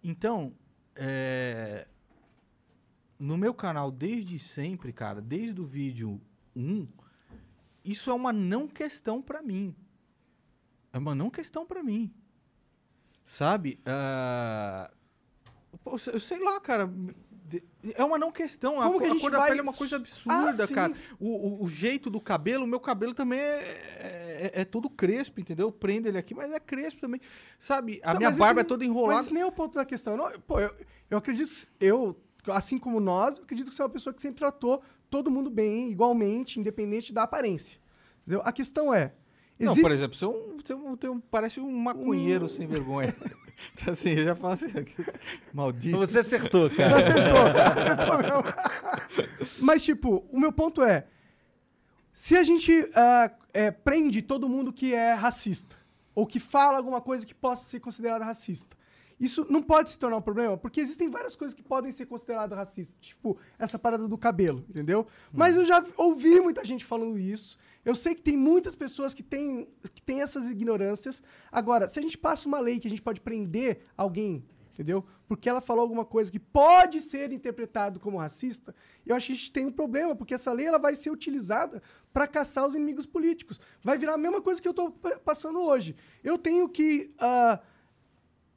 [0.05, 0.55] Então,
[0.95, 1.89] é,
[3.19, 6.21] no meu canal, desde sempre, cara, desde o vídeo
[6.55, 6.87] 1,
[7.85, 9.75] isso é uma não questão para mim.
[10.93, 12.13] É uma não questão para mim.
[13.25, 13.81] Sabe?
[13.87, 14.91] Ah,
[15.83, 16.91] pô, eu sei lá, cara.
[17.95, 18.77] É uma não questão.
[18.77, 20.95] Como a, que a a cor da vai pele é uma coisa absurda, Ah, cara.
[21.21, 25.39] O, o- o jeito do cabelo, o meu cabelo também é, é, é todo crespo,
[25.39, 25.67] entendeu?
[25.67, 27.21] Eu prendo ele aqui, mas é crespo também.
[27.59, 28.01] Sabe?
[28.03, 29.21] A Sabe, minha mas barba é esse- toda Mas enrolada.
[29.23, 30.17] isso nem é o ponto da questão.
[30.17, 30.75] Não, pô, eu,
[31.11, 32.17] eu acredito, eu,
[32.49, 35.51] assim como nós, eu acredito que você é uma pessoa que sempre tratou todo mundo
[35.51, 37.79] bem, igualmente, independente da aparência.
[38.23, 38.41] Entendeu?
[38.47, 39.13] A questão é.
[39.61, 42.67] Não, por exemplo, você, é um, você é um- tem um- parece um maconheiro sem
[42.67, 43.15] vergonha.
[43.75, 44.67] Então, assim, eu já falo assim,
[45.53, 45.97] maldito.
[45.99, 46.99] Você acertou, cara.
[46.99, 49.49] acertou, acertou mesmo.
[49.61, 51.07] Mas, tipo, o meu ponto é:
[52.13, 55.77] se a gente ah, é, prende todo mundo que é racista,
[56.15, 58.77] ou que fala alguma coisa que possa ser considerada racista,
[59.23, 62.59] isso não pode se tornar um problema, porque existem várias coisas que podem ser consideradas
[62.59, 65.07] racistas, tipo essa parada do cabelo, entendeu?
[65.33, 67.57] Mas eu já ouvi muita gente falando isso.
[67.85, 71.23] Eu sei que tem muitas pessoas que têm, que têm essas ignorâncias.
[71.51, 75.05] Agora, se a gente passa uma lei que a gente pode prender alguém, entendeu?
[75.27, 79.37] Porque ela falou alguma coisa que pode ser interpretado como racista, eu acho que a
[79.37, 81.83] gente tem um problema, porque essa lei ela vai ser utilizada
[82.13, 83.61] para caçar os inimigos políticos.
[83.83, 84.93] Vai virar a mesma coisa que eu estou
[85.25, 85.97] passando hoje.
[86.23, 87.61] Eu tenho que ah,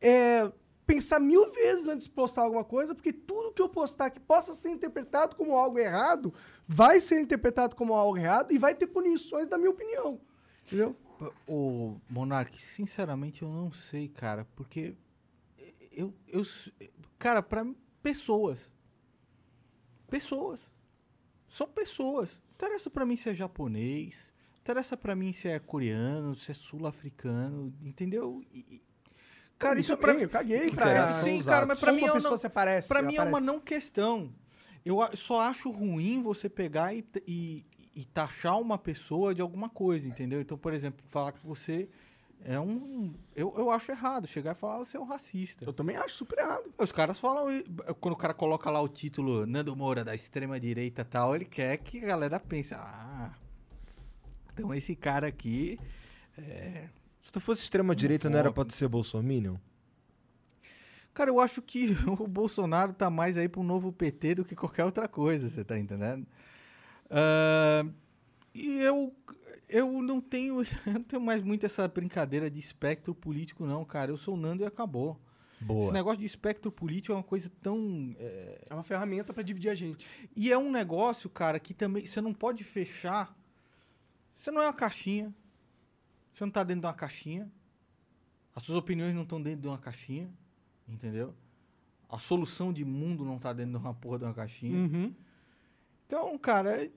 [0.01, 0.51] é,
[0.85, 4.53] pensar mil vezes antes de postar alguma coisa, porque tudo que eu postar que possa
[4.53, 6.33] ser interpretado como algo errado,
[6.67, 10.19] vai ser interpretado como algo errado e vai ter punições, na minha opinião.
[10.65, 10.95] Entendeu?
[11.47, 14.95] O Monark, sinceramente, eu não sei, cara, porque
[15.91, 16.43] eu, eu
[17.17, 17.65] cara, para
[18.03, 18.73] pessoas,
[20.09, 20.73] pessoas,
[21.47, 22.41] são pessoas.
[22.55, 27.73] Interessa pra mim se é japonês, interessa pra mim se é coreano, se é sul-africano,
[27.81, 28.43] entendeu?
[28.51, 28.81] E-
[29.57, 31.79] cara, Eu isso também, pra eu caguei pra interessa sim, cara, mas atos.
[31.81, 32.87] pra mim uma é pessoa não, se aparece.
[32.87, 34.33] Pra mim é uma não questão.
[34.85, 40.07] Eu só acho ruim você pegar e, e, e taxar uma pessoa de alguma coisa,
[40.07, 40.39] entendeu?
[40.39, 41.89] Então, por exemplo, falar que você
[42.43, 43.15] é um.
[43.35, 44.27] Eu, eu acho errado.
[44.27, 45.65] Chegar e falar você é um racista.
[45.65, 46.71] Eu também acho super errado.
[46.77, 47.63] Os caras falam.
[47.99, 51.77] Quando o cara coloca lá o título Nando Moura da extrema-direita e tal, ele quer
[51.77, 53.33] que a galera pense: ah,
[54.53, 55.79] então esse cara aqui.
[57.23, 59.55] Se tu fosse extrema-direita, não era pra tu ser bolsominion?
[61.15, 61.87] Cara, eu acho que
[62.19, 65.79] o Bolsonaro tá mais aí pro novo PT do que qualquer outra coisa, você tá
[65.79, 66.27] entendendo?
[67.09, 67.85] Ah,
[68.53, 69.15] e eu,
[69.69, 74.11] eu não tenho, eu não tenho mais muito essa brincadeira de espectro político, não, cara.
[74.11, 75.17] Eu sou o Nando e acabou.
[75.55, 75.93] Esse Boa.
[75.93, 78.13] negócio de espectro político é uma coisa tão.
[78.19, 80.05] é, É uma ferramenta pra dividir a gente.
[80.35, 83.33] E é um negócio, cara, que também você não pode fechar.
[84.33, 85.33] Você não é uma caixinha.
[86.33, 87.49] Você não tá dentro de uma caixinha.
[88.53, 90.29] As suas opiniões não estão dentro de uma caixinha.
[90.87, 91.33] Entendeu?
[92.09, 94.77] A solução de mundo não tá dentro de uma porra de uma caixinha.
[94.77, 95.13] Uhum.
[96.05, 96.89] Então, cara,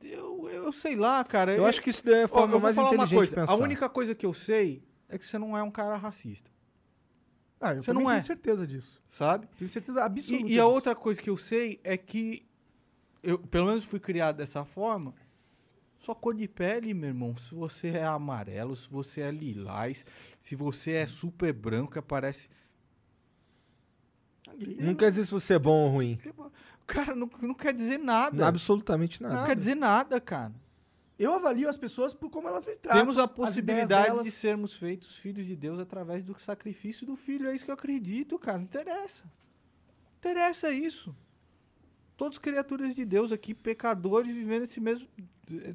[0.00, 1.54] eu, eu sei lá, cara.
[1.54, 3.30] Eu acho que isso daí é a forma eu mais inteligente coisa.
[3.30, 3.52] de pensar.
[3.52, 6.50] A única coisa que eu sei é que você não é um cara racista,
[7.60, 8.20] Ah, eu Você não tenho é.
[8.20, 9.02] certeza disso.
[9.08, 9.48] sabe?
[9.58, 10.46] Tenho certeza absoluta.
[10.48, 12.46] E, e a outra coisa que eu sei é que
[13.22, 15.12] eu, pelo menos fui criado dessa forma.
[15.98, 20.06] Sua cor de pele, meu irmão, se você é amarelo, se você é lilás,
[20.40, 21.98] se você é super branco, que
[24.50, 24.82] aparece.
[24.82, 26.18] Não quer dizer se você é bom ou ruim.
[26.86, 28.46] Cara, não, não quer dizer nada.
[28.46, 29.36] Absolutamente nada.
[29.36, 30.54] Não quer dizer nada, cara.
[31.18, 33.00] Eu avalio as pessoas por como elas me tratam.
[33.00, 37.48] Temos a possibilidade de sermos feitos filhos de Deus através do sacrifício do filho.
[37.48, 38.58] É isso que eu acredito, cara.
[38.58, 39.24] Não interessa.
[39.24, 41.16] Não interessa isso.
[42.16, 45.08] Todos criaturas de Deus aqui, pecadores, vivendo esse mesmo.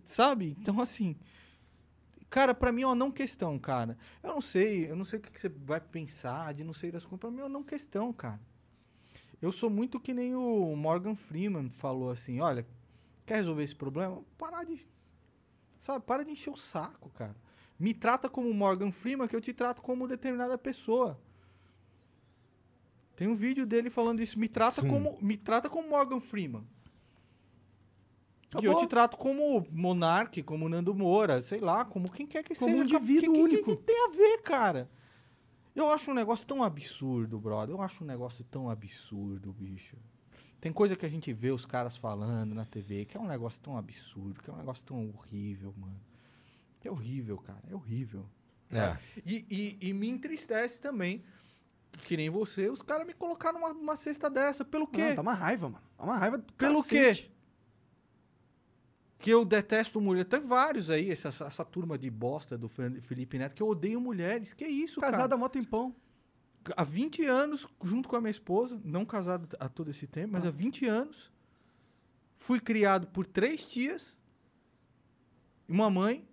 [0.05, 0.55] Sabe?
[0.59, 1.15] Então, assim.
[2.29, 3.97] Cara, pra mim é uma não questão, cara.
[4.23, 6.91] Eu não sei, eu não sei o que que você vai pensar de não sei
[6.91, 7.19] das coisas.
[7.19, 8.39] Pra mim é uma não questão, cara.
[9.41, 12.65] Eu sou muito que nem o Morgan Freeman falou assim: olha,
[13.25, 14.21] quer resolver esse problema?
[14.37, 14.85] Parar de
[15.79, 17.35] Sabe, para de encher o saco, cara.
[17.79, 21.19] Me trata como Morgan Freeman, que eu te trato como determinada pessoa.
[23.15, 24.37] Tem um vídeo dele falando isso.
[24.37, 24.89] Me trata Sim.
[24.89, 26.63] como me trata como Morgan Freeman.
[28.53, 28.71] E Acabou.
[28.73, 32.69] eu te trato como Monark, como Nando Moura, sei lá, como quem quer que Como
[32.71, 32.81] seja.
[32.83, 33.69] um indivíduo que, que- único.
[33.71, 34.89] Que, que tem a ver, cara?
[35.75, 37.75] Eu acho um negócio tão absurdo, brother.
[37.75, 39.95] Eu acho um negócio tão absurdo, bicho.
[40.59, 43.59] Tem coisa que a gente vê os caras falando na TV que é um negócio
[43.61, 45.99] tão absurdo, que é um negócio tão horrível, mano.
[46.83, 47.61] É horrível, cara.
[47.69, 48.25] É horrível.
[48.71, 48.97] É.
[49.25, 51.23] E, e- e me entristece também,
[52.03, 54.63] que nem você, os caras me colocaram numa, numa cesta dessa.
[54.63, 55.09] Pelo quê?
[55.09, 55.83] Não, tá uma raiva, mano.
[55.97, 57.23] Tá uma raiva do Pelo cacete.
[57.23, 57.31] quê?
[59.21, 60.25] Que eu detesto mulher.
[60.25, 64.51] Tem vários aí, essa, essa, turma de bosta do Felipe Neto, que eu odeio mulheres.
[64.53, 65.35] Que isso, Casado cara?
[65.35, 65.95] há mó tempão.
[66.75, 70.45] Há 20 anos, junto com a minha esposa, não casado há todo esse tempo, mas
[70.45, 71.31] há 20 anos,
[72.37, 74.19] fui criado por três tias
[75.67, 76.27] e uma mãe.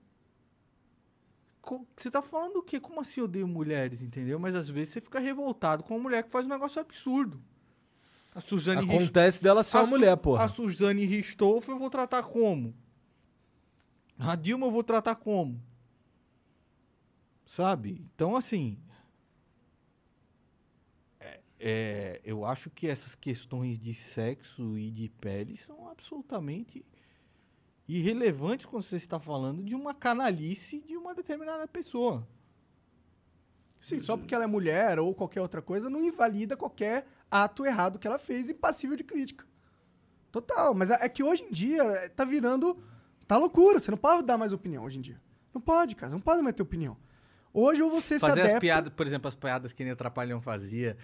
[1.97, 2.81] Você tá falando o quê?
[2.81, 4.39] Como assim eu odeio mulheres, entendeu?
[4.39, 7.43] Mas às vezes você fica revoltado com uma mulher que faz um negócio absurdo.
[8.39, 10.45] A Suzane Acontece dela ser a uma Su- mulher, porra.
[10.45, 12.73] A Suzane Ristoff eu vou tratar como?
[14.17, 15.61] A Dilma eu vou tratar como?
[17.45, 18.01] Sabe?
[18.15, 18.79] Então, assim.
[21.19, 26.85] é- é, eu acho que essas questões de sexo e de pele são absolutamente
[27.89, 32.25] irrelevantes quando você está falando de uma canalice de uma determinada pessoa.
[33.81, 37.99] Sim, só porque ela é mulher ou qualquer outra coisa não invalida qualquer ato errado
[37.99, 39.47] que ela fez e passível de crítica.
[40.31, 42.77] Total, mas é é que hoje em dia é, tá virando.
[43.27, 45.21] Tá loucura, você não pode dar mais opinião hoje em dia.
[45.53, 46.97] Não pode, cara, você não pode mais ter opinião.
[47.53, 48.57] Hoje ou você se Fazer adapta...
[48.57, 50.97] as piadas, por exemplo, as piadas que nem Atrapalhão fazia,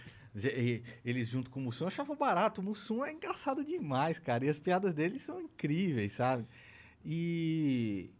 [1.04, 2.60] eles junto com o Mussum, eu achava barato.
[2.60, 4.44] O Mussum é engraçado demais, cara.
[4.44, 6.46] E as piadas dele são incríveis, sabe?
[7.04, 8.10] E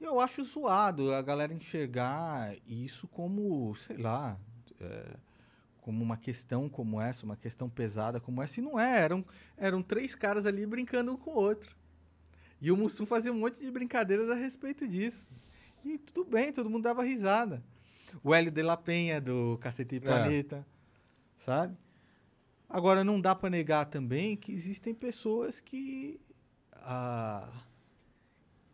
[0.00, 4.38] eu acho zoado a galera enxergar isso como, sei lá,
[4.80, 5.16] é,
[5.82, 8.60] como uma questão como essa, uma questão pesada como essa.
[8.60, 9.22] E não é, eram,
[9.56, 11.76] eram três caras ali brincando um com o outro.
[12.60, 15.28] E o Mussum fazia um monte de brincadeiras a respeito disso.
[15.84, 17.62] E tudo bem, todo mundo dava risada.
[18.22, 20.64] O Hélio de la Penha, do Cacete e Planeta,
[21.36, 21.76] sabe?
[22.68, 26.20] Agora, não dá pra negar também que existem pessoas que
[26.74, 27.48] ah,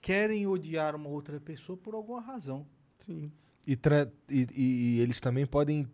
[0.01, 2.67] querem odiar uma outra pessoa por alguma razão.
[2.99, 3.33] Sim.
[3.67, 5.89] E, e- e- e eles também podem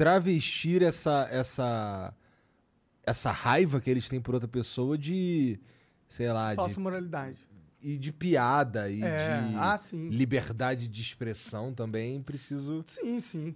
[0.00, 2.14] travestir essa, essa,
[3.04, 5.60] essa raiva que eles têm por outra pessoa de,
[6.08, 7.46] sei lá, Falsa de, moralidade.
[7.82, 10.08] e de piada e É, de ah, sim.
[10.08, 12.22] liberdade de expressão também.
[12.22, 12.82] Preciso.
[12.86, 13.54] Sim, sim.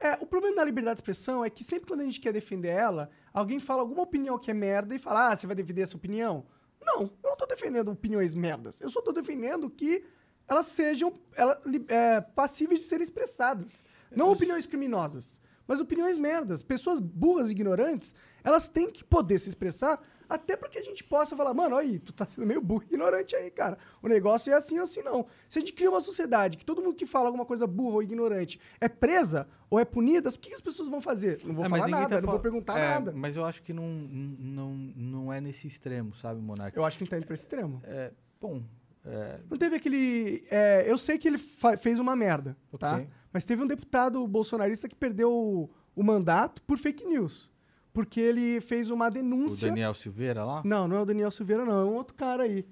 [0.00, 2.70] É, o problema da liberdade de expressão é que sempre quando a gente quer defender
[2.70, 5.96] ela, alguém fala alguma opinião que é merda e fala, ah, você vai defender essa
[5.98, 6.46] opinião?
[6.80, 8.80] Não, eu não tô defendendo opiniões merdas.
[8.80, 10.02] Eu só tô defendendo que
[10.48, 13.84] elas sejam ela, é, passíveis de serem expressadas.
[14.10, 16.62] Não opiniões criminosas, mas opiniões merdas.
[16.62, 18.14] Pessoas burras e ignorantes,
[18.44, 21.98] elas têm que poder se expressar até para que a gente possa falar, mano, aí,
[21.98, 23.76] tu tá sendo meio burro e ignorante aí, cara.
[24.02, 25.26] O negócio é assim ou assim, não.
[25.46, 28.02] Se a gente cria uma sociedade que todo mundo que fala alguma coisa burra ou
[28.02, 31.38] ignorante é presa ou é punida, o que, que as pessoas vão fazer?
[31.44, 33.12] Não vão É, falar ninguém nada, tá não vou fal- perguntar É, nada.
[33.14, 36.74] Mas eu acho que não, não, não é nesse extremo, sabe, Monark?
[36.76, 37.82] Eu acho que gente tá indo pra esse extremo.
[37.84, 38.10] É,
[38.40, 38.62] bom,
[39.04, 40.46] é, Não teve aquele.
[40.50, 41.38] é, eu sei que ele
[41.78, 43.04] fez uma merda, tá?
[43.32, 47.50] Mas teve um deputado bolsonarista que perdeu o, o mandato por fake news.
[47.92, 49.68] Porque ele fez uma o denúncia.
[49.68, 50.62] Daniel Silveira lá?
[50.64, 51.80] Não, não é o Daniel Silveira, não.
[51.80, 52.66] É um outro cara aí.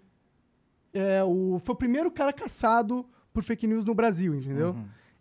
[0.93, 4.74] É, o, foi o primeiro cara caçado por fake news no Brasil, entendeu?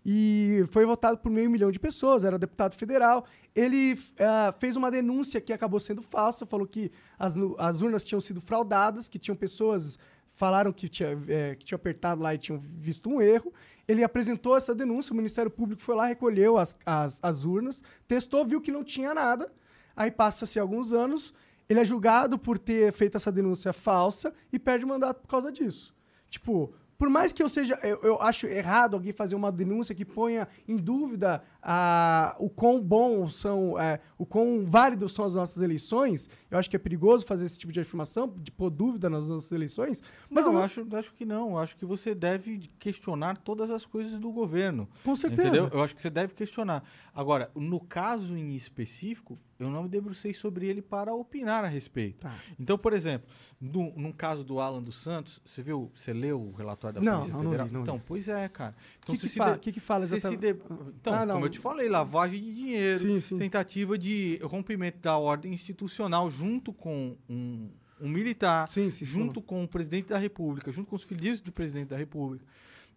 [0.06, 3.26] E foi votado por meio milhão de pessoas, era deputado federal.
[3.54, 8.22] Ele eh, fez uma denúncia que acabou sendo falsa, falou que as, as urnas tinham
[8.22, 10.00] sido fraudadas, que tinham pessoas
[10.40, 13.54] falaram que tinha, eh, que tinha apertado lá e tinham visto um erro.
[13.86, 18.46] Ele apresentou essa denúncia, o Ministério Público foi lá, recolheu as, as, as urnas, testou,
[18.46, 19.52] viu que não tinha nada.
[19.94, 21.34] Aí passa-se alguns anos,
[21.68, 25.52] ele é julgado por ter feito essa denúncia falsa e perde o mandato por causa
[25.52, 25.94] disso.
[26.30, 30.04] Tipo, por mais que eu seja, eu, eu acho errado alguém fazer uma denúncia que
[30.04, 35.64] ponha em dúvida a, o quão bom são, é, o quão válidos são as nossas
[35.64, 39.30] eleições, eu acho que é perigoso fazer esse tipo de afirmação, de pôr dúvida nas
[39.30, 41.52] nossas eleições, mas eu eu acho, acho que não.
[41.52, 44.86] Eu acho que você deve questionar todas as coisas do governo.
[45.06, 45.48] com certeza.
[45.48, 45.70] Entendeu?
[45.72, 46.84] Eu acho que você deve questionar.
[47.16, 52.20] Agora, no caso em específico, eu não me debrucei sobre ele para opinar a respeito.
[52.20, 52.34] Tá.
[52.58, 53.28] Então, por exemplo,
[53.60, 57.18] no, num caso do Alan dos Santos, você viu, você leu o relatório da Não,
[57.20, 57.68] Polícia não, não Federal?
[57.68, 57.84] li, não li.
[57.84, 58.74] então, pois é, cara.
[59.04, 60.40] Então, que você que se fa- de- que que fala exatamente?
[60.40, 60.60] de-
[61.00, 61.34] Então, Ah, não.
[61.36, 63.38] como eu te falei, lavagem de dinheiro, Sim, sim.
[63.38, 67.70] tentativa de rompimento da ordem institucional junto com um,
[68.00, 71.90] um militar, sim, junto com o presidente da República, junto com os filhos do presidente
[71.90, 72.46] da República.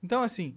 [0.01, 0.55] Então, assim,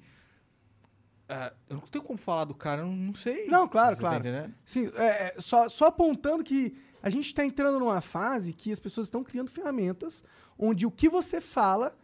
[1.28, 3.48] ah, eu não tenho como falar do cara, eu não sei.
[3.48, 4.24] Não, claro, Você claro.
[4.24, 4.54] Tá entendendo?
[4.64, 8.80] Sim, é, é, só, só apontando que a gente está entrando numa fase que as
[8.80, 10.24] pessoas estão criando ferramentas
[10.58, 11.98] onde o que você fala,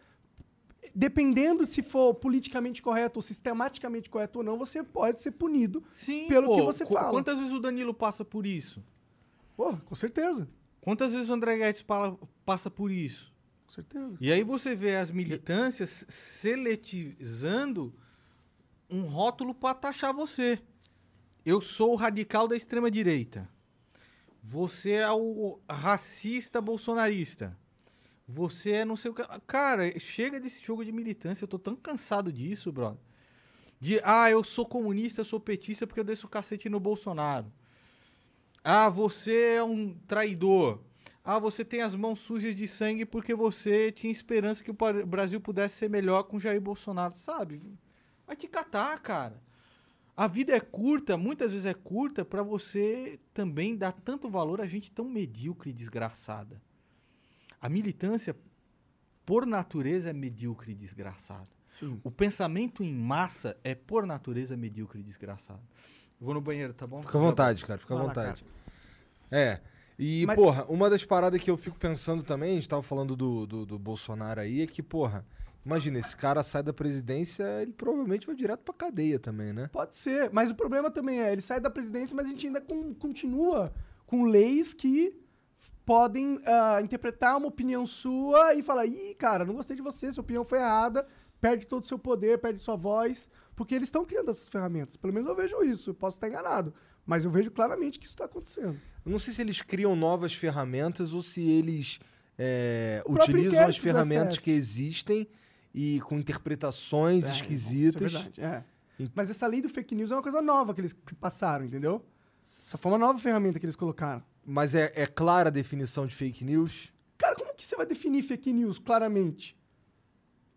[0.94, 5.82] dependendo se for politicamente correto ou sistematicamente correto ou não, você pode ser punido.
[5.90, 7.10] Sim, Pelo pô, que você qu- fala.
[7.10, 8.82] Quantas vezes o Danilo passa por isso?
[9.56, 10.48] Pô, com certeza.
[10.80, 13.32] Quantas vezes o André Guedes pala- passa por isso?
[13.66, 14.16] Com certeza.
[14.20, 17.94] E aí você vê as militâncias seletivizando
[18.92, 20.60] um rótulo para taxar você.
[21.44, 23.48] Eu sou o radical da extrema direita.
[24.42, 27.56] Você é o racista bolsonarista.
[28.28, 29.22] Você é não sei o que.
[29.46, 31.44] Cara, chega desse jogo de militância.
[31.44, 33.00] Eu tô tão cansado disso, brother.
[33.80, 37.52] De, ah, eu sou comunista, eu sou petista porque eu desço o cacete no Bolsonaro.
[38.62, 40.80] Ah, você é um traidor.
[41.24, 45.40] Ah, você tem as mãos sujas de sangue porque você tinha esperança que o Brasil
[45.40, 47.60] pudesse ser melhor com Jair Bolsonaro, sabe?
[48.32, 49.42] Vai te catar, cara.
[50.16, 54.66] A vida é curta, muitas vezes é curta pra você também dar tanto valor a
[54.66, 56.58] gente tão medíocre e desgraçada.
[57.60, 58.34] A militância,
[59.26, 61.50] por natureza, é medíocre e desgraçada.
[61.68, 62.00] Sim.
[62.02, 65.60] O pensamento em massa é, por natureza, medíocre e desgraçado.
[66.18, 67.02] Eu vou no banheiro, tá bom?
[67.02, 68.46] Fica à vontade, cara, fica à Vai lá, vontade.
[69.30, 69.60] É.
[69.98, 73.14] E, Mas- porra, uma das paradas que eu fico pensando também, a gente tava falando
[73.14, 75.22] do, do, do Bolsonaro aí, é que, porra,
[75.64, 79.68] Imagina, esse cara sai da presidência, ele provavelmente vai direto pra cadeia também, né?
[79.72, 82.60] Pode ser, mas o problema também é, ele sai da presidência, mas a gente ainda
[82.60, 83.72] com- continua
[84.06, 85.14] com leis que
[85.84, 90.22] podem ah, interpretar uma opinião sua e falar, ih, cara, não gostei de você, sua
[90.22, 91.06] opinião foi errada,
[91.40, 94.96] perde todo o seu poder, perde sua voz, porque eles estão criando essas ferramentas.
[94.96, 96.72] Pelo menos eu vejo isso, eu posso estar enganado,
[97.06, 98.76] mas eu vejo claramente que isso está acontecendo.
[99.04, 101.98] Eu não sei se eles criam novas ferramentas ou se eles
[102.38, 105.28] é, utilizam as ferramentas que existem
[105.74, 107.94] e com interpretações É, esquisitas.
[107.94, 108.64] Isso é verdade, é.
[109.14, 112.04] Mas essa lei do fake news é uma coisa nova que eles passaram, entendeu?
[112.64, 114.22] Essa foi uma nova ferramenta que eles colocaram.
[114.44, 116.92] Mas é, é clara a definição de fake news?
[117.18, 119.56] Cara, como que você vai definir fake news claramente?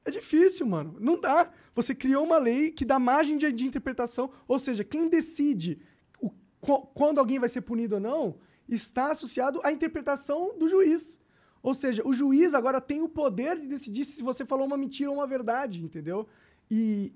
[0.03, 0.95] É difícil, mano.
[0.99, 1.51] Não dá.
[1.73, 5.79] Você criou uma lei que dá margem de, de interpretação, ou seja, quem decide
[6.19, 6.29] o-
[6.61, 8.37] qu- quando alguém vai ser punido ou não
[8.67, 11.19] está associado à interpretação do juiz.
[11.65, 15.09] Ou seja, o juiz agora tem o poder de decidir se você falou uma mentira
[15.09, 16.27] ou uma verdade, entendeu?
[16.69, 17.11] E,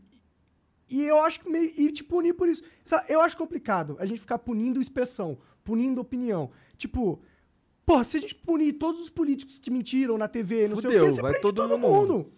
[0.89, 1.71] e eu acho que meio.
[1.77, 2.63] E te punir por isso.
[2.83, 6.49] Sabe, eu acho complicado a gente ficar punindo expressão, punindo opinião.
[6.79, 7.21] Tipo,
[7.85, 10.91] porra, se a gente punir todos os políticos que mentiram na TV, não sei o
[10.93, 12.07] Fudeu, quê, você vai prende todo todo, mundo.
[12.07, 12.31] mundo.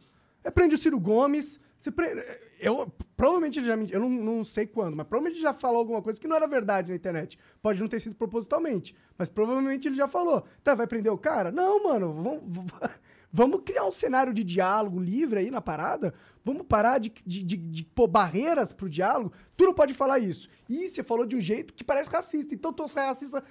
[0.43, 2.23] É, prende o Ciro Gomes, você prende.
[2.59, 5.79] Eu, provavelmente ele já mentiu, eu não, não sei quando, mas provavelmente ele já falou
[5.79, 7.39] alguma coisa que não era verdade na internet.
[7.59, 10.45] Pode não ter sido propositalmente, mas provavelmente ele já falou.
[10.63, 11.51] Tá, vai prender o cara?
[11.51, 12.71] Não, mano, vamos,
[13.33, 16.13] vamos criar um cenário de diálogo livre aí na parada.
[16.45, 19.33] Vamos parar de, de, de, de pôr barreiras pro diálogo.
[19.57, 20.47] Tu não pode falar isso.
[20.69, 22.53] Ih, você falou de um jeito que parece racista.
[22.53, 23.43] Então tu é racista.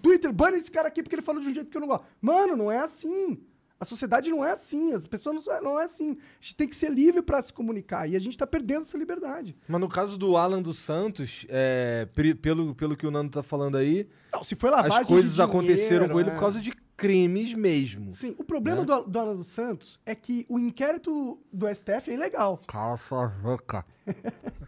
[0.00, 2.04] Twitter, bana esse cara aqui porque ele falou de um jeito que eu não gosto.
[2.20, 3.42] Mano, não é assim.
[3.78, 4.92] A sociedade não é assim.
[4.92, 6.12] As pessoas não, são- não é assim.
[6.12, 8.08] A gente tem que ser livre pra se comunicar.
[8.08, 9.56] E a gente tá perdendo essa liberdade.
[9.68, 12.06] Mas no caso do Alan dos Santos, é,
[12.40, 15.42] pelo, pelo que o Nando tá falando aí, Não, se foi lavagem as coisas de
[15.42, 16.40] aconteceram com ele dinheiro, por é.
[16.40, 18.14] causa de crimes mesmo.
[18.14, 18.86] Sim, o problema Né?
[18.86, 22.62] do, do Alan dos Santos é que o inquérito do STF é ilegal.
[22.68, 23.84] Cala sua boca.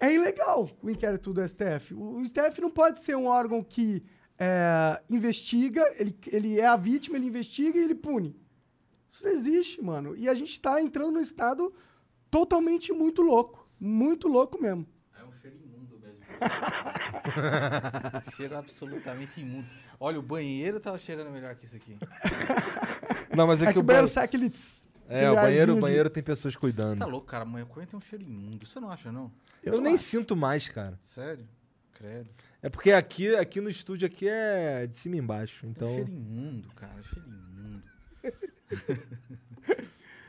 [0.00, 1.94] É ilegal o inquérito do STF.
[1.94, 4.02] O o STF não pode ser um órgão que
[4.38, 8.34] é, investiga, ele, ele é a vítima, ele investiga e ele pune.
[9.10, 10.16] Isso não existe, mano.
[10.16, 11.72] E a gente tá entrando num estado
[12.30, 13.68] totalmente muito louco.
[13.78, 14.86] Muito louco mesmo.
[15.18, 16.18] É um cheiro imundo mesmo.
[18.36, 19.66] cheiro absolutamente imundo.
[20.00, 21.96] Olha, o banheiro tava cheirando melhor que isso aqui.
[23.36, 24.08] Não, mas é, É, que, que o banheiro banheiro.
[24.08, 24.50] sai aquele...
[24.50, 26.98] tss, É, o banheiro, o de- banheiro tem pessoas cuidando.
[26.98, 27.44] Tá louco, cara.
[27.44, 28.66] Maconha tem um cheiro imundo.
[28.66, 29.30] Você não acha, não?
[29.62, 30.98] Eu, nem sinto mais, cara.
[31.04, 31.46] Sério?
[31.92, 32.30] Credo.
[32.62, 35.66] É porque aqui, aqui no estúdio aqui é de cima e embaixo.
[35.66, 35.88] Então...
[35.88, 36.06] Então.
[36.06, 37.02] cheiro imundo, cara.
[37.02, 37.82] Cheiro imundo.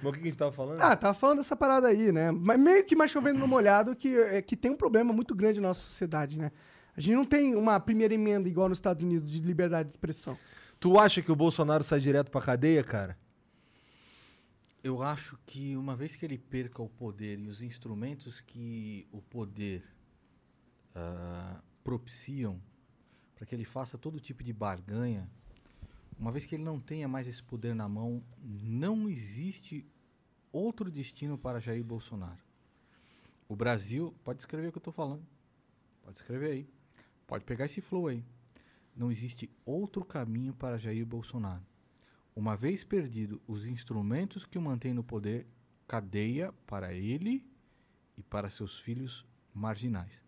[0.02, 0.82] Mas o que a gente tava falando?
[0.82, 2.32] Ah, tava falando dessa parada aí, né?
[2.32, 5.62] Mas meio que mais chovendo no molhado que, é, que tem um problema muito grande
[5.62, 6.52] na nossa sociedade, né?
[6.98, 10.38] A gente não tem uma primeira emenda igual nos Estados Unidos de liberdade de expressão.
[10.80, 13.18] Tu acha que o Bolsonaro sai direto pra cadeia, cara?
[14.84, 19.22] Eu acho que uma vez que ele perca o poder e os instrumentos que o
[19.22, 19.82] poder
[20.94, 22.62] ah, propiciam
[23.36, 25.30] para que ele faça todo tipo de barganha,
[26.18, 29.86] uma vez que ele não tenha mais esse poder na mão, não existe
[30.52, 32.42] outro destino para Jair Bolsonaro.
[33.50, 35.26] O Brasil, pode escrever o que eu estou falando,
[36.04, 36.70] pode escrever aí,
[37.28, 38.24] pode pegar esse flow aí.
[38.96, 41.66] Não existe outro caminho para Jair Bolsonaro.
[42.36, 45.46] Uma vez perdido os instrumentos que o mantêm no poder,
[45.88, 47.46] cadeia para ele
[48.18, 50.24] e para seus filhos marginais.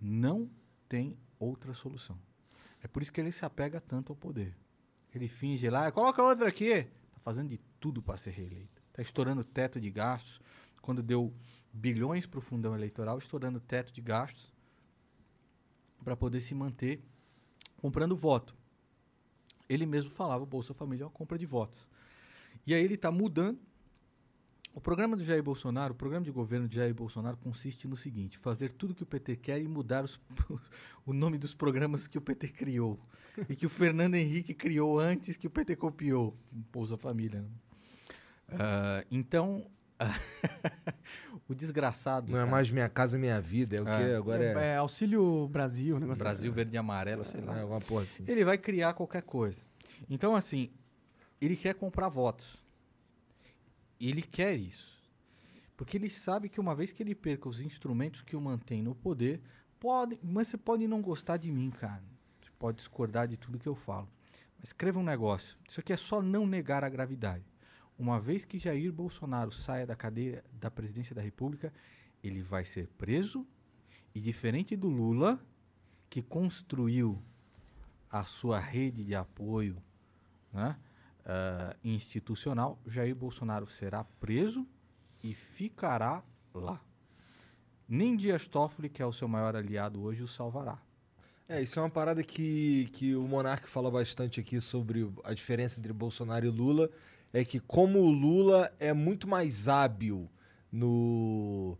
[0.00, 0.50] Não
[0.94, 2.16] tem outra solução.
[2.80, 4.56] É por isso que ele se apega tanto ao poder.
[5.12, 6.84] Ele finge lá, coloca outra aqui.
[6.84, 8.80] Tá fazendo de tudo para ser reeleito.
[8.92, 10.40] Tá estourando o teto de gastos.
[10.80, 11.34] Quando deu
[11.72, 14.52] bilhões para o fundão eleitoral, estourando o teto de gastos
[16.04, 17.02] para poder se manter
[17.78, 18.54] comprando voto.
[19.68, 21.88] Ele mesmo falava, Bolsa Família é uma compra de votos.
[22.64, 23.58] E aí ele está mudando.
[24.74, 28.38] O programa do Jair Bolsonaro, o programa de governo de Jair Bolsonaro consiste no seguinte:
[28.38, 30.20] fazer tudo que o PT quer e mudar os-
[31.06, 32.98] o nome dos programas que o PT criou.
[33.48, 36.36] e que o Fernando Henrique criou antes que o PT copiou.
[36.72, 37.42] Bolsa Família.
[37.42, 37.48] né?
[38.48, 39.66] Ah, então,
[41.48, 42.30] o desgraçado.
[42.30, 43.76] Não é cara, mais minha casa, minha vida.
[43.76, 43.98] É o É.
[44.08, 44.14] quê?
[44.14, 44.52] Agora é.
[44.72, 47.58] É, Auxílio Brasil, negócio Brasil Verde e Amarelo, sei lá.
[47.58, 48.24] É alguma porra assim.
[48.26, 49.60] Ele vai criar qualquer coisa.
[50.10, 50.70] Então, assim,
[51.40, 52.62] ele quer comprar votos.
[54.00, 55.02] Ele quer isso.
[55.76, 58.94] Porque ele sabe que uma vez que ele perca os instrumentos que o mantém no
[58.94, 59.40] poder,
[59.80, 62.02] pode, mas você pode não gostar de mim, cara.
[62.40, 64.08] Você pode discordar de tudo que eu falo.
[64.58, 65.56] Mas escreva um negócio.
[65.68, 67.44] Isso aqui é só não negar a gravidade.
[67.98, 71.72] Uma vez que Jair Bolsonaro saia da cadeira da presidência da República,
[72.22, 73.46] ele vai ser preso
[74.14, 75.38] e diferente do Lula,
[76.08, 77.20] que construiu
[78.10, 79.76] a sua rede de apoio
[80.52, 80.76] né,
[81.24, 84.66] ah, institucional, Jair Bolsonaro será preso
[85.22, 86.22] e ficará
[86.52, 86.80] lá.
[87.88, 90.78] Nem Dias Toffoli, que é o seu maior aliado hoje, o salvará.
[91.48, 95.78] É, isso é uma parada que, que o Monark fala bastante aqui sobre a diferença
[95.78, 96.90] entre Bolsonaro e Lula.
[97.32, 100.30] É que como o Lula é muito mais hábil
[100.72, 101.76] no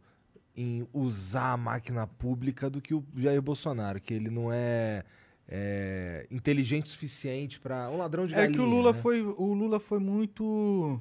[0.56, 5.04] em usar a máquina pública do que o Jair Bolsonaro, que ele não é,
[5.48, 8.54] é, inteligente o suficiente para um ladrão de É galinha.
[8.54, 8.98] que o Lula né?
[9.00, 11.00] foi o Lula foi muito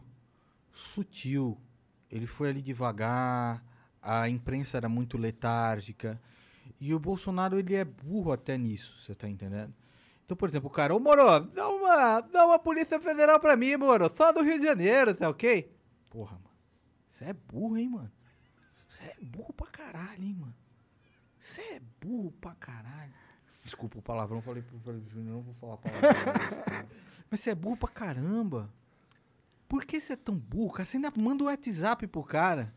[0.71, 1.57] sutil.
[2.11, 3.63] Ele foi ali devagar,
[4.01, 6.21] a imprensa era muito letárgica.
[6.79, 9.73] E o Bolsonaro ele é burro até nisso, você tá entendendo?
[10.25, 13.75] Então, por exemplo, o cara, ô Moro, dá uma, dá uma polícia federal pra mim,
[13.77, 15.71] Moro, só do Rio de Janeiro, tá ok?
[16.09, 16.49] Porra, mano.
[17.09, 18.11] Você é burro, hein, mano?
[18.87, 20.55] Você é burro pra caralho, hein, mano?
[21.39, 23.11] Você é burro pra caralho.
[23.63, 26.11] Desculpa o palavrão, falei pro falei pro Júnior, não vou falar palavrão.
[27.31, 28.69] Mas você é burro pra caramba.
[29.67, 30.85] Por que você é tão burro, cara?
[30.85, 32.73] Você ainda manda um WhatsApp pro cara.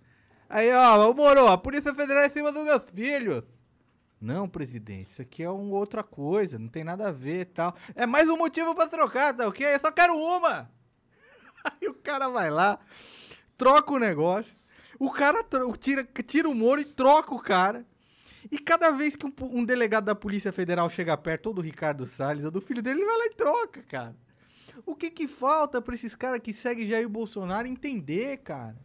[0.48, 3.42] Aí, ó, Moro, a Polícia Federal é em cima dos meus filhos.
[4.20, 7.76] Não, presidente, isso aqui é uma outra coisa, não tem nada a ver e tal.
[7.94, 9.74] É mais um motivo pra trocar, tá ok?
[9.74, 10.70] Eu só quero uma.
[11.64, 12.78] Aí o cara vai lá,
[13.58, 14.56] troca o negócio.
[14.98, 15.44] O cara
[15.78, 17.84] tira, tira o Moro e troca o cara.
[18.51, 22.06] E cada vez que um, um delegado da Polícia Federal chega perto, ou do Ricardo
[22.06, 24.16] Salles, ou do filho dele, ele vai lá e troca, cara.
[24.85, 28.77] O que que falta pra esses caras que seguem Jair Bolsonaro entender, cara?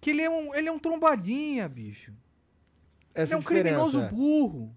[0.00, 2.12] Que ele é um, ele é um trombadinha, bicho.
[3.14, 4.08] Essa ele é um criminoso é.
[4.08, 4.74] burro.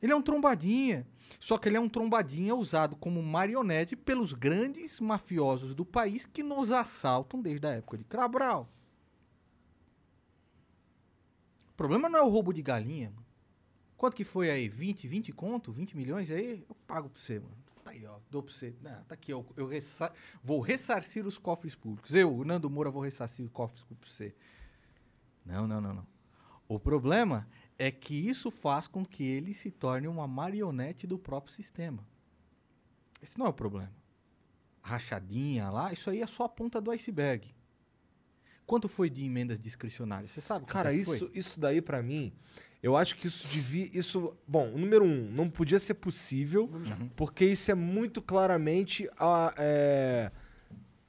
[0.00, 1.06] Ele é um trombadinha.
[1.38, 6.42] Só que ele é um trombadinha usado como marionete pelos grandes mafiosos do país que
[6.42, 8.68] nos assaltam desde a época de Cabral.
[11.72, 13.10] O problema não é o roubo de galinha.
[13.10, 13.26] Mano.
[13.96, 14.68] Quanto que foi aí?
[14.68, 15.72] 20, 20 conto?
[15.72, 16.64] 20 milhões aí?
[16.68, 17.56] Eu pago pra você, mano.
[17.84, 18.18] Tá aí, ó.
[18.30, 18.74] Dou pra você.
[18.80, 20.12] Não, tá aqui, eu, eu ressa-
[20.42, 22.14] vou ressarcir os cofres públicos.
[22.14, 24.34] Eu, Nando Moura, vou ressarcir os cofres públicos pra você.
[25.44, 26.06] Não, não, não, não.
[26.68, 31.54] O problema é que isso faz com que ele se torne uma marionete do próprio
[31.54, 32.04] sistema.
[33.20, 33.92] Esse não é o problema.
[34.80, 37.54] Rachadinha lá, isso aí é só a ponta do iceberg.
[38.72, 40.30] Quanto foi de emendas discricionárias?
[40.30, 40.64] Você sabe?
[40.64, 41.16] Cara, é foi?
[41.16, 42.32] isso, isso daí pra mim,
[42.82, 43.86] eu acho que isso devia.
[43.92, 46.70] Isso, bom, número um, não podia ser possível,
[47.14, 50.32] porque isso é muito claramente a é,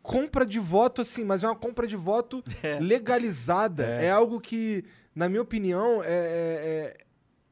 [0.02, 2.44] compra de voto, assim, mas é uma compra de voto
[2.81, 3.85] legalizada.
[3.85, 4.11] É.
[4.11, 4.84] algo que,
[5.15, 6.98] na minha opinião, é, é,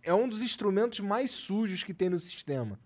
[0.03, 2.77] é um dos instrumentos mais sujos que tem no sistema.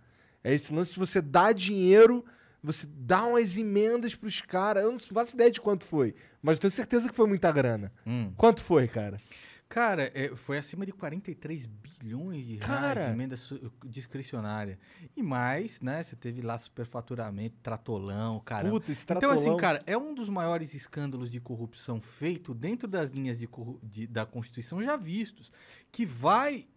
[0.44, 2.24] É esse lance de você dar dinheiro,
[2.62, 4.84] você dá umas emendas pros caras.
[4.84, 6.14] Eu não faço ideia de quanto foi,
[6.46, 7.92] mas eu tenho certeza que foi muita grana.
[8.06, 8.32] Hum.
[8.38, 9.20] Quanto foi, cara?
[9.68, 13.06] Cara, é, foi acima de 43 bilhões de reais Cara!
[13.06, 13.36] de emenda
[13.84, 14.78] discricionária.
[15.18, 16.04] E mais, né?
[16.04, 18.70] Você teve lá superfaturamento, tratolão, cara.
[18.70, 19.58] Puta, esse Então, assim, tratolão.
[19.58, 23.50] cara, é um dos maiores escândalos de corrupção feito dentro das linhas de
[23.82, 25.52] de- da Constituição já vistos,
[25.92, 26.68] que vai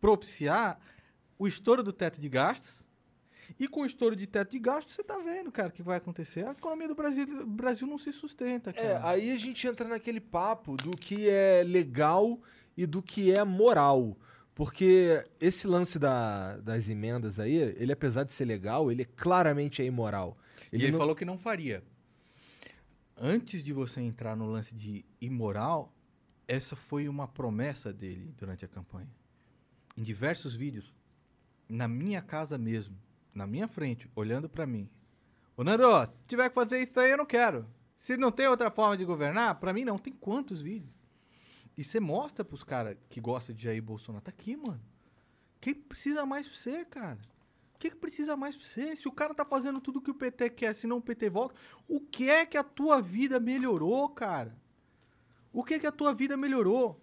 [0.00, 0.78] propiciar
[1.38, 2.85] o estouro do teto de gastos.
[3.58, 5.96] E com o estouro de teto de gastos, você tá vendo, cara, o que vai
[5.98, 6.46] acontecer.
[6.46, 8.86] A economia do Brasil, Brasil não se sustenta, cara.
[8.86, 12.40] É, aí a gente entra naquele papo do que é legal
[12.76, 14.16] e do que é moral.
[14.54, 19.84] Porque esse lance da- das emendas aí, ele apesar de ser legal, ele claramente é
[19.84, 20.36] imoral.
[20.72, 21.82] E ele não- falou que não faria.
[23.18, 25.94] Antes de você entrar no lance de imoral,
[26.46, 29.08] essa foi uma promessa dele durante a campanha.
[29.96, 30.92] Em diversos vídeos,
[31.68, 32.96] na minha casa mesmo,
[33.36, 34.88] na minha frente, olhando pra mim.
[35.56, 37.66] Ô Nando, se tiver que fazer isso aí, eu não quero.
[37.98, 39.98] Se não tem outra forma de governar, pra mim não.
[39.98, 40.92] Tem quantos vídeos?
[41.76, 44.24] E você mostra pros caras que gostam de Jair Bolsonaro.
[44.24, 44.80] Tá aqui, mano.
[45.60, 47.18] Quem precisa mais pra você, cara?
[47.74, 48.96] O que, que precisa mais pra você?
[48.96, 51.54] Se o cara tá fazendo tudo que o PT quer, se não o PT volta,
[51.86, 54.56] o que é que a tua vida melhorou, cara?
[55.52, 56.98] O que é que a tua vida melhorou?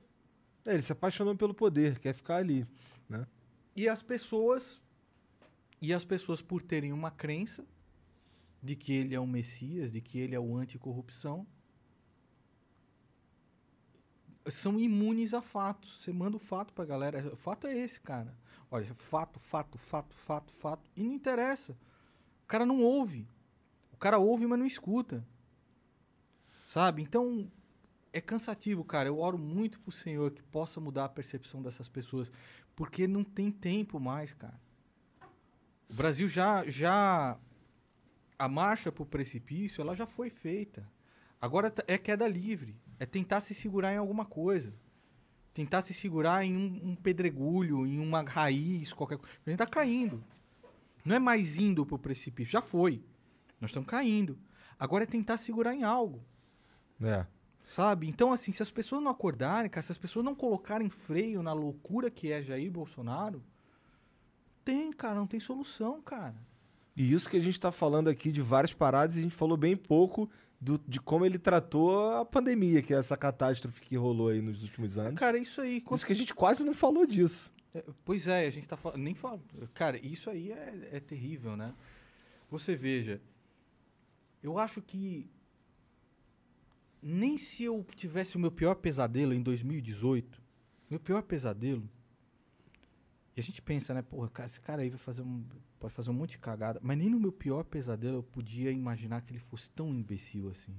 [0.65, 2.65] É, ele se apaixonou pelo poder, quer ficar ali,
[3.07, 3.27] né?
[3.75, 4.81] E as pessoas.
[5.83, 7.67] E as pessoas, por terem uma crença
[8.61, 11.45] de que ele é o Messias, de que ele é o anticorrupção,
[14.47, 15.97] são imunes a fatos.
[15.97, 17.33] Você manda o fato pra galera.
[17.33, 18.33] O fato é esse, cara.
[18.71, 20.89] Olha, fato, fato, fato, fato, fato.
[20.95, 21.73] E não interessa.
[22.45, 23.27] O cara não ouve.
[23.91, 25.27] O cara ouve, mas não escuta.
[26.65, 27.01] Sabe?
[27.01, 27.51] Então,
[28.13, 29.09] é cansativo, cara.
[29.09, 32.31] Eu oro muito pro Senhor que possa mudar a percepção dessas pessoas.
[32.73, 34.62] Porque não tem tempo mais, cara.
[35.93, 36.67] O Brasil já.
[36.67, 37.37] já
[38.39, 40.89] a marcha pro precipício, ela já foi feita.
[41.39, 42.75] Agora é queda livre.
[42.99, 44.73] É tentar se segurar em alguma coisa.
[45.53, 49.31] Tentar se segurar em um, um pedregulho, em uma raiz, qualquer coisa.
[49.45, 50.23] A gente tá caindo.
[51.05, 53.03] Não é mais indo pro precipício, já foi.
[53.61, 54.39] Nós estamos caindo.
[54.79, 56.25] Agora é tentar segurar em algo.
[57.03, 57.25] É.
[57.65, 58.07] Sabe?
[58.07, 61.53] Então, assim, se as pessoas não acordarem, cara, se as pessoas não colocarem freio na
[61.53, 63.43] loucura que é Jair Bolsonaro,
[64.63, 66.35] tem, cara, não tem solução, cara.
[66.95, 69.57] E isso que a gente tá falando aqui de várias paradas e a gente falou
[69.57, 70.29] bem pouco
[70.61, 74.61] do- de como ele tratou a pandemia, que é essa catástrofe que rolou aí nos
[74.61, 75.19] últimos anos.
[75.19, 75.81] Cara, isso aí.
[75.81, 77.51] Por isso que a gente quase não falou disso.
[77.73, 78.99] É, Pois é, a gente tá falando.
[79.01, 79.41] Nem fala.
[79.73, 81.73] Cara, isso aí é, é terrível, né?
[82.49, 83.19] Você veja.
[84.43, 85.27] Eu acho que.
[87.01, 90.41] Nem se eu tivesse o meu pior pesadelo em 2018,
[90.89, 91.89] meu pior pesadelo.
[93.35, 94.01] E a gente pensa, né?
[94.01, 95.43] Porra, cara, esse cara aí vai fazer um,
[95.79, 96.79] pode fazer um monte de cagada.
[96.83, 100.75] Mas nem no meu pior pesadelo eu podia imaginar que ele fosse tão imbecil assim.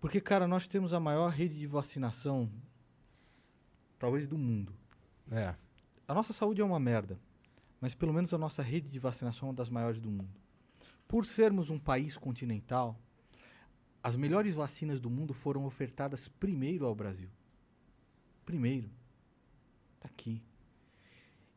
[0.00, 2.50] Porque, cara, nós temos a maior rede de vacinação,
[3.98, 4.74] talvez do mundo.
[5.30, 5.54] É.
[6.06, 7.18] A nossa saúde é uma merda,
[7.80, 10.40] mas pelo menos a nossa rede de vacinação é uma das maiores do mundo.
[11.06, 12.98] Por sermos um país continental,
[14.02, 17.30] as melhores vacinas do mundo foram ofertadas primeiro ao Brasil.
[18.44, 18.90] Primeiro.
[20.02, 20.42] Tá aqui.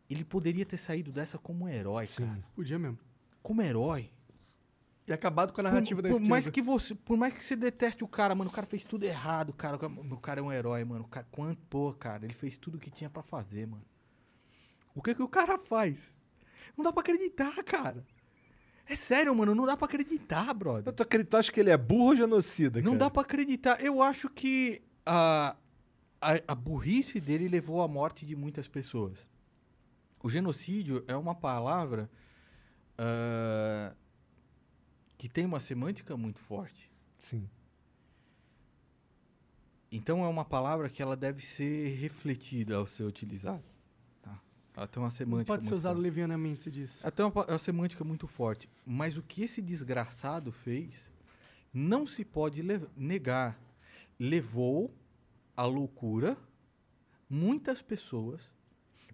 [0.08, 2.46] Ele poderia ter saído dessa como um herói, cara.
[2.54, 3.00] Podia mesmo.
[3.42, 4.12] Como herói.
[5.08, 6.30] E acabado com a narrativa por, da por esquerda.
[6.30, 9.04] mais que você, por mais que você deteste o cara, mano, o cara fez tudo
[9.04, 9.78] errado, cara.
[9.88, 11.06] O cara é um herói, mano.
[11.06, 13.86] O cara, quanto, pô, cara, ele fez tudo o que tinha pra fazer, mano.
[14.94, 16.16] O que que o cara faz?
[16.78, 18.06] Não dá pra acreditar, cara.
[18.88, 20.94] É sério, mano, não dá pra acreditar, brother.
[20.94, 22.80] Tu, acredita, tu acha que ele é burro ou genocida?
[22.80, 23.00] Não cara?
[23.00, 23.84] dá pra acreditar.
[23.84, 25.56] Eu acho que a,
[26.22, 29.28] a, a burrice dele levou à morte de muitas pessoas.
[30.24, 32.10] O genocídio é uma palavra
[32.98, 33.94] ah,
[35.18, 36.90] que tem uma semântica muito forte.
[37.20, 37.48] Sim.
[39.92, 43.64] Então é uma palavra que ela deve ser refletida ao ser utilizada.
[44.22, 44.38] Tá?
[44.76, 47.06] Ela tem uma Não semântica pode ser usado levianamente, você disse.
[47.06, 48.68] Até uma, pa- uma semântica muito forte.
[48.86, 51.10] Mas o que esse desgraçado fez
[51.74, 53.58] não se pode le- negar.
[54.20, 54.94] Levou
[55.56, 56.38] à loucura
[57.30, 58.52] muitas pessoas,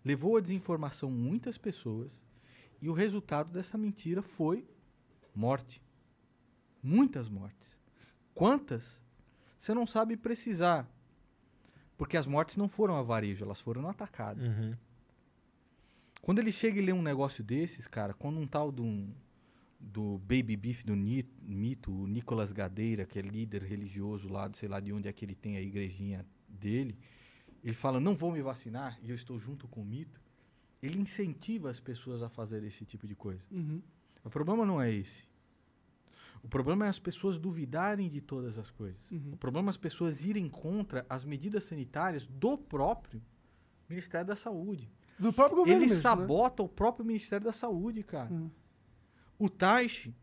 [0.03, 2.21] levou à desinformação muitas pessoas,
[2.81, 4.67] e o resultado dessa mentira foi
[5.35, 5.81] morte.
[6.81, 7.77] Muitas mortes.
[8.33, 8.99] Quantas?
[9.57, 10.89] Você não sabe precisar.
[11.95, 14.41] Porque as mortes não foram a varejo, elas foram no atacado.
[14.41, 14.75] Uhum.
[16.21, 19.07] Quando ele chega e lê um negócio desses, cara, quando um tal do,
[19.81, 24.79] do Baby Beef do mito, o Nicolas Gadeira, que é líder religioso lá, sei lá
[24.79, 26.97] de onde é que ele tem a igrejinha dele,
[27.63, 30.21] ele fala, não vou me vacinar e eu estou junto com o mito,
[30.81, 33.43] ele incentiva as pessoas a fazer esse tipo de coisa.
[33.51, 33.81] Uhum.
[34.23, 35.29] O problema não é esse.
[36.43, 39.09] O problema é as pessoas duvidarem de todas as coisas.
[39.11, 39.33] Uhum.
[39.33, 43.21] O problema é as pessoas irem contra as medidas sanitárias do próprio
[43.87, 44.89] Ministério da Saúde.
[45.19, 46.01] Do próprio governo Ele mesmo, né?
[46.01, 48.31] sabota o próprio Ministério da Saúde, cara.
[48.31, 48.49] Uhum.
[49.43, 50.13] O Taishi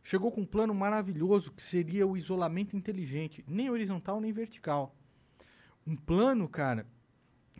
[0.00, 4.94] chegou com um plano maravilhoso que seria o isolamento inteligente, nem horizontal nem vertical.
[5.84, 6.86] Um plano, cara,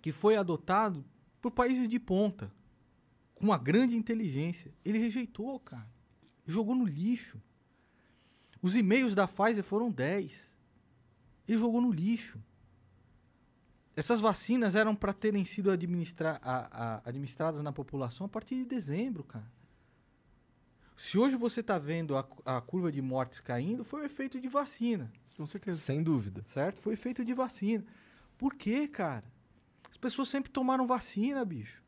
[0.00, 1.05] que foi adotado
[1.40, 2.52] por países de ponta,
[3.34, 4.72] com uma grande inteligência.
[4.84, 5.88] Ele rejeitou, cara.
[6.46, 7.42] Jogou no lixo.
[8.62, 10.56] Os e-mails da Pfizer foram 10.
[11.48, 12.40] Ele jogou no lixo.
[13.96, 16.68] Essas vacinas eram para terem sido administra a-
[16.98, 19.57] a- administradas na população a partir de dezembro, cara.
[20.99, 24.49] Se hoje você está vendo a, a curva de mortes caindo, foi o efeito de
[24.49, 25.79] vacina, Com certeza.
[25.81, 26.43] Sem dúvida.
[26.49, 26.81] certo?
[26.81, 27.85] Foi efeito de vacina.
[28.37, 29.25] Por quê, cara?
[29.89, 31.81] As pessoas sempre tomaram vacina, bicho.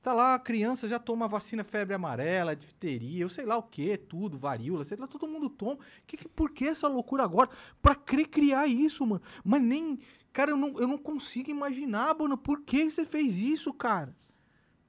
[0.00, 3.96] Tá lá, a criança já toma vacina febre amarela, difteria, eu sei lá o que,
[3.96, 5.78] tudo, varíola, sei lá, todo mundo toma.
[6.06, 7.50] Que, que, por que essa loucura agora?
[7.80, 9.22] Pra crer criar isso, mano.
[9.44, 9.98] Mas nem.
[10.32, 14.16] Cara, eu não, eu não consigo imaginar, mano, por que você fez isso, cara?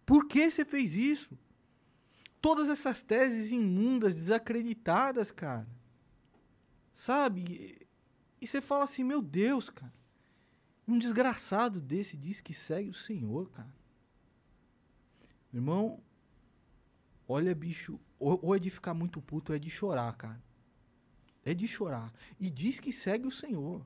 [0.06, 1.36] Por que você fez isso?
[2.44, 5.66] Todas essas teses imundas, desacreditadas, cara.
[6.94, 7.88] Sabe?
[8.42, 9.94] E você fala assim, meu Deus, cara.
[10.86, 13.74] Um desgraçado desse diz que segue o Senhor, cara.
[15.54, 16.02] Irmão,
[17.26, 20.44] olha, bicho, ou, ou é de ficar muito puto, ou é de chorar, cara.
[21.46, 22.14] É de chorar.
[22.38, 23.86] E diz que segue o Senhor.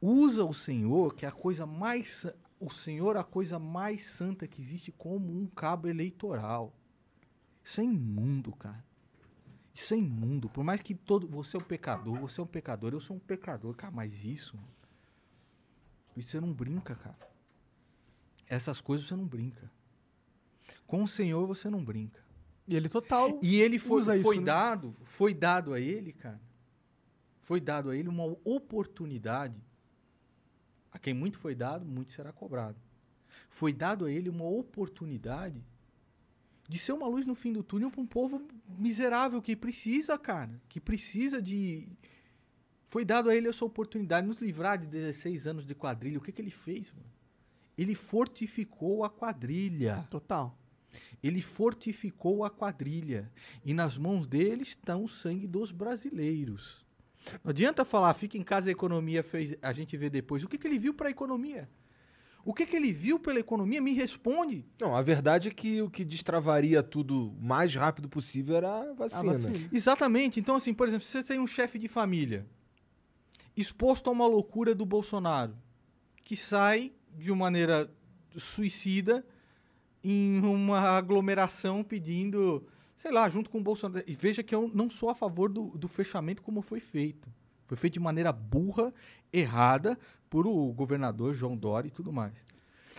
[0.00, 2.26] Usa o Senhor, que é a coisa mais.
[2.58, 6.74] O Senhor é a coisa mais santa que existe, como um cabo eleitoral.
[7.62, 8.84] Isso é imundo, cara.
[9.74, 10.48] Isso é imundo.
[10.48, 11.26] Por mais que todo.
[11.28, 13.92] Você é um pecador, você é um pecador, eu sou um pecador, cara.
[13.92, 14.56] Mas isso.
[14.56, 14.68] mano,
[16.16, 17.30] Isso você não brinca, cara.
[18.46, 19.70] Essas coisas você não brinca.
[20.86, 22.20] Com o Senhor você não brinca.
[22.66, 23.38] E ele total.
[23.42, 24.44] E ele foi, usa isso, foi né?
[24.44, 26.40] dado, foi dado a ele, cara.
[27.42, 29.62] Foi dado a ele uma oportunidade.
[30.92, 32.76] A quem muito foi dado, muito será cobrado.
[33.48, 35.64] Foi dado a ele uma oportunidade
[36.70, 38.46] de ser uma luz no fim do túnel para um povo
[38.78, 41.88] miserável que precisa, cara, que precisa de
[42.86, 46.18] foi dado a ele essa oportunidade de nos livrar de 16 anos de quadrilha.
[46.18, 47.10] O que que ele fez, mano?
[47.76, 50.06] Ele fortificou a quadrilha.
[50.10, 50.56] Total.
[51.22, 53.30] Ele fortificou a quadrilha.
[53.64, 56.84] E nas mãos dele está o sangue dos brasileiros.
[57.44, 60.44] Não adianta falar, fica em casa a economia fez, a gente vê depois.
[60.44, 61.68] O que, que ele viu para a economia?
[62.44, 63.80] O que, que ele viu pela economia?
[63.82, 64.64] Me responde.
[64.80, 68.90] Não, a verdade é que o que destravaria tudo o mais rápido possível era a
[68.90, 69.32] A vacina.
[69.32, 69.68] vacina.
[69.72, 70.40] Exatamente.
[70.40, 72.46] Então, assim, por exemplo, se você tem um chefe de família
[73.56, 75.54] exposto a uma loucura do Bolsonaro,
[76.24, 77.90] que sai de uma maneira
[78.36, 79.24] suicida
[80.02, 84.02] em uma aglomeração pedindo, sei lá, junto com o Bolsonaro.
[84.06, 87.28] E veja que eu não sou a favor do, do fechamento como foi feito.
[87.70, 88.92] Foi feito de maneira burra,
[89.32, 89.96] errada,
[90.28, 92.34] por o governador João Dória e tudo mais.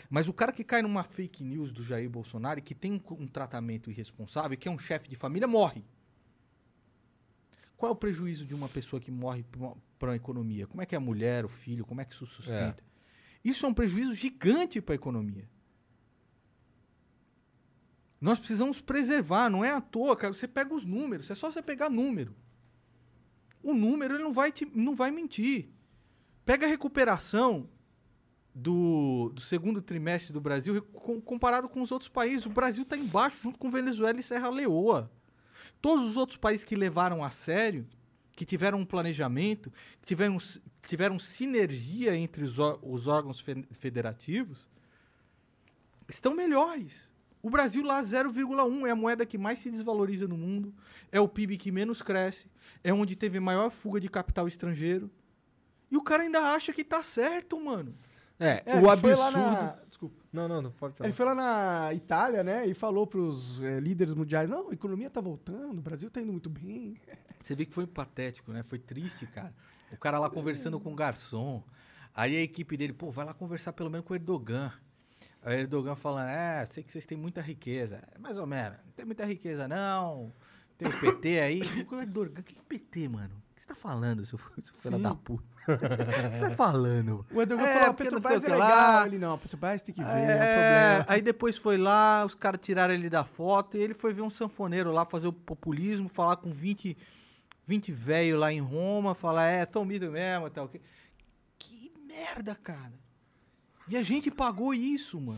[0.09, 3.01] Mas o cara que cai numa fake news do Jair Bolsonaro e que tem um,
[3.15, 5.83] um tratamento irresponsável, que é um chefe de família, morre.
[7.75, 9.43] Qual é o prejuízo de uma pessoa que morre
[9.99, 10.65] para a economia?
[10.65, 12.81] Como é que é a mulher, o filho, como é que isso sustenta?
[13.43, 15.49] Isso é um prejuízo gigante para a economia.
[18.21, 20.33] Nós precisamos preservar, não é à toa, cara.
[20.33, 22.33] Você pega os números, é só você pegar número.
[23.63, 25.69] O número ele não vai, te, não vai mentir.
[26.45, 27.69] Pega a recuperação
[28.53, 32.45] do, do segundo trimestre do Brasil com- comparado com os outros países.
[32.45, 35.11] O Brasil está embaixo, junto com Venezuela e Serra Leoa.
[35.81, 37.87] Todos os outros países que levaram a sério,
[38.35, 40.37] que tiveram um planejamento, que tiveram,
[40.87, 44.69] tiveram sinergia entre os, os órgãos fe- federativos,
[46.09, 47.09] estão melhores.
[47.41, 50.73] O Brasil lá 0,1 é a moeda que mais se desvaloriza no mundo,
[51.11, 52.49] é o PIB que menos cresce,
[52.83, 55.09] é onde teve maior fuga de capital estrangeiro.
[55.89, 57.95] E o cara ainda acha que tá certo, mano.
[58.39, 59.31] É, É, o absurdo.
[59.37, 60.15] na- Desculpa.
[60.33, 61.07] Não, não, não pode falar.
[61.07, 62.65] Ele foi lá na Itália, né?
[62.65, 66.31] E falou pros eh, líderes mundiais: não, a economia tá voltando, o Brasil tá indo
[66.31, 66.95] muito bem.
[67.43, 68.63] Você vê que foi patético, né?
[68.63, 69.53] Foi triste, cara.
[69.91, 71.61] O cara lá conversando com o garçom.
[72.15, 74.71] Aí a equipe dele, pô, vai lá conversar pelo menos com o Erdogan.
[75.43, 78.01] Aí o Erdogan falando, é, sei que vocês têm muita riqueza.
[78.15, 78.77] É, Mais ou menos.
[78.85, 80.31] Não tem muita riqueza, não.
[80.77, 81.61] Tem o PT aí.
[81.91, 83.35] O Erdogan, que PT, mano?
[83.51, 85.43] O que você tá falando, seu, seu filho da puta?
[85.67, 87.25] O que você tá falando?
[87.31, 88.59] O Erdogan É, falou: a não Petrobras é o legal.
[88.59, 89.05] lá.
[89.05, 91.05] Ele não, a Petrobras tem que ver, é, É, problema.
[91.07, 94.29] aí depois foi lá, os caras tiraram ele da foto e ele foi ver um
[94.29, 96.97] sanfoneiro lá fazer o populismo, falar com 20,
[97.67, 100.67] 20 velho lá em Roma, falar, é, tão mido mesmo e tal.
[100.67, 100.81] Que,
[101.59, 102.93] que merda, cara.
[103.91, 105.37] E a gente pagou isso, mano.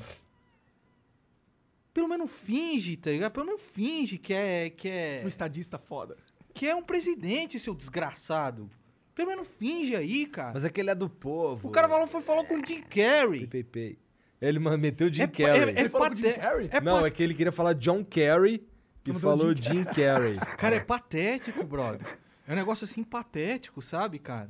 [1.93, 3.31] Pelo menos finge, tá ligado?
[3.31, 6.15] Pelo menos finge que é, que é, Um estadista foda.
[6.53, 8.69] que é um presidente, seu desgraçado.
[9.15, 10.53] Pelo menos finge aí, cara.
[10.53, 11.67] Mas aquele é do povo.
[11.67, 13.47] o cara falou, foi falou com o Jim Carrey.
[13.47, 13.97] Pei, pei, pei.
[14.41, 15.75] Ele meteu Jim É- Carrey.
[15.75, 16.69] é- é Ele falou com o Jim Carrey?
[16.71, 18.63] é não, é que ele queria falar John Carey
[19.07, 20.35] e falou Jim Jim Carrey.
[20.57, 22.19] Cara, é patético, brother.
[22.47, 24.49] É um negócio assim patético, sabe, cara?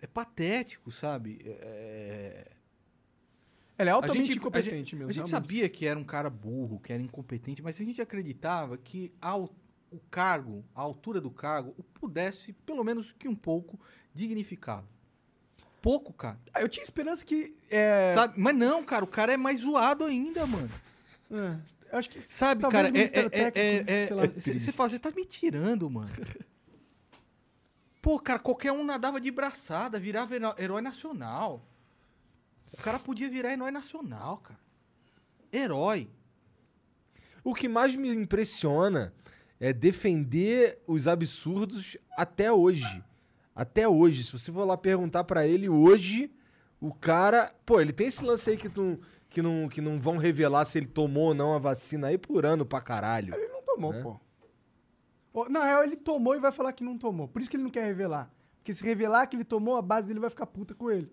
[0.00, 1.38] É patético, sabe?
[1.44, 2.57] É...
[3.78, 5.10] Ele é A altamente gente, a incompetente gente- mesmo.
[5.10, 8.76] A gente sabia que era um cara burro, que era incompetente, mas a gente acreditava
[8.76, 9.54] que ao-
[9.90, 13.78] o cargo, a altura do cargo, pudesse, pelo menos que um pouco,
[14.12, 14.86] dignificá-lo.
[15.80, 16.38] Pouco, cara.
[16.52, 17.56] Ah, eu tinha esperança que.
[17.70, 18.34] É, Sabe?
[18.36, 20.68] Mas não, cara, o cara é mais zoado ainda, mano.
[21.30, 21.56] é,
[21.92, 22.20] eu acho que.
[22.20, 24.24] Sabe, cara, é- é- é- Técnico, é- lá.
[24.24, 24.28] é-
[24.58, 26.10] Você fala, você tá me tirando, mano.
[28.02, 31.64] Pô, cara, qualquer um nadava de braçada, virava heró- herói nacional.
[32.72, 34.60] O cara podia virar herói nacional, cara.
[35.52, 36.08] Herói.
[37.42, 39.12] O que mais me impressiona
[39.58, 43.02] é defender os absurdos até hoje.
[43.54, 44.24] Até hoje.
[44.24, 46.30] Se você for lá perguntar pra ele hoje,
[46.80, 47.52] o cara.
[47.64, 48.98] Pô, ele tem esse lance aí que não,
[49.30, 52.44] que, não, que não vão revelar se ele tomou ou não a vacina aí por
[52.44, 53.34] ano pra caralho.
[53.34, 54.02] Ele não tomou, É.
[54.02, 54.20] pô.
[55.48, 57.28] Na real, ele tomou e vai falar que não tomou.
[57.28, 58.28] Por isso que ele não quer revelar.
[58.58, 61.10] Porque se revelar que ele tomou, a base dele vai ficar puta com ele.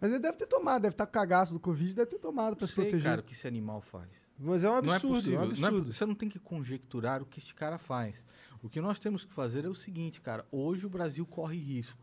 [0.00, 2.66] Mas ele deve ter tomado, deve estar com cagaço do Covid, deve ter tomado pra
[2.66, 3.04] se Sei, proteger.
[3.04, 4.08] cara, o que esse animal faz.
[4.38, 5.40] Mas é um Não é absurdo, possível.
[5.40, 5.92] é um não é absurdo.
[5.92, 8.24] você não tem que conjecturar o que este cara faz.
[8.62, 10.46] O que nós temos que fazer é o seguinte, cara.
[10.52, 11.98] Hoje o Brasil corre risco.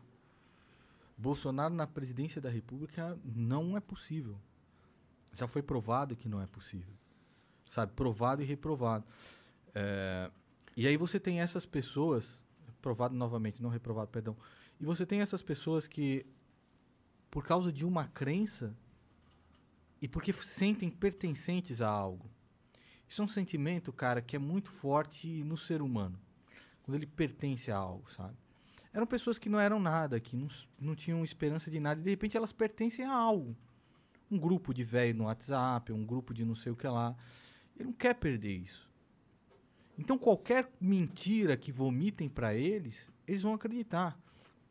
[1.16, 4.36] Bolsonaro na presidência da República não é possível.
[5.32, 6.92] Já foi provado que não é possível.
[7.70, 7.92] Sabe?
[7.92, 9.04] Provado e reprovado.
[9.74, 10.30] É,
[10.76, 12.42] E aí você tem essas pessoas.
[12.82, 14.36] Provado novamente, não reprovado, perdão.
[14.78, 16.24] E você tem essas pessoas que,
[17.36, 18.74] por causa de uma crença
[20.00, 22.30] e porque sentem pertencentes a algo.
[23.06, 26.18] Isso é um sentimento, cara, que é muito forte no ser humano.
[26.82, 28.34] Quando ele pertence a algo, sabe?
[28.90, 30.48] Eram pessoas que não eram nada, que não,
[30.80, 33.54] não tinham esperança de nada, e de repente elas pertencem a algo.
[34.30, 37.14] Um grupo de velho no WhatsApp, um grupo de não sei o que lá.
[37.76, 38.90] Ele não quer perder isso.
[39.98, 44.18] Então, qualquer mentira que vomitem pra eles, eles vão acreditar.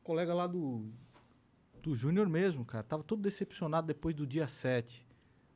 [0.01, 0.91] O colega lá do,
[1.85, 5.05] do Júnior mesmo, cara, tava todo decepcionado depois do dia 7.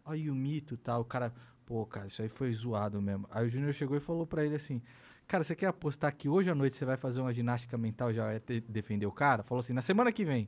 [0.05, 1.33] Aí o mito e tal, o cara,
[1.65, 3.27] pô, cara, isso aí foi zoado mesmo.
[3.31, 4.79] Aí o Júnior chegou e falou pra ele assim:
[5.27, 8.13] Cara, você quer apostar que hoje à noite você vai fazer uma ginástica mental e
[8.13, 9.41] já vai defender o cara?
[9.43, 10.47] Falou assim, na semana que vem.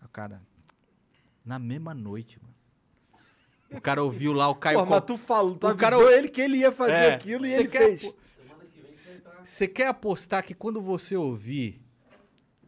[0.00, 0.42] Aí O cara,
[1.44, 2.54] na mesma noite, mano.
[3.70, 6.40] O cara ouviu lá o Caio Pô, mas tu falou, tu O cara- ele que
[6.40, 8.14] ele ia fazer É, aquilo e você ele quer fez.
[9.42, 11.83] Você quer apostar que quando você ouvir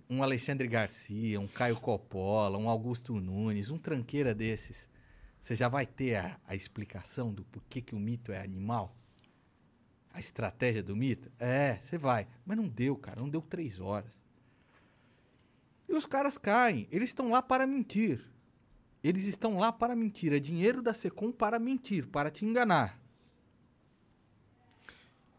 [0.08, 4.88] um Alexandre Garcia, um Caio Coppola, um Augusto Nunes, um tranqueira desses,
[5.40, 8.96] você já vai ter a, a explicação do porquê que o mito é animal?
[10.12, 11.30] A estratégia do mito?
[11.38, 12.26] É, você vai.
[12.44, 13.20] Mas não deu, cara.
[13.20, 14.20] Não deu três horas.
[15.88, 16.88] E os caras caem.
[16.90, 18.24] Eles estão lá para mentir.
[19.04, 20.32] Eles estão lá para mentir.
[20.32, 23.00] É dinheiro da Secom para mentir, para te enganar.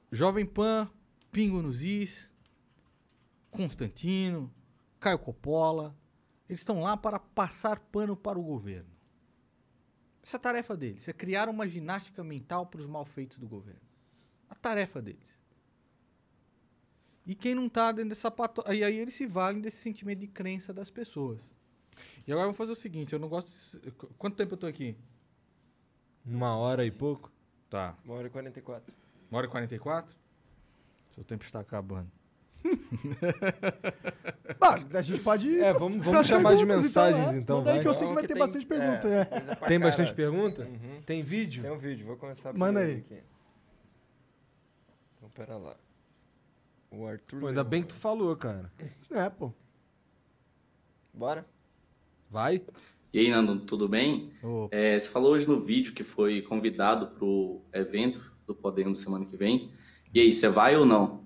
[0.09, 0.89] Jovem Pan,
[1.31, 2.31] Pingo nos Is,
[3.51, 4.49] Constantino,
[4.99, 5.95] Caio Coppola.
[6.49, 8.89] Eles estão lá para passar pano para o governo.
[10.23, 11.07] Essa é a tarefa deles.
[11.07, 13.81] É criar uma ginástica mental para os malfeitos do governo.
[14.49, 15.27] A tarefa deles.
[17.25, 18.63] E quem não tá dentro dessa pato...
[18.71, 21.49] E aí eles se valem desse sentimento de crença das pessoas.
[22.25, 23.77] E agora eu vou fazer o seguinte, eu não gosto...
[23.81, 24.95] de- Qu- Quanto tempo eu tô aqui?
[26.25, 27.29] Uma hora e pouco.
[27.69, 27.97] Tá.
[28.05, 28.93] Uma hora e 44.
[29.29, 30.15] Uma hora e 44?
[31.15, 32.09] Seu tempo está acabando.
[34.59, 35.59] Bah, a gente pode.
[35.59, 37.37] É, vamos, vamos chamar de perguntas, mensagens é.
[37.37, 37.57] então.
[37.59, 37.83] Manda aí vai.
[37.83, 39.07] que eu sei que vai que ter tem- bastante pergunta.
[39.07, 39.55] é, É.
[39.67, 40.61] Tem bastante pergunta?
[40.63, 41.01] Uhum.
[41.05, 41.63] Tem vídeo?
[41.63, 42.97] Tem um vídeo, vou começar Manda aí.
[42.97, 43.17] aqui.
[45.17, 45.75] Então, pera lá.
[46.91, 48.71] O Arthur Pô, ainda bem que tu falou, cara.
[49.11, 49.51] É, pô.
[51.13, 51.45] Bora?
[52.29, 52.61] Vai?
[53.13, 54.29] E aí, Nando, tudo bem?
[54.43, 58.99] Ô, É, você falou hoje no vídeo que foi convidado para o evento do Podemos
[58.99, 59.71] semana que vem.
[60.13, 61.25] E aí, você vai ou não?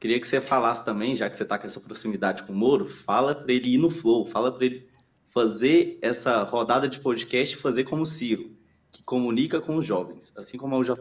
[0.00, 2.88] Queria que você falasse também, já que você está com essa proximidade com o Moro,
[2.88, 4.88] fala para ele ir no flow, fala para ele
[5.26, 8.56] fazer essa rodada de podcast e fazer como o Ciro,
[8.90, 10.96] que comunica com os jovens, assim como eu já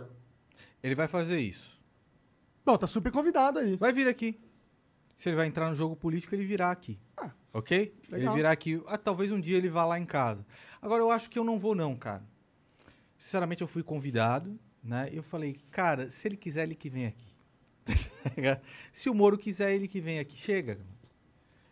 [0.81, 1.77] ele vai fazer isso.
[2.65, 3.75] Bom, tá super convidado aí.
[3.75, 4.39] Vai vir aqui.
[5.15, 6.97] Se ele vai entrar no jogo político, ele virá aqui.
[7.17, 7.93] Ah, ok?
[8.09, 8.33] legal.
[8.33, 8.81] Ele virá aqui.
[8.87, 10.45] Ah, talvez um dia ele vá lá em casa.
[10.81, 12.23] Agora, eu acho que eu não vou, não, cara.
[13.17, 15.09] Sinceramente, eu fui convidado, né?
[15.11, 17.28] E eu falei, cara, se ele quiser, ele que vem aqui.
[18.91, 20.37] Se o Moro quiser, ele que vem aqui.
[20.37, 20.79] Chega.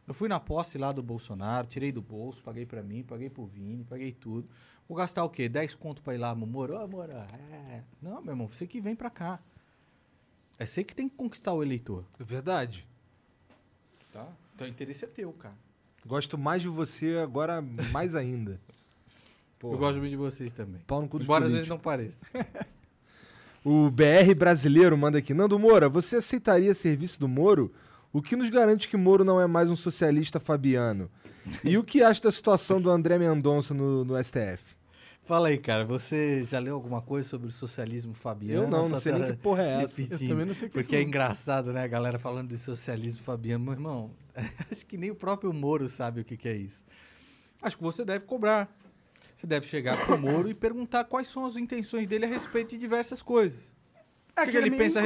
[0.08, 3.46] Eu fui na posse lá do Bolsonaro, tirei do bolso, paguei pra mim, paguei pro
[3.46, 4.48] Vini, paguei tudo.
[4.88, 5.50] Vou gastar o quê?
[5.50, 6.82] 10 conto pra ir lá, Moro?
[6.82, 7.84] Ô, Moro, é.
[8.02, 9.40] Não, meu irmão, você que vem pra cá.
[10.58, 12.06] É você que tem que conquistar o eleitor.
[12.20, 12.88] É verdade.
[14.14, 14.28] Tá?
[14.56, 15.56] Então o interesse é teu, cara.
[16.06, 18.60] Gosto mais de você agora, mais ainda.
[19.60, 19.74] Porra.
[19.74, 20.82] Eu gosto muito de vocês também.
[20.88, 22.26] Pau no cu Embora às vezes não pareça.
[23.64, 25.34] O BR brasileiro manda aqui.
[25.34, 27.72] Nando Moura, você aceitaria serviço do Moro?
[28.14, 31.10] O que nos garante que Moro não é mais um socialista fabiano?
[31.64, 34.78] E o que acha da situação do André Mendonça no, no STF?
[35.26, 35.84] Fala aí, cara.
[35.86, 38.64] Você já leu alguma coisa sobre o socialismo fabiano?
[38.64, 40.02] Eu não, não sei nem tá que porra é essa.
[40.02, 40.22] repetindo?
[40.24, 41.10] Eu também não sei o que é Porque é isso, não.
[41.10, 41.84] engraçado, né?
[41.84, 43.64] A galera falando de socialismo fabiano.
[43.66, 44.12] Meu irmão,
[44.72, 46.86] acho que nem o próprio Moro sabe o que, que é isso.
[47.62, 48.74] Acho que você deve cobrar.
[49.38, 52.78] Você deve chegar pro Moro e perguntar quais são as intenções dele a respeito de
[52.80, 53.72] diversas coisas.
[54.36, 55.02] É que, que, ele é pensa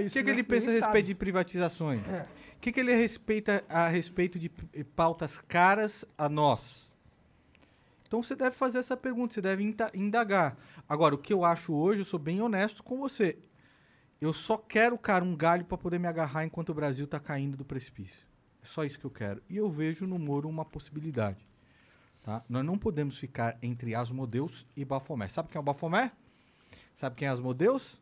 [0.00, 0.32] isso, que, que né?
[0.32, 1.02] ele pensa a respeito sabe.
[1.02, 2.08] de privatizações?
[2.08, 2.26] É.
[2.56, 4.48] O que, que ele respeita a respeito de
[4.96, 6.90] pautas caras a nós?
[8.06, 9.62] Então você deve fazer essa pergunta, você deve
[9.94, 10.56] indagar.
[10.88, 13.38] Agora, o que eu acho hoje, eu sou bem honesto com você.
[14.20, 17.56] Eu só quero, cara, um galho para poder me agarrar enquanto o Brasil tá caindo
[17.56, 18.26] do precipício.
[18.62, 19.40] É só isso que eu quero.
[19.48, 21.45] E eu vejo no Moro uma possibilidade.
[22.26, 22.42] Tá?
[22.48, 25.28] Nós não podemos ficar entre Asmodeus e Bafomé.
[25.28, 26.10] Sabe quem é o Bafomé?
[26.96, 28.00] Sabe quem é Asmodeus?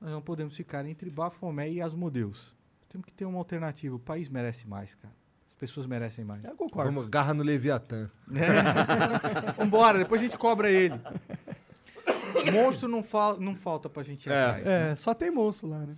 [0.00, 2.56] Nós não podemos ficar entre Bafomé e Asmodeus.
[2.88, 3.94] Temos que ter uma alternativa.
[3.94, 5.12] O país merece mais, cara.
[5.46, 6.42] As pessoas merecem mais.
[6.44, 6.90] Eu concordo.
[6.90, 8.10] Vamos, garra no Leviatã.
[9.58, 10.94] Vambora, depois a gente cobra ele.
[12.50, 14.44] Monstro não, fal não falta pra gente ir É.
[14.44, 14.64] atrás.
[14.64, 14.90] né?
[14.92, 15.94] É, só tem monstro lá, né?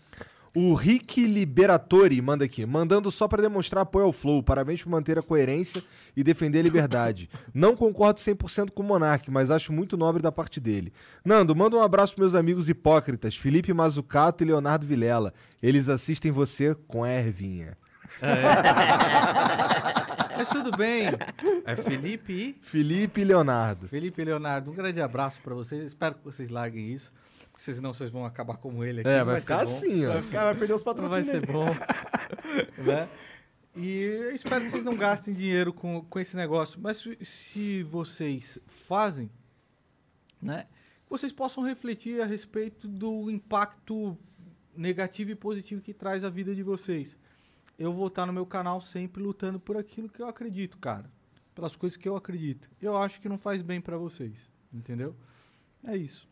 [0.55, 4.43] O Rick Liberatori manda aqui, mandando só pra demonstrar apoio ao Flow.
[4.43, 5.81] Parabéns por manter a coerência
[6.17, 7.31] e defender a liberdade.
[7.55, 10.93] Não concordo 100% com o Monark, mas acho muito nobre da parte dele.
[11.25, 15.33] Nando, manda um abraço pros meus amigos hipócritas, Felipe Mazucato e Leonardo Vilela.
[15.63, 17.79] Eles assistem você com a ervinha.
[20.37, 21.07] Mas tudo bem.
[21.65, 22.57] É Felipe e...
[22.61, 23.87] Felipe e Leonardo.
[23.87, 25.85] Felipe e Leonardo, um grande abraço pra vocês.
[25.85, 27.13] Espero que vocês larguem isso.
[27.61, 29.09] Senão vocês vão acabar como ele aqui.
[29.11, 30.13] É, vai ser ficar assim, ó.
[30.13, 31.31] Vai, ficar, vai perder os Não vai patrocínios.
[31.31, 31.67] ser bom.
[32.83, 33.09] né?
[33.77, 36.81] E eu espero que vocês não gastem dinheiro com, com esse negócio.
[36.81, 39.31] Mas se, se vocês fazem,
[40.41, 40.67] né?
[41.11, 44.17] vocês possam refletir a respeito do impacto
[44.75, 47.19] negativo e positivo que traz a vida de vocês.
[47.79, 51.11] Eu vou estar no meu canal sempre lutando por aquilo que eu acredito, cara.
[51.55, 52.71] Pelas coisas que eu acredito.
[52.81, 55.15] Eu acho que não faz bem pra vocês, entendeu?
[55.85, 56.30] É isso.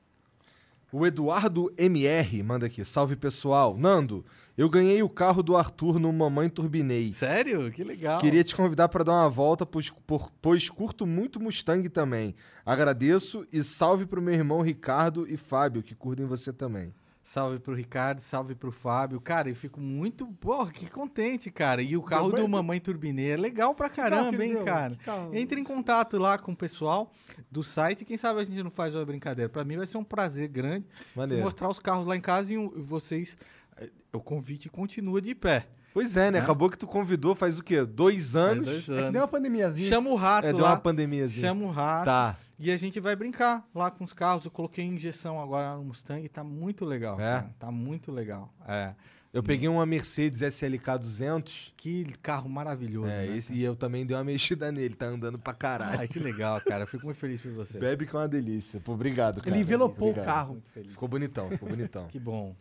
[0.90, 2.84] O Eduardo MR manda aqui.
[2.84, 3.76] Salve pessoal.
[3.76, 4.24] Nando,
[4.56, 7.12] eu ganhei o carro do Arthur no Mamãe Turbinei.
[7.12, 7.70] Sério?
[7.70, 8.20] Que legal.
[8.20, 12.34] Queria te convidar para dar uma volta, pois, por- pois curto muito Mustang também.
[12.64, 16.94] Agradeço e salve pro meu irmão Ricardo e Fábio, que curtem você também.
[17.30, 19.20] Salve pro Ricardo, salve pro Fábio.
[19.20, 21.82] Cara, eu fico muito, porra, que contente, cara.
[21.82, 24.64] E o carro do Mamãe Turbinê é legal pra caramba, hein, deu?
[24.64, 24.96] cara.
[25.34, 27.12] Entre em contato lá com o pessoal
[27.50, 28.02] do site.
[28.06, 29.46] Quem sabe a gente não faz uma brincadeira.
[29.46, 31.44] Pra mim vai ser um prazer grande Maneiro.
[31.44, 33.36] mostrar os carros lá em casa e vocês.
[33.76, 35.66] eh, O convite continua de pé.
[35.92, 36.38] Pois é, né?
[36.38, 36.38] Né?
[36.38, 37.84] Acabou que tu convidou faz o quê?
[37.84, 38.64] Dois anos?
[38.66, 39.86] dois É que deu uma pandemiazinha.
[39.86, 40.70] Chama o rato É, deu lá.
[40.70, 41.46] uma pandemiazinha.
[41.46, 42.04] Chama o rato.
[42.06, 42.36] Tá.
[42.58, 44.44] E a gente vai brincar lá com os carros.
[44.44, 46.28] Eu coloquei injeção agora no Mustang.
[46.28, 47.20] Tá muito legal.
[47.20, 47.24] É?
[47.24, 47.54] cara.
[47.58, 48.52] Tá muito legal.
[48.66, 48.94] É.
[49.32, 51.74] Eu peguei uma Mercedes SLK 200.
[51.76, 53.08] Que carro maravilhoso.
[53.08, 56.00] É, né, esse, e eu também dei uma mexida nele, tá andando pra caralho.
[56.00, 56.84] Ai, que legal, cara.
[56.84, 57.78] Eu fico muito feliz por você.
[57.78, 58.80] Bebe que é uma delícia.
[58.80, 59.50] Pô, obrigado, cara.
[59.50, 60.62] Ele envelopou o carro.
[60.72, 62.08] Ficou bonitão, ficou bonitão.
[62.08, 62.56] Que bom.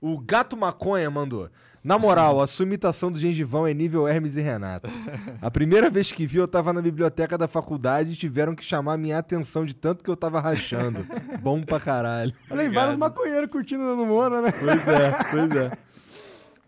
[0.00, 1.50] O Gato Maconha mandou.
[1.82, 4.88] Na moral, a sua imitação do gengivão é nível Hermes e Renato.
[5.40, 8.98] A primeira vez que vi, eu tava na biblioteca da faculdade e tiveram que chamar
[8.98, 11.06] minha atenção de tanto que eu tava rachando.
[11.40, 12.34] Bom pra caralho.
[12.50, 14.52] Olha aí, vários maconheiros curtindo no Moura, né?
[14.52, 15.70] Pois é, pois é.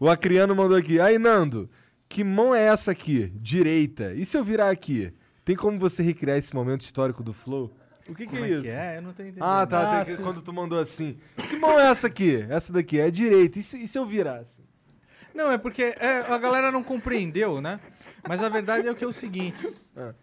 [0.01, 0.99] O Acriano mandou aqui.
[0.99, 1.71] Aí, Nando,
[2.09, 3.33] que mão é essa aqui?
[3.37, 4.15] Direita.
[4.15, 5.13] E se eu virar aqui?
[5.45, 7.75] Tem como você recriar esse momento histórico do Flow?
[8.09, 8.63] O que, que é é isso?
[8.63, 8.97] que é?
[8.99, 9.43] Eu não tô entendendo.
[9.45, 10.01] Ah, tá.
[10.01, 11.19] Ah, que- quando tu mandou assim.
[11.49, 12.45] Que mão é essa aqui?
[12.49, 13.59] Essa daqui é direita.
[13.59, 14.63] E se, e se eu virar assim?
[15.35, 17.81] Não, é porque é, a galera não compreendeu, né?
[18.29, 19.73] Mas a verdade é que é o seguinte.
[19.97, 20.15] É.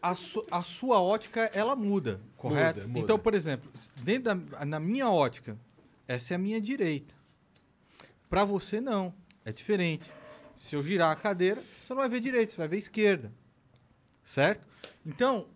[0.00, 2.76] A, su- a sua ótica, ela muda, correto?
[2.80, 3.00] Muda, muda.
[3.00, 3.70] Então, por exemplo,
[4.02, 5.56] dentro da, na minha ótica,
[6.06, 7.12] essa é a minha direita.
[8.30, 9.12] Pra você, não.
[9.44, 10.10] É diferente.
[10.56, 13.30] Se eu girar a cadeira, você não vai ver direita, você vai ver esquerda.
[14.24, 14.66] Certo?
[15.04, 15.46] Então,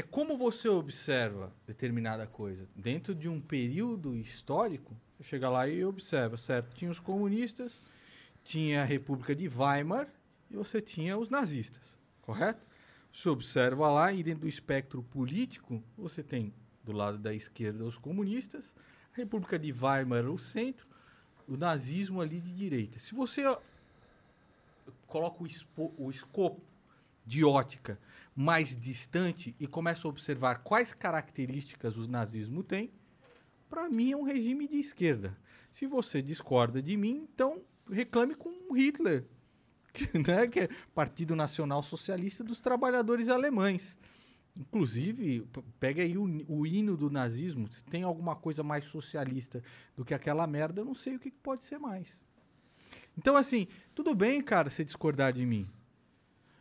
[0.00, 2.66] é como você observa determinada coisa.
[2.74, 6.74] Dentro de um período histórico, você chega lá e observa, certo?
[6.74, 7.82] Tinha os comunistas,
[8.42, 10.08] tinha a República de Weimar
[10.50, 12.66] e você tinha os nazistas, correto?
[13.12, 17.98] Você observa lá e dentro do espectro político, você tem do lado da esquerda os
[17.98, 18.74] comunistas,
[19.12, 20.86] a República de Weimar o centro,
[21.46, 22.98] o nazismo ali de direita.
[22.98, 23.42] Se você
[25.06, 26.62] coloca o, espo- o escopo
[27.26, 27.98] de ótica
[28.34, 32.90] mais distante e começa a observar quais características o nazismo tem,
[33.68, 35.36] para mim é um regime de esquerda.
[35.70, 39.24] Se você discorda de mim, então reclame com Hitler,
[39.92, 43.96] que, né, que é Partido Nacional Socialista dos Trabalhadores Alemães.
[44.56, 45.46] Inclusive,
[45.78, 49.62] pega aí o, o hino do nazismo, se tem alguma coisa mais socialista
[49.96, 52.16] do que aquela merda, eu não sei o que que pode ser mais.
[53.16, 55.68] Então, assim, tudo bem, cara, você discordar de mim.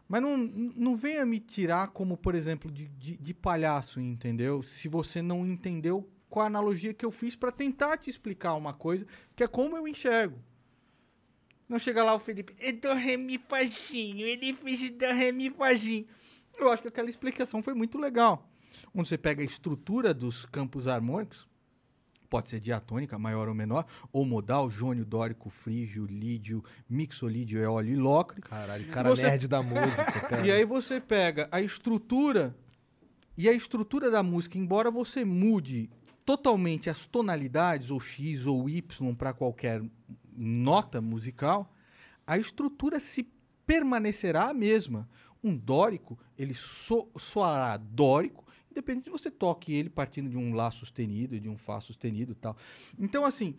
[0.10, 4.64] Mas não, não venha me tirar como, por exemplo, de, de, de palhaço, entendeu?
[4.64, 8.73] Se você não entendeu qual a analogia que eu fiz para tentar te explicar uma
[8.73, 9.06] coisa,
[9.36, 10.40] que é como eu enxergo.
[11.68, 15.52] Não chega lá o Felipe, é do ré mi faginho, ele fez do ré mi
[15.52, 16.07] faginho.
[16.57, 18.49] Eu acho que aquela explicação foi muito legal.
[18.94, 21.48] Onde você pega a estrutura dos campos harmônicos,
[22.30, 27.98] pode ser diatônica, maior ou menor, ou modal, jônio, dórico, frígio, lídio, mixolídio, eólio e
[27.98, 28.42] locre.
[28.42, 30.46] Caralho, cara Você- nerd da música, cara.
[30.46, 32.56] E aí você pega a estrutura
[33.38, 35.90] e a estrutura da música, embora você mude
[36.26, 39.82] totalmente as tonalidades, ou X ou Y para qualquer
[40.38, 41.74] nota musical,
[42.28, 43.28] a estrutura se
[43.66, 45.10] permanecerá a mesma.
[45.44, 50.72] Um dórico, ele so- soará dórico, independente de você toque ele partindo de um Lá
[50.72, 52.56] sustenido, de um Fá sustenido e tal.
[52.98, 53.56] Então, assim,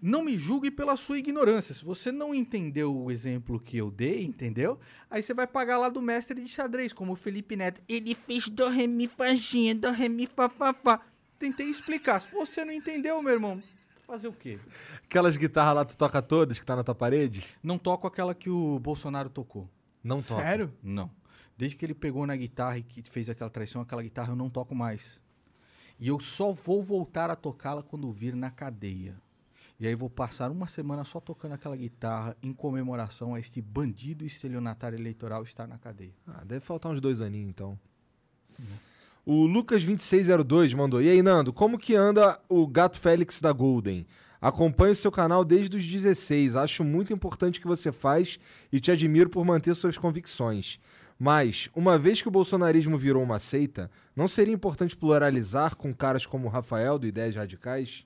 [0.00, 1.72] não me julgue pela sua ignorância.
[1.72, 4.80] Se você não entendeu o exemplo que eu dei, entendeu?
[5.08, 7.80] Aí você vai pagar lá do mestre de xadrez, como o Felipe Neto.
[7.88, 11.00] Ele fez do ré mi faginha, do ré mi fa fa fa.
[11.38, 12.20] Tentei explicar.
[12.20, 13.62] Se você não entendeu, meu irmão,
[14.04, 14.58] fazer o quê?
[15.04, 17.44] Aquelas guitarras lá, tu toca todas que tá na tua parede?
[17.62, 19.70] Não toco aquela que o Bolsonaro tocou.
[20.02, 20.42] Não toca.
[20.42, 20.72] Sério?
[20.82, 21.10] Não.
[21.56, 24.50] Desde que ele pegou na guitarra e que fez aquela traição, aquela guitarra eu não
[24.50, 25.20] toco mais.
[25.98, 29.14] E eu só vou voltar a tocá-la quando vir na cadeia.
[29.78, 34.24] E aí vou passar uma semana só tocando aquela guitarra em comemoração a este bandido
[34.24, 36.12] estelionatário eleitoral estar na cadeia.
[36.26, 37.78] Ah, deve faltar uns dois aninhos, então.
[39.24, 41.02] O Lucas2602 mandou.
[41.02, 44.06] E aí, Nando, como que anda o Gato Félix da Golden?
[44.40, 46.56] Acompanho seu canal desde os 16.
[46.56, 48.40] Acho muito importante o que você faz
[48.72, 50.80] e te admiro por manter suas convicções.
[51.24, 56.26] Mas, uma vez que o bolsonarismo virou uma seita, não seria importante pluralizar com caras
[56.26, 58.04] como o Rafael do Ideias Radicais?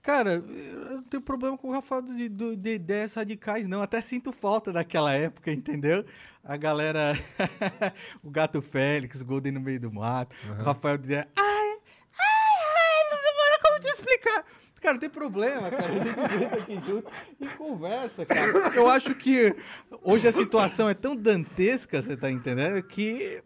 [0.00, 3.82] Cara, eu não tenho problema com o Rafael de, do- de ideias radicais, não.
[3.82, 6.04] Até sinto falta daquela época, entendeu?
[6.44, 7.14] A galera.
[8.22, 10.36] o Gato Félix, o Golden no meio do mato.
[10.60, 11.26] O Rafael dizia.
[11.34, 11.68] Ai,
[12.16, 14.44] ai, ai, não demora como te explicar.
[14.84, 15.86] Cara, tem problema, cara.
[15.86, 16.08] A gente
[16.38, 18.76] senta aqui junto e conversa, cara.
[18.76, 19.56] Eu acho que
[20.02, 22.82] hoje a situação é tão dantesca, você tá entendendo?
[22.82, 23.42] Que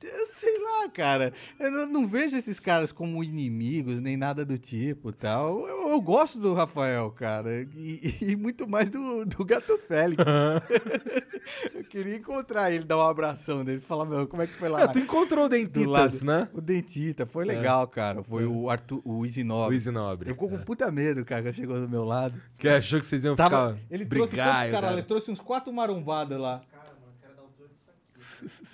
[0.32, 1.32] sei lá, cara.
[1.58, 5.66] Eu não, não vejo esses caras como inimigos, nem nada do tipo tal.
[5.66, 7.62] Eu, eu gosto do Rafael, cara.
[7.74, 10.22] E, e muito mais do, do Gato Félix.
[11.74, 14.82] eu queria encontrar ele, dar um abração dele, falar, meu, como é que foi lá?
[14.82, 16.48] É, tu encontrou o Dentitas, né?
[16.52, 18.22] O Dentita, foi legal, cara.
[18.22, 19.76] Foi o Arthur, o Easy O Nobre.
[19.76, 20.30] Easy Nobre.
[20.30, 22.40] Eu ficou com puta medo, cara, que chegou do meu lado.
[22.58, 24.46] Que achou que vocês iam Tava, ficar ele trouxe brigar.
[24.48, 24.70] e caras?
[24.72, 26.60] cara- Ele trouxe uns quatro marombadas lá.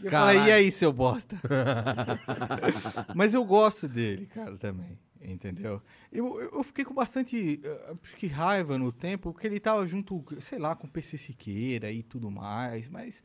[0.02, 1.40] Eu falei, e aí, seu bosta?
[3.14, 4.98] Mas eu gosto dele, cara, também.
[5.22, 5.82] Entendeu?
[6.10, 10.24] Eu, eu fiquei com bastante eh, acho que raiva no tempo, porque ele tava junto,
[10.40, 13.22] sei lá, com o PC Siqueira e tudo mais, mas.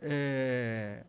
[0.00, 1.04] eh,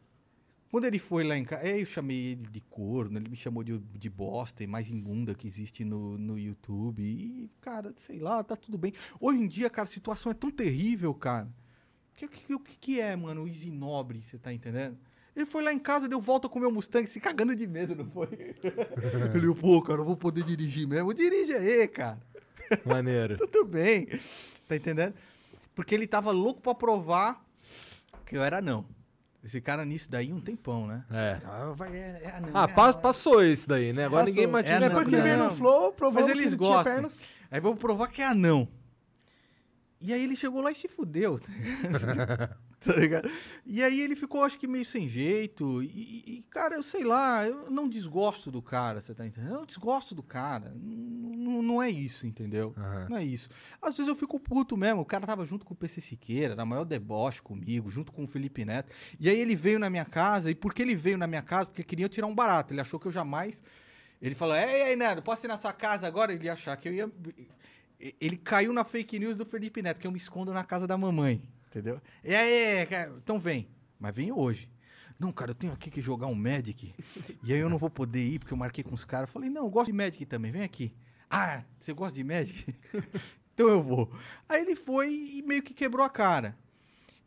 [0.71, 3.79] quando ele foi lá em casa, eu chamei ele de corno, ele me chamou de,
[3.79, 7.01] de bosta e mais imbunda que existe no, no YouTube.
[7.01, 8.93] E, cara, sei lá, tá tudo bem.
[9.19, 11.47] Hoje em dia, cara, a situação é tão terrível, cara.
[12.25, 14.97] O que, que, o que, que é, mano, o Easy Nobre, você tá entendendo?
[15.35, 17.95] Ele foi lá em casa, deu volta com o meu Mustang, se cagando de medo,
[17.95, 18.27] não foi?
[19.33, 21.13] ele, pô, cara, eu vou poder dirigir mesmo.
[21.13, 22.19] Dirige aí, cara.
[22.85, 23.37] Maneiro.
[23.47, 24.07] Tudo bem.
[24.67, 25.13] Tá entendendo?
[25.73, 27.41] Porque ele tava louco pra provar
[28.25, 28.85] que eu era não.
[29.41, 31.05] Esse cara nisso daí um tempão, né?
[31.11, 31.39] É.
[31.45, 34.05] Ah, vai, é, é anão, Ah, é passou esse daí, né?
[34.05, 34.35] Agora Passou.
[34.35, 36.93] ninguém mais É, tinha Depois não, que veio no Flow, provou Mas eles gostam.
[36.93, 37.21] pernas.
[37.49, 38.67] Aí vou provar que é anão.
[40.01, 41.39] E aí ele chegou lá e se fudeu.
[42.79, 43.29] tá ligado?
[43.65, 45.83] E aí ele ficou, acho que, meio sem jeito.
[45.83, 49.51] E, e, cara, eu sei lá, eu não desgosto do cara, você tá entendendo?
[49.51, 50.73] Eu não desgosto do cara.
[50.75, 52.73] N- Não é isso, entendeu?
[52.77, 53.07] Aham.
[53.09, 53.49] Não é isso.
[53.81, 55.01] Às vezes eu fico puto mesmo.
[55.01, 58.27] O cara tava junto com o PC Siqueira, na maior deboche comigo, junto com o
[58.27, 58.91] Felipe Neto.
[59.19, 60.49] E aí ele veio na minha casa.
[60.49, 61.65] E por que ele veio na minha casa?
[61.67, 62.73] Porque queria tirar um barato.
[62.73, 63.61] Ele achou que eu jamais.
[64.21, 66.33] Ele falou: Ei, ei, Neto, posso ir na sua casa agora?
[66.33, 67.11] Ele ia achar que eu ia.
[67.99, 70.97] Ele caiu na fake news do Felipe Neto, que eu me escondo na casa da
[70.97, 71.41] mamãe.
[71.67, 72.01] Entendeu?
[72.23, 73.67] E aí, cara, então vem.
[73.99, 74.69] Mas vem hoje.
[75.19, 76.95] Não, cara, eu tenho aqui que jogar um Magic.
[77.43, 79.29] e aí eu não vou poder ir, porque eu marquei com os caras.
[79.29, 80.93] Falei, não, eu gosto de Magic também, vem aqui.
[81.29, 82.73] Ah, você gosta de Magic?
[83.53, 84.11] então eu vou.
[84.47, 86.57] Aí ele foi e meio que quebrou a cara.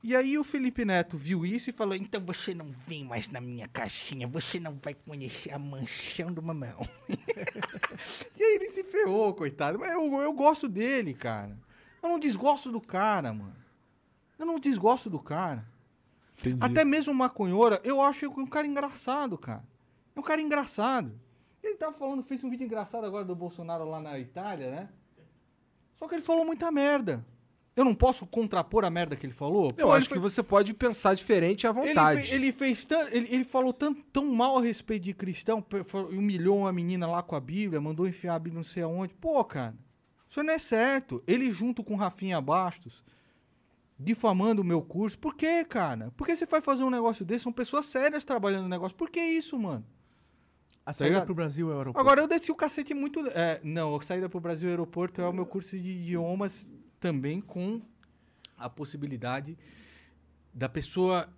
[0.03, 3.41] E aí o Felipe Neto viu isso e falou, então você não vem mais na
[3.41, 6.81] minha caixinha, você não vai conhecer a manchão do mamão.
[8.37, 9.79] e aí ele se ferrou, coitado.
[9.79, 11.57] Mas eu, eu gosto dele, cara.
[12.03, 13.55] Eu não desgosto do cara, mano.
[14.37, 15.65] Eu não desgosto do cara.
[16.61, 19.63] Até mesmo o maconhora, eu acho um cara engraçado, cara.
[20.17, 21.17] É um cara engraçado.
[21.63, 24.89] Ele tava falando, fez um vídeo engraçado agora do Bolsonaro lá na Itália, né?
[25.95, 27.25] Só que ele falou muita merda.
[27.75, 29.73] Eu não posso contrapor a merda que ele falou?
[29.79, 32.23] Eu Pô, acho ele que foi- você pode pensar diferente à ele, vontade.
[32.29, 35.65] fe- ele fez tan- ele, ele falou tão, tão mal a respeito de cristão,
[36.11, 39.15] humilhou uma menina lá com a Bíblia, mandou enfiar a Bíblia não sei aonde.
[39.15, 39.75] Pô, cara,
[40.29, 41.23] isso não é certo.
[41.27, 43.03] Ele junto com Rafinha Bastos,
[43.99, 45.19] difamando o meu curso.
[45.19, 46.13] Por quê, cara?
[46.17, 47.45] Por que você vai fazer um negócio desse?
[47.45, 48.97] São pessoas sérias trabalhando no negócio.
[48.97, 49.85] Por que isso, mano?
[50.85, 51.27] A saída ligado?
[51.27, 52.01] pro Brasil é o aeroporto.
[52.01, 53.21] Agora eu desci o cacete muito.
[53.29, 56.69] é, não, a saída pro Brasil Aeroporto é o meu curso de idiomas
[57.03, 57.83] também com
[58.57, 59.59] a possibilidade
[60.55, 61.29] da pessoa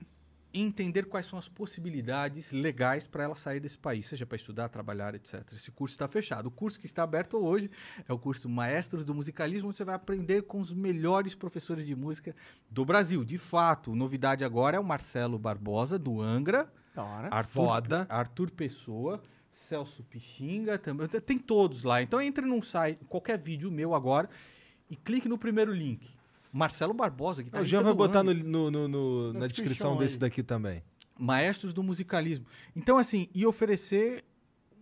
[0.53, 5.15] entender quais são as possibilidades legais para ela sair desse país, seja para estudar, trabalhar,
[5.15, 5.43] etc.
[5.53, 6.47] Esse curso está fechado.
[6.47, 7.69] O curso que está aberto hoje
[8.07, 11.97] é o curso Maestros do Musicalismo, onde você vai aprender com os melhores professores de
[11.97, 12.37] música
[12.71, 13.25] do Brasil.
[13.25, 16.71] De fato, novidade agora é o Marcelo Barbosa, do Angra.
[16.95, 17.29] Da hora.
[17.33, 18.07] Arthur, Foda.
[18.09, 19.21] Arthur Pessoa,
[19.51, 21.09] Celso Pixinga, também.
[21.09, 22.01] Tem todos lá.
[22.01, 24.29] Então entre num site, qualquer vídeo meu agora,
[24.95, 26.09] e clique no primeiro link.
[26.53, 29.97] Marcelo Barbosa, que tá o Jean vai botar no, no- no- no- na, Na descrição
[29.97, 30.21] desse aí.
[30.21, 30.83] daqui também.
[31.19, 32.47] Maestros do Musicalismo.
[32.77, 34.25] Então, assim, e oferecer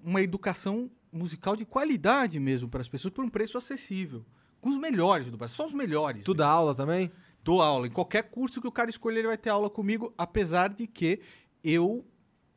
[0.04, 4.24] uma educação musical de qualidade mesmo para as pessoas por um preço acessível.
[4.60, 6.24] Com os melhores do Brasil, só os melhores.
[6.24, 7.10] Tu dá aula também?
[7.42, 7.86] Dou aula.
[7.86, 11.20] Em qualquer curso que o cara escolher, ele vai ter aula comigo, apesar de que
[11.64, 12.04] eu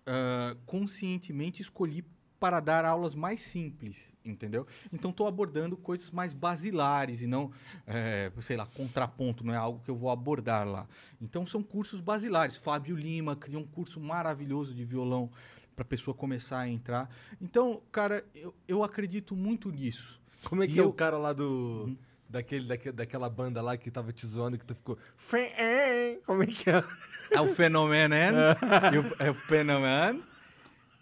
[0.05, 2.03] ah, conscientemente escolhi
[2.45, 4.67] para dar aulas mais simples, entendeu?
[4.93, 7.49] Então estou abordando coisas mais basilares e não,
[7.87, 10.85] eh, sei lá, contraponto, não é algo que eu vou abordar lá.
[11.19, 12.55] Então são cursos basilares.
[12.55, 15.27] Fábio Lima criou um curso maravilhoso de violão
[15.75, 17.09] para a pessoa começar a entrar.
[17.41, 20.21] Então, cara, eu, eu acredito muito nisso.
[20.43, 21.97] Como é que E é eu- o cara lá do.
[22.29, 24.99] Daquele, daque- daquela banda lá que tava te zoando que tu ficou.
[25.17, 26.83] "Fé, é", Como é que é?
[27.31, 28.13] É o fenômeno.
[28.93, 30.23] e o- É o fenômeno.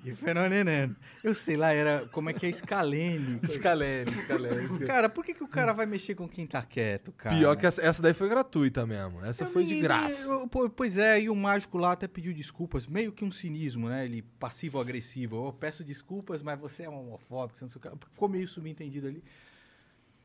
[0.03, 0.95] E o fenômeno.
[1.23, 2.05] Eu sei lá, era.
[2.11, 3.39] Como é que é escalene?
[3.41, 4.80] Escalene, escalene.
[4.85, 7.35] Cara, por que, que o cara vai mexer com quem tá quieto, cara?
[7.38, 9.23] Pior que essa, essa daí foi gratuita mesmo.
[9.25, 10.23] Essa Eu foi nem- de graça.
[10.30, 14.03] eu- pois é, e o mágico lá até pediu desculpas, meio que um cinismo, né?
[14.03, 15.47] Ele passivo-agressivo.
[15.47, 18.05] Eu peço desculpas, mas você é um homofóbico, você não sei o que.
[18.11, 19.23] Ficou meio subentendido ali.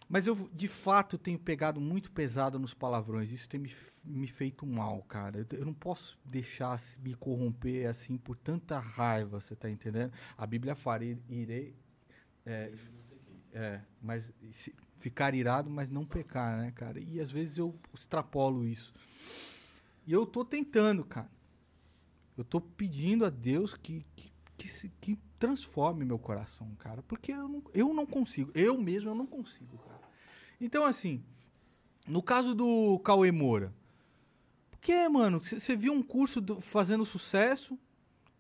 [0.09, 3.31] Mas eu, de fato, tenho pegado muito pesado nos palavrões.
[3.31, 3.71] Isso tem me,
[4.05, 5.39] me feito mal, cara.
[5.51, 10.13] Eu, eu não posso deixar me corromper assim por tanta raiva, você tá entendendo?
[10.37, 11.75] A Bíblia fala, "Ir- irei.
[12.47, 12.73] É,
[13.53, 16.99] é, mas se- ficar irado, mas não pecar, né, cara?
[16.99, 18.95] E às vezes eu extrapolo isso.
[20.07, 21.31] E eu tô tentando, cara.
[22.37, 27.03] Eu tô pedindo a Deus que, que, que, se- que transforme meu coração, cara.
[27.03, 28.51] Porque eu não, eu não consigo.
[28.55, 30.01] Eu mesmo eu não consigo, cara.
[30.61, 31.23] Então, assim,
[32.07, 33.73] no caso do Cauê Moura.
[34.71, 37.79] Porque, mano, você viu um curso do- fazendo sucesso,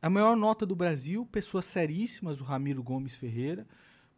[0.00, 3.66] a maior nota do Brasil, pessoas seríssimas, o Ramiro Gomes Ferreira.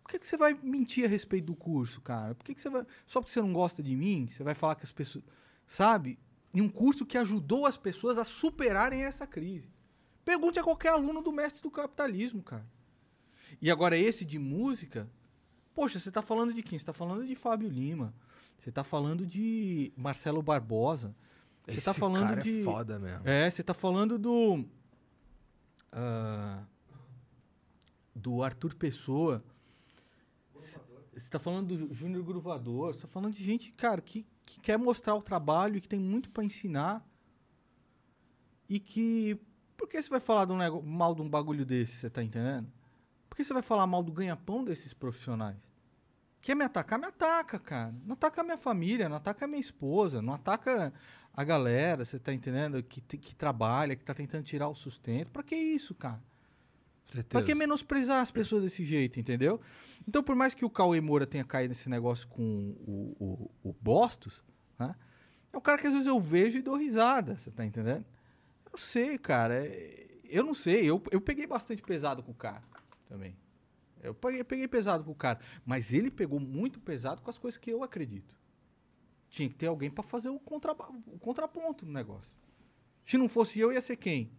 [0.02, 2.34] Por que você vai mentir a respeito do curso, cara?
[2.34, 2.84] Por que você vai.
[3.06, 5.24] Só porque você não gosta de mim, você vai falar que as pessoas.
[5.66, 6.18] Sabe?
[6.52, 9.68] Em um curso que ajudou as pessoas a superarem essa crise.
[10.24, 12.66] Pergunte a qualquer aluno do mestre do capitalismo, cara.
[13.60, 15.08] E agora esse de música.
[15.74, 16.78] Poxa, você tá falando de quem?
[16.78, 18.14] Você tá falando de Fábio Lima.
[18.58, 21.14] Você tá falando de Marcelo Barbosa.
[21.66, 22.60] Você Esse tá falando cara de.
[22.60, 23.28] é foda mesmo.
[23.28, 24.64] É, você tá falando do.
[25.92, 26.62] ah,
[28.14, 29.42] do Arthur Pessoa.
[30.54, 32.94] Você tá falando do Júnior Gruvador.
[32.94, 35.98] Você tá falando de gente, cara, que, que quer mostrar o trabalho e que tem
[35.98, 37.06] muito pra ensinar.
[38.68, 39.38] E que.
[39.80, 42.22] Por que você vai falar de um nego- mal de um bagulho desse, você tá
[42.22, 42.68] entendendo?
[43.28, 45.56] Por que você vai falar mal do ganha-pão desses profissionais?
[46.42, 46.98] Quer me atacar?
[46.98, 47.94] Me ataca, cara.
[48.04, 50.92] Não ataca a minha família, não ataca a minha esposa, não ataca
[51.34, 52.82] a galera, você tá entendendo?
[52.82, 55.30] Que, que trabalha, que tá tentando tirar o sustento.
[55.30, 56.20] Pra que isso, cara?
[57.06, 57.44] Pra Certeza.
[57.44, 59.60] que menosprezar as pessoas desse jeito, entendeu?
[60.06, 62.42] Então, por mais que o Cauê Moura tenha caído nesse negócio com
[62.86, 63.16] o,
[63.64, 64.44] o, o Bostos,
[64.78, 64.94] né?
[65.52, 68.04] É um cara que às vezes eu vejo e dou risada, você tá entendendo?
[68.72, 69.66] Eu sei, cara.
[69.66, 70.88] é- Eu não sei.
[70.88, 72.62] Eu, eu peguei bastante pesado com o cara
[73.08, 73.36] também.
[74.02, 75.40] Eu peguei, peguei pesado com o cara.
[75.66, 78.34] Mas ele pegou muito pesado com as coisas que eu acredito.
[79.28, 82.32] Tinha que ter alguém pra fazer o, contra, o contraponto no negócio.
[83.02, 84.30] Se não fosse eu, ia ser quem?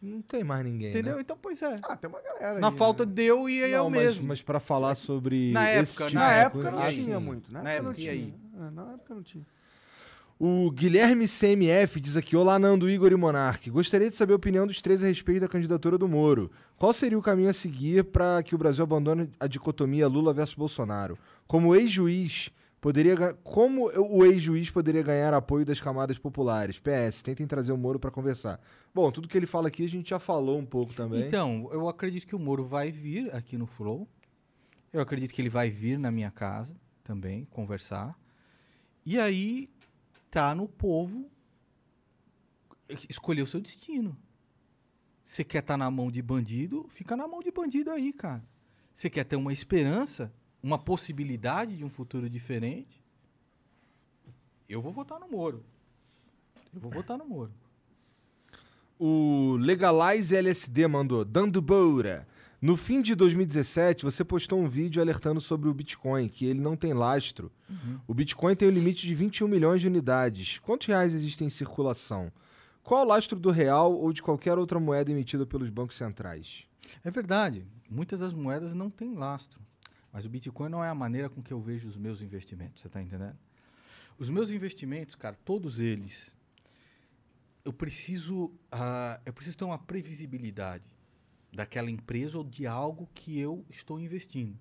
[0.00, 0.90] Não tem mais ninguém.
[0.90, 1.16] Entendeu?
[1.16, 1.22] né?
[1.22, 1.76] Então, pois é.
[1.82, 3.12] Ah, tem uma galera Na aí, falta né?
[3.12, 4.28] de eu, ia eu Não, mas, mesmo.
[4.28, 5.50] mas pra falar sobre.
[5.52, 7.62] Na esse época, tipo Na época não tinha muito, né?
[7.62, 8.34] Na época, e aí?
[8.54, 9.44] É, na época não tinha.
[10.40, 13.68] O Guilherme CMF diz aqui: Olá, Nando, Igor e Monark.
[13.70, 16.48] Gostaria de saber a opinião dos três a respeito da candidatura do Moro.
[16.76, 20.54] Qual seria o caminho a seguir para que o Brasil abandone a dicotomia Lula versus
[20.54, 21.18] Bolsonaro?
[21.44, 22.50] Como ex-juiz,
[22.80, 26.78] poderia como o ex-juiz poderia ganhar apoio das camadas populares?
[26.78, 28.60] PS, tentem trazer o Moro para conversar.
[28.94, 31.26] Bom, tudo que ele fala aqui a gente já falou um pouco também.
[31.26, 34.06] Então, eu acredito que o Moro vai vir aqui no Flow.
[34.92, 38.16] Eu acredito que ele vai vir na minha casa também, conversar.
[39.04, 39.68] E aí,
[40.30, 41.30] tá no povo
[43.08, 44.16] escolher o seu destino.
[45.24, 46.86] Você quer estar na mão de bandido?
[46.90, 48.42] Fica na mão de bandido aí, cara.
[48.92, 50.32] Você quer ter uma esperança,
[50.62, 53.02] uma possibilidade de um futuro diferente?
[54.68, 55.64] Eu vou votar no Moro.
[56.74, 57.52] Eu vou votar no Moro.
[58.98, 62.27] O Legalize LSD mandou, dando boura.
[62.60, 66.76] No fim de 2017, você postou um vídeo alertando sobre o Bitcoin, que ele não
[66.76, 67.52] tem lastro.
[68.04, 70.58] O Bitcoin tem o limite de 21 milhões de unidades.
[70.58, 72.32] Quantos reais existem em circulação?
[72.82, 76.64] Qual o lastro do real ou de qualquer outra moeda emitida pelos bancos centrais?
[77.04, 77.64] É verdade.
[77.88, 79.60] Muitas das moedas não têm lastro.
[80.12, 82.88] Mas o Bitcoin não é a maneira com que eu vejo os meus investimentos, você
[82.88, 83.36] está entendendo?
[84.18, 86.32] Os meus investimentos, cara, todos eles,
[87.64, 90.90] eu preciso, ah, eu preciso ter uma previsibilidade
[91.52, 94.58] daquela empresa ou de algo que eu estou investindo.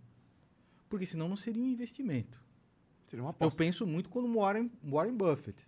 [0.89, 2.41] Porque senão não seria um investimento.
[3.05, 3.57] Seria uma Eu aposta.
[3.57, 5.67] penso muito como Warren, Warren Buffett.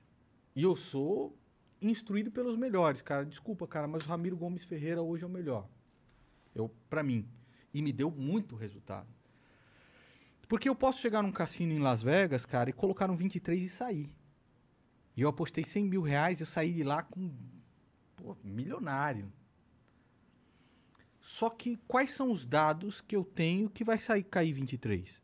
[0.55, 1.37] E eu sou
[1.81, 3.25] instruído pelos melhores, cara.
[3.25, 5.67] Desculpa, cara, mas o Ramiro Gomes Ferreira hoje é o melhor.
[6.53, 7.27] Eu, para mim.
[7.73, 9.07] E me deu muito resultado.
[10.47, 13.69] Porque eu posso chegar num cassino em Las Vegas, cara, e colocar no 23 e
[13.69, 14.09] sair.
[15.15, 17.31] E eu apostei 100 mil reais, eu saí de lá com
[18.15, 19.31] pô, milionário.
[21.19, 25.21] Só que quais são os dados que eu tenho que vai sair cair 23?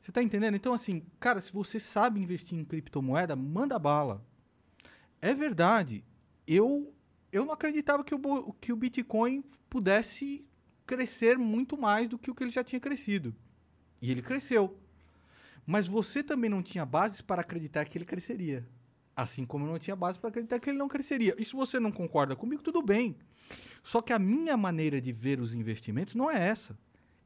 [0.00, 0.54] Você tá entendendo?
[0.54, 4.24] Então, assim, cara, se você sabe investir em criptomoeda, manda bala.
[5.20, 6.04] É verdade.
[6.46, 6.94] Eu,
[7.32, 10.44] eu não acreditava que o, que o Bitcoin pudesse
[10.86, 13.34] crescer muito mais do que o que ele já tinha crescido.
[14.00, 14.78] E ele cresceu.
[15.66, 18.64] Mas você também não tinha bases para acreditar que ele cresceria.
[19.16, 21.34] Assim como eu não tinha base para acreditar que ele não cresceria.
[21.36, 23.16] E se você não concorda comigo, tudo bem.
[23.82, 26.76] Só que a minha maneira de ver os investimentos não é essa.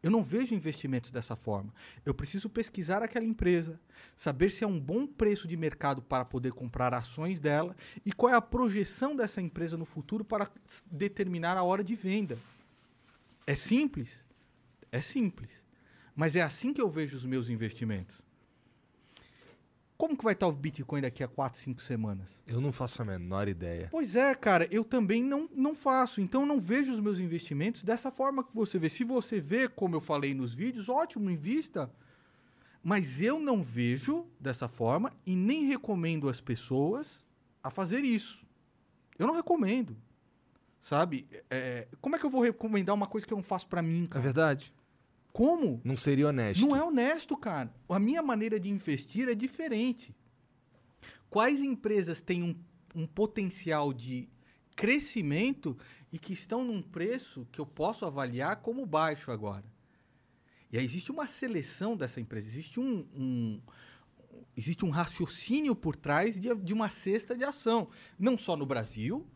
[0.03, 1.73] Eu não vejo investimentos dessa forma.
[2.07, 3.79] Eu preciso pesquisar aquela empresa,
[4.17, 8.33] saber se é um bom preço de mercado para poder comprar ações dela e qual
[8.33, 10.51] é a projeção dessa empresa no futuro para
[10.91, 12.39] determinar a hora de venda.
[13.47, 14.25] É simples?
[14.91, 15.63] É simples.
[16.17, 18.23] Mas é assim que eu vejo os meus investimentos.
[20.01, 22.43] Como que vai estar o Bitcoin daqui a 4, 5 semanas?
[22.47, 23.89] Eu não faço a menor ideia.
[23.91, 26.23] Pois é, cara, eu também não, não faço.
[26.23, 28.89] Então eu não vejo os meus investimentos dessa forma que você vê.
[28.89, 31.91] Se você vê, como eu falei nos vídeos, ótimo, invista.
[32.83, 37.27] Mas eu não vejo dessa forma e nem recomendo as pessoas
[37.63, 38.47] a fazer isso.
[39.19, 39.95] Eu não recomendo.
[40.81, 41.29] Sabe?
[41.51, 44.05] É, como é que eu vou recomendar uma coisa que eu não faço pra mim,
[44.05, 44.23] É cara?
[44.23, 44.73] verdade?
[45.33, 45.81] Como?
[45.85, 46.61] Não seria honesto.
[46.61, 47.73] Não é honesto, cara.
[47.89, 50.15] A minha maneira de investir é diferente.
[51.29, 52.55] Quais empresas têm um,
[52.95, 54.29] um potencial de
[54.75, 55.77] crescimento
[56.13, 59.65] e que estão num preço que eu posso avaliar como baixo agora?
[60.73, 63.61] E aí existe uma seleção dessa empresa, existe um, um-
[64.57, 67.89] existe um raciocínio por trás de, de uma cesta de ação,
[68.19, 69.27] não só no Brasil,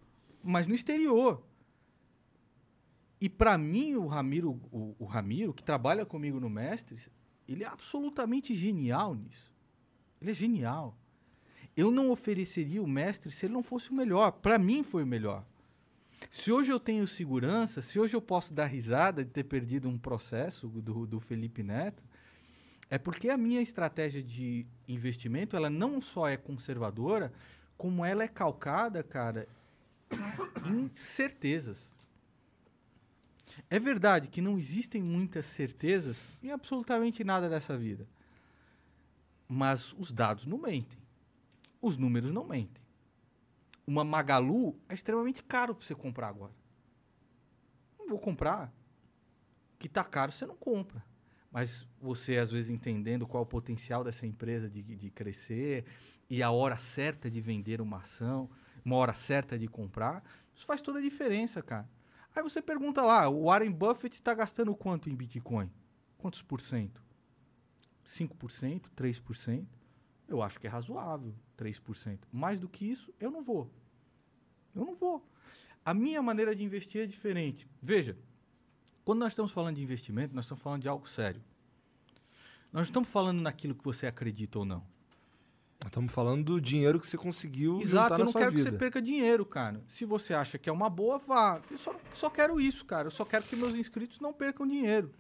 [0.43, 1.43] mas no exterior.
[3.25, 7.09] E para mim, o Ramiro, o, o Ramiro, que trabalha comigo no Mestres,
[7.49, 9.51] ele é absolutamente genial nisso.
[10.21, 10.95] Ele é genial.
[11.75, 14.31] Eu não ofereceria o Mestre se ele não fosse o melhor.
[14.31, 15.43] Para mim foi o melhor.
[16.31, 19.97] Se hoje eu tenho segurança, se hoje eu posso dar risada de ter perdido um
[19.97, 22.03] processo do, do Felipe Neto,
[22.91, 27.33] é porque a minha estratégia de investimento, ela não só é conservadora,
[27.79, 29.49] como ela é calcada, cara,
[30.67, 31.95] em certezas.
[33.69, 38.07] É verdade que não existem muitas certezas em absolutamente nada dessa vida.
[39.49, 40.99] Mas os dados não mentem.
[41.81, 42.83] Os números não mentem.
[43.87, 46.53] Uma Magalu é extremamente caro para você comprar agora.
[47.99, 48.73] Não vou comprar.
[49.79, 51.05] Que tá caro, você não compra.
[51.53, 55.85] Mas você, às vezes, entendendo qual é o potencial dessa empresa de, de crescer
[56.29, 58.51] e a hora certa de vender uma ação,
[58.85, 60.25] uma hora certa de comprar,
[60.57, 61.89] isso faz toda a diferença, cara.
[62.35, 65.71] Aí você pergunta lá, o Warren Buffett está gastando quanto em Bitcoin?
[66.19, 67.03] Quantos por cento?
[68.07, 69.67] 5%, 3%?
[70.27, 72.19] Eu acho que é razoável, 3%.
[72.33, 73.71] Mais do que isso, eu não vou.
[74.75, 75.25] Eu não vou.
[75.85, 77.69] A minha maneira de investir é diferente.
[77.81, 78.17] Veja,
[79.05, 81.43] quando nós estamos falando de investimento, nós estamos falando de algo sério.
[82.73, 84.85] Nós estamos falando naquilo que você acredita ou não.
[85.85, 88.65] Estamos falando do dinheiro que você conseguiu Exato, eu não quero vida.
[88.65, 89.83] que você perca dinheiro, cara.
[89.87, 91.61] Se você acha que é uma boa, vá.
[91.71, 93.09] Eu só, só quero isso, cara.
[93.09, 95.13] Eu só quero que meus inscritos não percam dinheiro.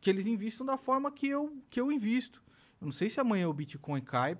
[0.00, 2.42] Que eles invistam da forma que eu, que eu invisto.
[2.80, 4.32] Eu não sei se amanhã o Bitcoin cai.
[4.32, 4.38] Eu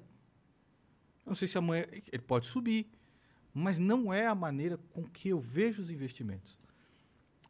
[1.26, 1.86] não sei se amanhã.
[1.90, 2.90] Ele pode subir.
[3.52, 6.58] Mas não é a maneira com que eu vejo os investimentos.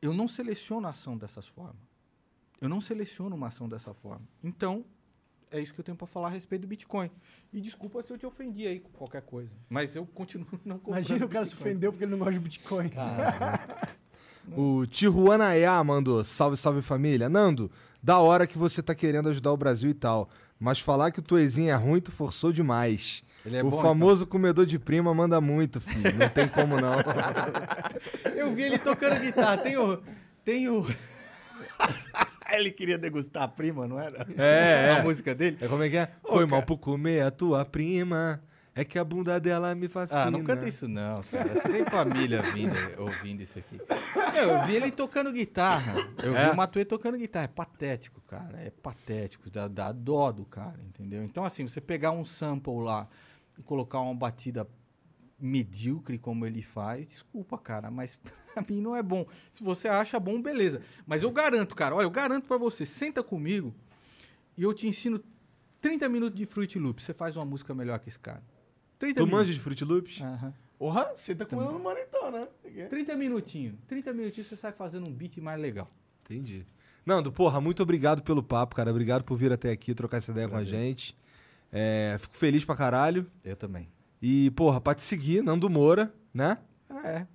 [0.01, 1.83] Eu não seleciono a ação dessas formas.
[2.61, 4.29] Eu não seleciono uma ação dessa forma.
[4.43, 4.85] Então,
[5.55, 7.11] é isso que eu tenho para falar a respeito do Bitcoin.
[7.53, 9.51] E desculpa se eu te ofendi aí com qualquer coisa.
[9.71, 12.41] Mas eu continuo não comprando Imagina o cara se ofendeu porque ele não gosta de
[12.41, 12.91] Bitcoin.
[14.57, 17.29] O Tijuanaiá mandou, salve, salve família.
[17.29, 17.71] Nando,
[18.03, 20.29] da hora que você tá querendo ajudar o Brasil e tal,
[20.59, 23.23] mas falar que o Tuezinho é ruim, tu forçou demais.
[23.47, 26.15] Ele é o bom, famoso comedor de prima manda muito, filho.
[26.19, 26.95] Não tem como não.
[28.37, 29.59] Eu vi ele tocando guitarra.
[29.59, 30.03] Tem o.
[30.45, 30.87] Tem o.
[32.53, 34.27] Ele queria degustar a prima, não era?
[34.37, 35.03] É, A é.
[35.03, 35.59] música dele.
[35.61, 36.11] É como é que é?
[36.23, 38.43] Foi mal por comer a tua prima.
[38.77, 40.23] É que a bunda dela me fascina.
[40.23, 41.55] Ah, não canta isso não, cara.
[41.55, 43.79] Você tem família vindo, ouvindo isso aqui.
[44.37, 45.93] Eu vi ele tocando guitarra.
[46.21, 46.47] Eu É?
[46.47, 47.45] vi o Matuê tocando guitarra.
[47.45, 48.59] É patético, cara.
[48.61, 49.49] É patético.
[49.49, 51.23] Dá, dá dó do cara, entendeu?
[51.23, 53.07] Então, assim, você pegar um sample lá
[53.57, 54.67] e colocar uma batida
[55.39, 58.19] medíocre como ele faz, desculpa, cara, mas
[58.63, 59.27] pra mim não é bom.
[59.53, 60.81] Se você acha bom, beleza.
[61.07, 63.75] Mas eu garanto, cara, olha, eu garanto pra você, senta comigo
[64.57, 65.21] e eu te ensino
[65.81, 67.03] 30 minutos de Fruit Loop.
[67.03, 68.43] Você faz uma música melhor que esse cara.
[68.99, 69.39] 30 Tu minutos.
[69.41, 70.21] manja de Fruit Loops?
[70.21, 70.55] Aham.
[70.79, 72.49] Porra, você tá comendo no monitor, né?
[72.89, 73.75] 30 minutinhos.
[73.87, 75.91] 30 minutinhos você sai fazendo um beat mais legal.
[76.25, 76.67] Entendi.
[77.07, 78.91] Nando, porra, muito obrigado pelo papo, cara.
[78.91, 81.17] Obrigado por vir até aqui trocar essa ideia com a gente.
[81.71, 83.27] É, fico feliz pra caralho.
[83.45, 83.89] Eu também.
[84.21, 86.59] E, porra, pra te seguir, Nando Moura, né?
[87.05, 87.27] É.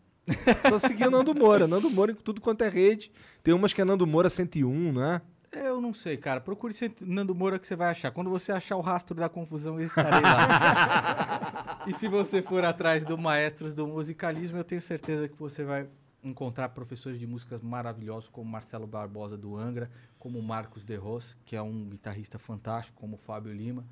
[0.70, 1.68] Só seguir o Nando Moura.
[1.68, 3.12] Nando Moura em tudo quanto é rede.
[3.44, 5.22] Tem umas que é Nando Moura 101, não é?
[5.52, 6.40] Eu não sei, cara.
[6.40, 8.12] Procure Nando Moura que você vai achar.
[8.12, 11.80] Quando você achar o rastro da confusão, eu estarei lá.
[11.88, 15.88] e se você for atrás do Maestros do Musicalismo, eu tenho certeza que você vai
[16.24, 19.90] encontrar professores de músicas maravilhosos, como Marcelo Barbosa do Angra,
[20.20, 23.86] como Marcos De Ros, que é um guitarrista fantástico, como o Fábio Lima.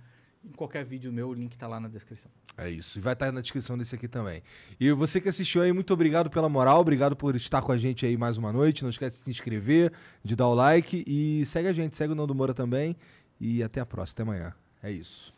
[0.43, 2.31] Em qualquer vídeo meu, o link tá lá na descrição.
[2.57, 2.97] É isso.
[2.97, 4.41] E vai estar na descrição desse aqui também.
[4.79, 6.79] E você que assistiu aí, muito obrigado pela moral.
[6.79, 8.83] Obrigado por estar com a gente aí mais uma noite.
[8.83, 9.91] Não esquece de se inscrever,
[10.23, 11.03] de dar o like.
[11.05, 11.95] E segue a gente.
[11.95, 12.95] Segue o Nando Moura também.
[13.39, 14.13] E até a próxima.
[14.15, 14.55] Até amanhã.
[14.81, 15.33] É isso.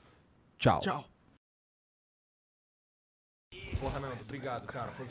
[0.57, 0.79] Tchau.
[0.81, 1.05] Tchau.
[3.79, 4.21] Porra, Nando.
[4.21, 4.91] Obrigado, cara.
[4.91, 5.05] Foi